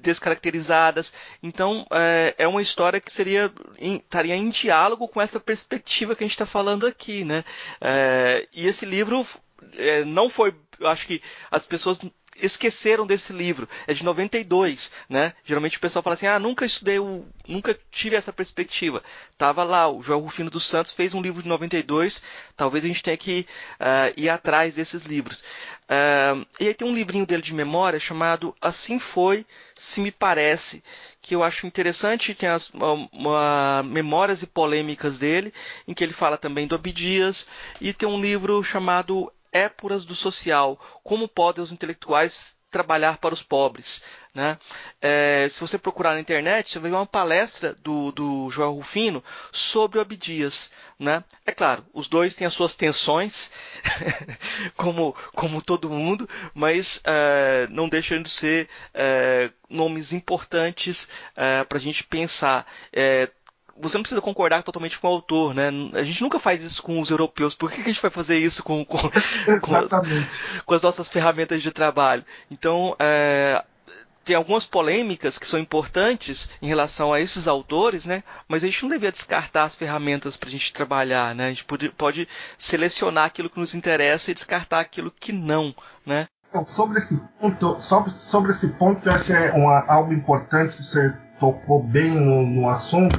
descaracterizadas. 0.04 1.12
Então 1.42 1.86
é, 1.90 2.34
é, 2.38 2.48
uma 2.48 2.62
história 2.62 3.00
que 3.00 3.12
seria 3.12 3.52
em, 3.78 3.96
estaria 3.96 4.36
em 4.36 4.48
diálogo 4.48 5.08
com 5.08 5.20
essa 5.20 5.40
perspectiva 5.40 6.14
que 6.14 6.22
a 6.22 6.26
gente 6.26 6.34
está 6.34 6.46
falando 6.46 6.86
aqui, 6.86 7.24
né? 7.24 7.44
É, 7.80 8.46
e 8.52 8.66
esse 8.66 8.86
livro 8.86 9.26
é, 9.76 10.04
não 10.04 10.28
foi, 10.28 10.54
acho 10.82 11.06
que 11.06 11.22
as 11.50 11.66
pessoas 11.66 12.00
esqueceram 12.40 13.06
desse 13.06 13.32
livro. 13.32 13.68
É 13.86 13.94
de 13.94 14.04
92, 14.04 14.90
né? 15.08 15.32
Geralmente 15.44 15.76
o 15.76 15.80
pessoal 15.80 16.02
fala 16.02 16.14
assim: 16.14 16.26
"Ah, 16.26 16.38
nunca 16.38 16.64
estudei, 16.64 16.98
o... 16.98 17.24
nunca 17.46 17.78
tive 17.90 18.16
essa 18.16 18.32
perspectiva". 18.32 19.02
Tava 19.38 19.62
lá, 19.64 19.88
o 19.88 20.02
João 20.02 20.20
Rufino 20.20 20.50
dos 20.50 20.66
Santos 20.66 20.92
fez 20.92 21.14
um 21.14 21.22
livro 21.22 21.42
de 21.42 21.48
92. 21.48 22.22
Talvez 22.56 22.84
a 22.84 22.88
gente 22.88 23.02
tenha 23.02 23.16
que 23.16 23.46
uh, 23.80 24.12
ir 24.16 24.28
atrás 24.28 24.74
desses 24.74 25.02
livros. 25.02 25.42
Uh, 25.84 26.46
e 26.58 26.68
aí 26.68 26.74
tem 26.74 26.88
um 26.88 26.94
livrinho 26.94 27.26
dele 27.26 27.42
de 27.42 27.52
memória 27.52 28.00
chamado 28.00 28.54
Assim 28.60 28.98
Foi, 28.98 29.44
Se 29.76 30.00
Me 30.00 30.10
Parece, 30.10 30.82
que 31.20 31.34
eu 31.34 31.42
acho 31.42 31.66
interessante. 31.66 32.34
Tem 32.34 32.48
as 32.48 32.70
uma, 32.70 33.82
memórias 33.82 34.42
e 34.42 34.46
polêmicas 34.46 35.18
dele, 35.18 35.52
em 35.86 35.92
que 35.92 36.02
ele 36.02 36.12
fala 36.12 36.38
também 36.38 36.66
do 36.66 36.74
Abdias. 36.74 37.46
E 37.80 37.92
tem 37.92 38.08
um 38.08 38.20
livro 38.20 38.62
chamado 38.62 39.30
épuras 39.54 40.04
do 40.04 40.14
social, 40.14 40.78
como 41.04 41.28
podem 41.28 41.62
os 41.62 41.72
intelectuais 41.72 42.56
trabalhar 42.74 43.18
para 43.18 43.32
os 43.32 43.40
pobres. 43.42 44.02
Né? 44.34 44.58
É, 45.00 45.46
se 45.48 45.60
você 45.60 45.78
procurar 45.78 46.14
na 46.14 46.20
internet, 46.20 46.72
você 46.72 46.80
vai 46.80 46.90
ver 46.90 46.96
uma 46.96 47.06
palestra 47.06 47.72
do, 47.80 48.10
do 48.10 48.50
Joel 48.50 48.72
Rufino 48.72 49.22
sobre 49.52 49.96
o 49.96 50.00
Abdias. 50.00 50.72
Né? 50.98 51.22
É 51.46 51.52
claro, 51.52 51.86
os 51.92 52.08
dois 52.08 52.34
têm 52.34 52.44
as 52.44 52.52
suas 52.52 52.74
tensões, 52.74 53.52
como, 54.74 55.14
como 55.36 55.62
todo 55.62 55.88
mundo, 55.88 56.28
mas 56.52 57.00
é, 57.04 57.68
não 57.70 57.88
deixam 57.88 58.20
de 58.20 58.28
ser 58.28 58.68
é, 58.92 59.50
nomes 59.70 60.12
importantes 60.12 61.08
é, 61.36 61.62
para 61.62 61.78
a 61.78 61.80
gente 61.80 62.02
pensar. 62.02 62.66
Você 63.80 63.96
não 63.96 64.02
precisa 64.02 64.20
concordar 64.20 64.62
totalmente 64.62 64.98
com 64.98 65.08
o 65.08 65.10
autor, 65.10 65.54
né? 65.54 65.70
A 65.94 66.02
gente 66.02 66.22
nunca 66.22 66.38
faz 66.38 66.62
isso 66.62 66.82
com 66.82 67.00
os 67.00 67.10
europeus. 67.10 67.54
Por 67.54 67.70
que, 67.70 67.80
a 67.80 67.84
gente 67.84 68.00
vai 68.00 68.10
fazer 68.10 68.38
isso 68.38 68.62
com, 68.62 68.84
com, 68.84 68.98
com, 68.98 69.10
com 70.64 70.74
as 70.74 70.82
nossas 70.82 71.08
ferramentas 71.08 71.62
de 71.62 71.72
trabalho? 71.72 72.24
Então, 72.50 72.94
é, 73.00 73.62
tem 74.24 74.34
algumas 74.34 74.64
polêmicas 74.64 75.38
que 75.38 75.46
são 75.46 75.60
importantes 75.60 76.48
em 76.62 76.66
relação 76.66 77.12
a 77.12 77.20
esses 77.20 77.46
autores, 77.46 78.06
né? 78.06 78.24
Mas 78.48 78.64
a 78.64 78.66
gente 78.66 78.82
não 78.82 78.90
devia 78.90 79.12
descartar 79.12 79.64
as 79.64 79.74
ferramentas 79.74 80.36
para 80.36 80.48
a 80.48 80.52
gente 80.52 80.72
trabalhar, 80.72 81.34
né? 81.34 81.46
A 81.46 81.48
gente 81.50 81.64
pode, 81.64 81.90
pode, 81.90 82.28
selecionar 82.56 83.26
aquilo 83.26 83.50
que 83.50 83.60
nos 83.60 83.74
interessa 83.74 84.30
e 84.30 84.34
descartar 84.34 84.80
aquilo 84.80 85.10
que 85.10 85.32
não, 85.32 85.74
né? 86.06 86.26
Então, 86.48 86.64
sobre 86.64 86.98
esse 86.98 87.20
ponto, 87.40 87.78
sobre, 87.80 88.10
sobre 88.12 88.52
esse 88.52 88.68
ponto 88.68 89.02
que 89.02 89.08
eu 89.08 89.12
acho 89.12 89.24
que 89.24 89.32
é 89.32 89.52
uma, 89.52 89.84
algo 89.88 90.12
importante 90.12 90.76
que 90.76 90.82
você 90.84 91.12
tocou 91.38 91.82
bem 91.82 92.10
no, 92.10 92.46
no 92.46 92.68
assunto 92.68 93.18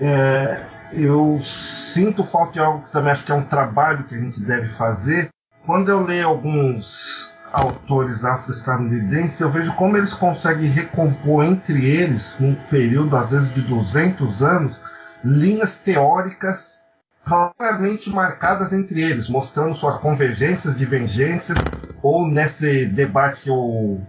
é, 0.00 0.64
eu 0.92 1.38
sinto 1.38 2.24
falta 2.24 2.52
de 2.52 2.58
algo 2.60 2.84
que 2.84 2.92
também 2.92 3.12
acho 3.12 3.24
que 3.24 3.32
é 3.32 3.34
um 3.34 3.44
trabalho 3.44 4.04
que 4.04 4.14
a 4.14 4.18
gente 4.18 4.40
deve 4.40 4.68
fazer. 4.68 5.28
Quando 5.64 5.90
eu 5.90 6.04
leio 6.04 6.26
alguns 6.26 7.32
autores 7.52 8.24
afro-estadunidenses, 8.24 9.40
eu 9.40 9.50
vejo 9.50 9.74
como 9.74 9.96
eles 9.96 10.14
conseguem 10.14 10.70
recompor 10.70 11.44
entre 11.44 11.84
eles, 11.84 12.36
num 12.40 12.54
período 12.54 13.16
às 13.16 13.30
vezes 13.30 13.50
de 13.52 13.60
200 13.62 14.42
anos, 14.42 14.80
linhas 15.22 15.76
teóricas 15.76 16.80
claramente 17.24 18.08
marcadas 18.08 18.72
entre 18.72 19.02
eles, 19.02 19.28
mostrando 19.28 19.74
suas 19.74 19.98
convergências, 19.98 20.76
divergências, 20.76 21.58
ou 22.02 22.26
nesse 22.26 22.86
debate 22.86 23.42
que 23.42 23.50
eu 23.50 24.00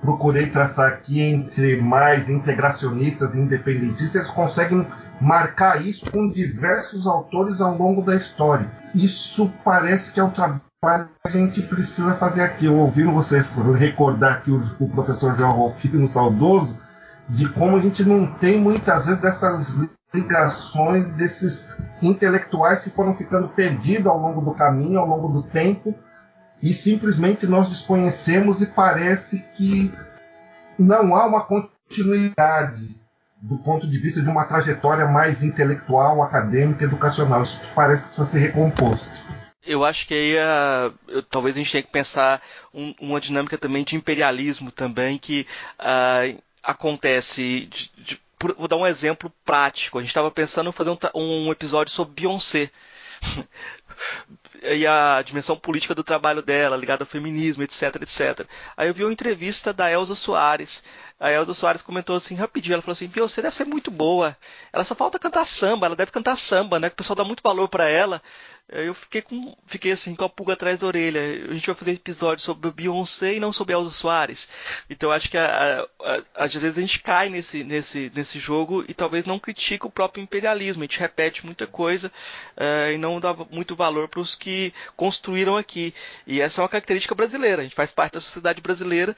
procurei 0.00 0.46
traçar 0.46 0.92
aqui 0.92 1.20
entre 1.20 1.80
mais 1.80 2.28
integracionistas 2.28 3.34
e 3.34 3.40
independentistas, 3.40 4.14
eles 4.14 4.30
conseguem 4.30 4.86
marcar 5.20 5.84
isso 5.84 6.10
com 6.10 6.28
diversos 6.28 7.06
autores 7.06 7.60
ao 7.60 7.76
longo 7.76 8.02
da 8.02 8.14
história. 8.14 8.70
Isso 8.94 9.52
parece 9.64 10.12
que 10.12 10.20
é 10.20 10.22
o 10.22 10.30
trabalho 10.30 11.08
que 11.24 11.28
a 11.28 11.30
gente 11.30 11.62
precisa 11.62 12.14
fazer 12.14 12.42
aqui. 12.42 12.68
Ouvindo 12.68 13.12
você 13.12 13.42
recordar 13.76 14.34
aqui 14.34 14.50
o, 14.50 14.60
o 14.78 14.88
professor 14.88 15.36
João 15.36 15.52
Rolfino 15.52 16.06
saudoso, 16.06 16.78
de 17.28 17.48
como 17.48 17.76
a 17.76 17.80
gente 17.80 18.04
não 18.04 18.26
tem 18.34 18.60
muitas 18.60 19.06
vezes 19.06 19.20
dessas 19.20 19.88
ligações 20.14 21.06
desses 21.08 21.74
intelectuais 22.00 22.82
que 22.82 22.90
foram 22.90 23.12
ficando 23.12 23.48
perdidos 23.48 24.06
ao 24.06 24.18
longo 24.18 24.40
do 24.40 24.52
caminho, 24.52 24.98
ao 24.98 25.06
longo 25.06 25.28
do 25.28 25.42
tempo, 25.42 25.94
e 26.62 26.72
simplesmente 26.72 27.46
nós 27.46 27.68
desconhecemos 27.68 28.62
e 28.62 28.66
parece 28.66 29.40
que 29.54 29.92
não 30.78 31.14
há 31.14 31.26
uma 31.26 31.44
continuidade 31.44 32.98
do 33.40 33.58
ponto 33.58 33.86
de 33.86 33.98
vista 33.98 34.20
de 34.20 34.28
uma 34.28 34.44
trajetória 34.44 35.06
mais 35.06 35.42
intelectual, 35.42 36.22
acadêmica, 36.22 36.84
educacional. 36.84 37.42
Isso 37.42 37.60
parece 37.74 38.02
que 38.02 38.08
precisa 38.08 38.28
ser 38.28 38.38
recomposto. 38.40 39.22
Eu 39.64 39.84
acho 39.84 40.06
que 40.06 40.14
aí 40.14 40.36
uh, 40.36 41.22
talvez 41.24 41.54
a 41.54 41.58
gente 41.58 41.70
tenha 41.70 41.82
que 41.82 41.92
pensar 41.92 42.40
um, 42.72 42.94
uma 43.00 43.20
dinâmica 43.20 43.58
também 43.58 43.84
de 43.84 43.96
imperialismo 43.96 44.72
também 44.72 45.18
que 45.18 45.46
uh, 45.78 46.42
acontece 46.62 47.68
de, 47.70 47.92
de, 47.98 48.20
vou 48.56 48.68
dar 48.68 48.76
um 48.76 48.86
exemplo 48.86 49.32
prático. 49.44 49.98
A 49.98 50.00
gente 50.00 50.10
estava 50.10 50.30
pensando 50.30 50.70
em 50.70 50.72
fazer 50.72 50.90
um, 50.90 51.48
um 51.48 51.52
episódio 51.52 51.92
sobre 51.92 52.22
Beyoncé. 52.22 52.70
e 54.62 54.86
a 54.86 55.22
dimensão 55.22 55.56
política 55.56 55.94
do 55.94 56.04
trabalho 56.04 56.42
dela, 56.42 56.76
ligada 56.76 57.02
ao 57.02 57.06
feminismo, 57.06 57.62
etc, 57.62 57.96
etc. 57.96 58.46
Aí 58.76 58.88
eu 58.88 58.94
vi 58.94 59.04
uma 59.04 59.12
entrevista 59.12 59.72
da 59.72 59.90
Elza 59.90 60.14
Soares. 60.14 60.82
A 61.18 61.30
Elza 61.30 61.54
Soares 61.54 61.82
comentou 61.82 62.16
assim 62.16 62.34
rapidinho, 62.34 62.74
ela 62.74 62.82
falou 62.82 62.92
assim: 62.92 63.08
"Beyoncé 63.08 63.42
deve 63.42 63.56
ser 63.56 63.64
muito 63.64 63.90
boa. 63.90 64.36
Ela 64.72 64.84
só 64.84 64.94
falta 64.94 65.18
cantar 65.18 65.44
samba, 65.46 65.86
ela 65.86 65.96
deve 65.96 66.10
cantar 66.10 66.36
samba, 66.36 66.78
né? 66.78 66.88
Que 66.88 66.94
o 66.94 66.96
pessoal 66.96 67.16
dá 67.16 67.24
muito 67.24 67.42
valor 67.42 67.68
para 67.68 67.88
ela 67.88 68.22
eu 68.70 68.92
fiquei 68.92 69.22
com 69.22 69.56
fiquei 69.66 69.92
assim 69.92 70.14
com 70.14 70.24
a 70.24 70.28
pulga 70.28 70.52
atrás 70.52 70.80
da 70.80 70.86
orelha. 70.86 71.20
A 71.48 71.54
gente 71.54 71.66
vai 71.66 71.74
fazer 71.74 71.92
episódio 71.92 72.44
sobre 72.44 72.70
Beyoncé 72.70 73.34
e 73.34 73.40
não 73.40 73.52
sobre 73.52 73.74
Elza 73.74 73.90
Soares. 73.90 74.48
Então 74.90 75.10
acho 75.10 75.30
que 75.30 75.38
a, 75.38 75.80
a, 76.00 76.12
a, 76.12 76.44
às 76.44 76.54
vezes 76.54 76.76
a 76.76 76.80
gente 76.80 77.00
cai 77.00 77.30
nesse, 77.30 77.64
nesse, 77.64 78.12
nesse 78.14 78.38
jogo 78.38 78.84
e 78.86 78.92
talvez 78.92 79.24
não 79.24 79.38
critica 79.38 79.86
o 79.86 79.90
próprio 79.90 80.22
imperialismo. 80.22 80.82
A 80.82 80.86
gente 80.86 81.00
repete 81.00 81.46
muita 81.46 81.66
coisa 81.66 82.12
uh, 82.56 82.92
e 82.92 82.98
não 82.98 83.18
dá 83.18 83.34
muito 83.50 83.74
valor 83.74 84.06
para 84.08 84.20
os 84.20 84.34
que 84.34 84.72
construíram 84.96 85.56
aqui. 85.56 85.94
E 86.26 86.40
essa 86.40 86.60
é 86.60 86.62
uma 86.62 86.68
característica 86.68 87.14
brasileira. 87.14 87.62
A 87.62 87.64
gente 87.64 87.74
faz 87.74 87.90
parte 87.90 88.14
da 88.14 88.20
sociedade 88.20 88.60
brasileira 88.60 89.16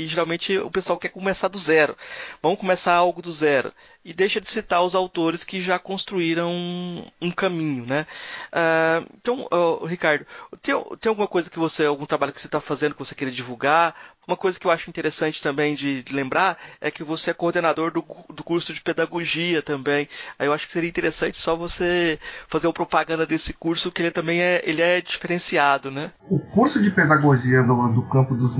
e 0.00 0.06
geralmente 0.06 0.56
o 0.56 0.70
pessoal 0.70 0.98
quer 0.98 1.10
começar 1.10 1.48
do 1.48 1.58
zero. 1.58 1.96
Vamos 2.42 2.58
começar 2.58 2.94
algo 2.94 3.20
do 3.20 3.30
zero. 3.32 3.72
E 4.02 4.14
deixa 4.14 4.40
de 4.40 4.48
citar 4.48 4.82
os 4.82 4.94
autores 4.94 5.44
que 5.44 5.60
já 5.60 5.78
construíram 5.78 6.50
um, 6.50 7.04
um 7.20 7.30
caminho, 7.30 7.84
né? 7.84 8.06
Uh, 8.50 9.06
então, 9.20 9.48
uh, 9.52 9.84
Ricardo, 9.84 10.26
tem, 10.62 10.74
tem 10.98 11.10
alguma 11.10 11.28
coisa 11.28 11.50
que 11.50 11.58
você, 11.58 11.84
algum 11.84 12.06
trabalho 12.06 12.32
que 12.32 12.40
você 12.40 12.46
está 12.46 12.60
fazendo 12.60 12.94
que 12.94 12.98
você 12.98 13.14
queira 13.14 13.30
divulgar? 13.30 13.94
Uma 14.26 14.36
coisa 14.36 14.58
que 14.58 14.66
eu 14.66 14.70
acho 14.70 14.88
interessante 14.88 15.42
também 15.42 15.74
de, 15.74 16.02
de 16.02 16.14
lembrar 16.14 16.56
é 16.80 16.90
que 16.90 17.02
você 17.02 17.30
é 17.30 17.34
coordenador 17.34 17.90
do, 17.90 18.04
do, 18.32 18.44
curso 18.44 18.72
de 18.72 18.80
pedagogia 18.80 19.60
também. 19.60 20.08
Aí 20.38 20.46
eu 20.46 20.52
acho 20.52 20.66
que 20.66 20.72
seria 20.72 20.88
interessante 20.88 21.38
só 21.38 21.56
você 21.56 22.18
fazer 22.48 22.68
uma 22.68 22.72
propaganda 22.72 23.26
desse 23.26 23.52
curso, 23.52 23.90
que 23.90 24.00
ele 24.00 24.10
também 24.10 24.40
é, 24.40 24.62
ele 24.64 24.80
é 24.80 25.00
diferenciado, 25.00 25.90
né? 25.90 26.12
O 26.28 26.38
curso 26.38 26.80
de 26.80 26.90
pedagogia 26.90 27.62
do, 27.62 27.88
do 27.88 28.02
campo 28.08 28.34
dos 28.34 28.56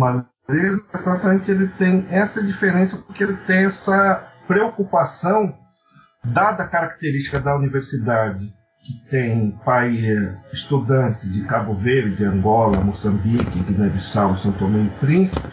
exatamente 0.52 1.50
ele 1.50 1.68
tem 1.68 2.06
essa 2.08 2.42
diferença 2.42 2.96
porque 2.98 3.24
ele 3.24 3.36
tem 3.46 3.64
essa 3.64 4.26
preocupação 4.46 5.56
dada 6.24 6.64
a 6.64 6.68
característica 6.68 7.40
da 7.40 7.56
universidade 7.56 8.52
que 8.82 9.10
tem 9.10 9.50
pai, 9.64 10.00
estudantes 10.52 11.30
de 11.30 11.42
Cabo 11.44 11.74
Verde, 11.74 12.24
Angola, 12.24 12.80
Moçambique, 12.80 13.62
Guiné-Bissau, 13.62 14.34
São 14.34 14.52
Tomé 14.52 14.84
e 14.84 14.90
Príncipe, 14.98 15.46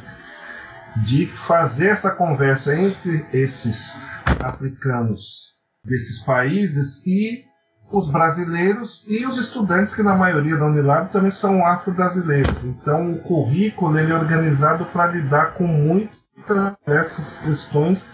de 1.04 1.26
fazer 1.26 1.88
essa 1.88 2.12
conversa 2.12 2.76
entre 2.76 3.26
esses 3.34 4.00
africanos 4.41 5.58
desses 5.84 6.24
países 6.24 7.06
e 7.06 7.47
os 7.92 8.10
brasileiros 8.10 9.06
e 9.08 9.26
os 9.26 9.38
estudantes, 9.38 9.96
que 9.96 10.04
na 10.04 10.16
maioria 10.16 10.58
da 10.58 10.66
Unilab 10.66 11.12
também 11.12 11.32
são 11.32 11.66
afro-brasileiros. 11.66 12.64
Então, 12.64 13.14
o 13.14 13.20
currículo 13.20 13.98
ele 13.98 14.12
é 14.12 14.16
organizado 14.16 14.86
para 14.86 15.12
lidar 15.12 15.54
com 15.54 15.66
muitas 15.66 16.74
dessas 16.86 17.38
questões 17.38 18.12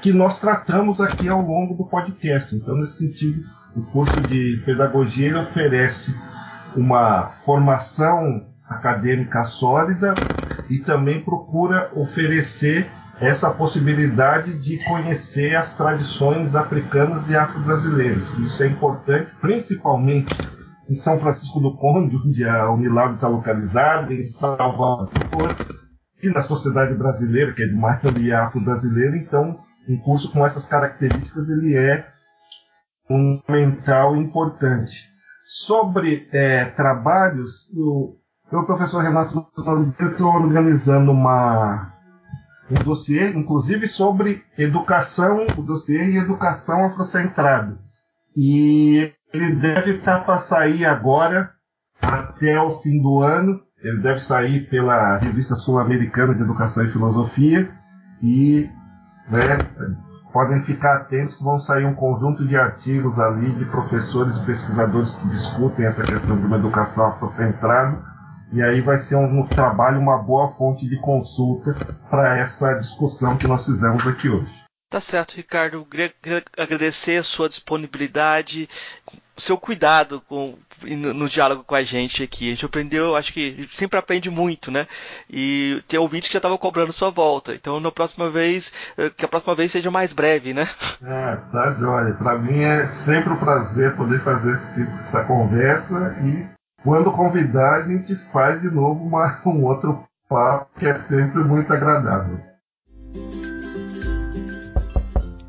que 0.00 0.12
nós 0.12 0.38
tratamos 0.38 1.00
aqui 1.00 1.28
ao 1.28 1.42
longo 1.42 1.74
do 1.74 1.84
podcast. 1.84 2.54
Então, 2.56 2.76
nesse 2.76 2.98
sentido, 2.98 3.44
o 3.76 3.82
curso 3.82 4.20
de 4.22 4.62
pedagogia 4.64 5.28
ele 5.28 5.38
oferece 5.38 6.18
uma 6.74 7.28
formação 7.28 8.46
acadêmica 8.66 9.44
sólida 9.44 10.14
e 10.68 10.78
também 10.78 11.20
procura 11.20 11.90
oferecer 11.94 12.88
essa 13.20 13.50
possibilidade 13.50 14.58
de 14.58 14.82
conhecer 14.84 15.54
as 15.54 15.74
tradições 15.74 16.54
africanas 16.54 17.28
e 17.28 17.36
afro-brasileiras. 17.36 18.30
Isso 18.38 18.62
é 18.62 18.66
importante, 18.66 19.32
principalmente 19.40 20.34
em 20.88 20.94
São 20.94 21.18
Francisco 21.18 21.60
do 21.60 21.76
Conde, 21.76 22.16
onde 22.16 22.48
a 22.48 22.70
Unilab 22.70 23.14
está 23.14 23.28
localizada, 23.28 24.12
em 24.14 24.24
Salvador 24.24 25.54
e 26.22 26.30
na 26.30 26.40
sociedade 26.40 26.94
brasileira, 26.94 27.52
que 27.52 27.62
é 27.62 27.66
de 27.66 27.74
maioria 27.74 28.40
afro-brasileira. 28.40 29.16
Então, 29.16 29.60
um 29.86 29.98
curso 29.98 30.32
com 30.32 30.44
essas 30.44 30.64
características 30.64 31.50
ele 31.50 31.76
é 31.76 32.06
fundamental 33.06 34.16
e 34.16 34.20
importante. 34.20 35.10
Sobre 35.44 36.26
é, 36.32 36.64
trabalhos, 36.64 37.68
o, 37.74 38.16
o 38.50 38.64
professor 38.64 39.02
Renato 39.02 39.46
estou 39.58 40.32
organizando 40.32 41.12
uma 41.12 41.99
um 42.70 42.84
dossiê, 42.84 43.30
inclusive, 43.30 43.88
sobre 43.88 44.42
educação, 44.56 45.46
o 45.56 45.62
dossiê 45.62 46.04
em 46.04 46.16
educação 46.16 46.84
afrocentrada. 46.84 47.78
E 48.36 49.12
ele 49.32 49.56
deve 49.56 49.96
estar 49.96 50.20
para 50.20 50.38
sair 50.38 50.84
agora, 50.84 51.50
até 52.00 52.60
o 52.60 52.70
fim 52.70 53.00
do 53.00 53.20
ano. 53.20 53.60
Ele 53.82 53.98
deve 53.98 54.20
sair 54.20 54.68
pela 54.68 55.16
Revista 55.18 55.54
Sul-Americana 55.54 56.34
de 56.34 56.42
Educação 56.42 56.84
e 56.84 56.88
Filosofia. 56.88 57.70
E 58.22 58.68
né, 59.28 59.58
podem 60.32 60.60
ficar 60.60 60.96
atentos 60.96 61.34
que 61.34 61.42
vão 61.42 61.58
sair 61.58 61.86
um 61.86 61.94
conjunto 61.94 62.44
de 62.46 62.56
artigos 62.56 63.18
ali 63.18 63.50
de 63.52 63.64
professores 63.64 64.36
e 64.36 64.44
pesquisadores 64.44 65.14
que 65.14 65.26
discutem 65.28 65.86
essa 65.86 66.02
questão 66.02 66.36
de 66.36 66.46
uma 66.46 66.58
educação 66.58 67.06
afrocentrada 67.06 67.98
e 68.52 68.62
aí 68.62 68.80
vai 68.80 68.98
ser 68.98 69.16
um, 69.16 69.40
um 69.40 69.46
trabalho, 69.46 70.00
uma 70.00 70.18
boa 70.18 70.48
fonte 70.48 70.88
de 70.88 70.98
consulta 71.00 71.74
para 72.08 72.38
essa 72.38 72.74
discussão 72.74 73.36
que 73.36 73.46
nós 73.46 73.64
fizemos 73.64 74.06
aqui 74.06 74.28
hoje. 74.28 74.64
Tá 74.90 75.00
certo, 75.00 75.36
Ricardo. 75.36 75.86
Queria 75.88 76.12
agradecer 76.56 77.20
a 77.20 77.22
sua 77.22 77.48
disponibilidade, 77.48 78.68
o 79.36 79.40
seu 79.40 79.56
cuidado 79.56 80.20
com, 80.28 80.58
no, 80.82 81.14
no, 81.14 81.28
diálogo 81.28 81.62
com 81.62 81.76
a 81.76 81.84
gente 81.84 82.24
aqui. 82.24 82.48
A 82.48 82.50
gente 82.50 82.64
aprendeu, 82.64 83.14
acho 83.14 83.32
que 83.32 83.68
sempre 83.72 83.96
aprende 83.96 84.28
muito, 84.28 84.68
né? 84.68 84.88
E 85.30 85.80
tem 85.86 86.00
ouvintes 86.00 86.28
que 86.28 86.32
já 86.32 86.38
estavam 86.38 86.58
cobrando 86.58 86.92
sua 86.92 87.08
volta. 87.08 87.54
Então, 87.54 87.78
na 87.78 87.92
próxima 87.92 88.28
vez, 88.28 88.72
eh, 88.98 89.10
que 89.16 89.24
a 89.24 89.28
próxima 89.28 89.54
vez 89.54 89.70
seja 89.70 89.92
mais 89.92 90.12
breve, 90.12 90.52
né? 90.52 90.68
É, 91.02 91.36
tá 91.50 91.72
joia. 91.78 92.12
Para 92.14 92.36
mim 92.38 92.60
é 92.60 92.86
sempre 92.86 93.32
um 93.32 93.36
prazer 93.36 93.96
poder 93.96 94.20
fazer 94.20 94.52
esse 94.52 94.74
tipo, 94.74 94.92
essa 95.00 95.24
conversa 95.24 96.14
e 96.20 96.59
quando 96.82 97.10
convidar, 97.12 97.82
a 97.82 97.88
gente 97.88 98.14
faz 98.14 98.60
de 98.62 98.70
novo 98.70 99.04
uma, 99.04 99.40
um 99.46 99.64
outro 99.64 100.02
papo 100.28 100.70
que 100.78 100.86
é 100.86 100.94
sempre 100.94 101.42
muito 101.44 101.72
agradável. 101.72 102.40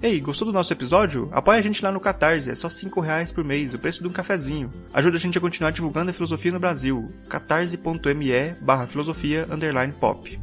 Ei, 0.02 0.20
gostou 0.20 0.48
do 0.48 0.54
nosso 0.54 0.74
episódio? 0.74 1.30
Apoie 1.32 1.60
a 1.60 1.62
gente 1.62 1.84
lá 1.84 1.92
no 1.92 2.00
Catarse, 2.00 2.50
é 2.50 2.56
só 2.56 2.68
5 2.68 3.00
reais 3.02 3.32
por 3.32 3.44
mês, 3.44 3.72
o 3.74 3.80
preço 3.80 4.02
de 4.02 4.08
um 4.08 4.12
cafezinho. 4.12 4.68
Ajuda 4.92 5.18
a 5.18 5.20
gente 5.20 5.38
a 5.38 5.42
continuar 5.42 5.72
divulgando 5.72 6.10
a 6.10 6.14
filosofia 6.14 6.52
no 6.52 6.60
Brasil. 6.60 7.14
catarse.me 7.30 8.56
barra 8.62 8.88
filosofia 8.88 9.48
underline 9.52 9.94
pop. 9.94 10.40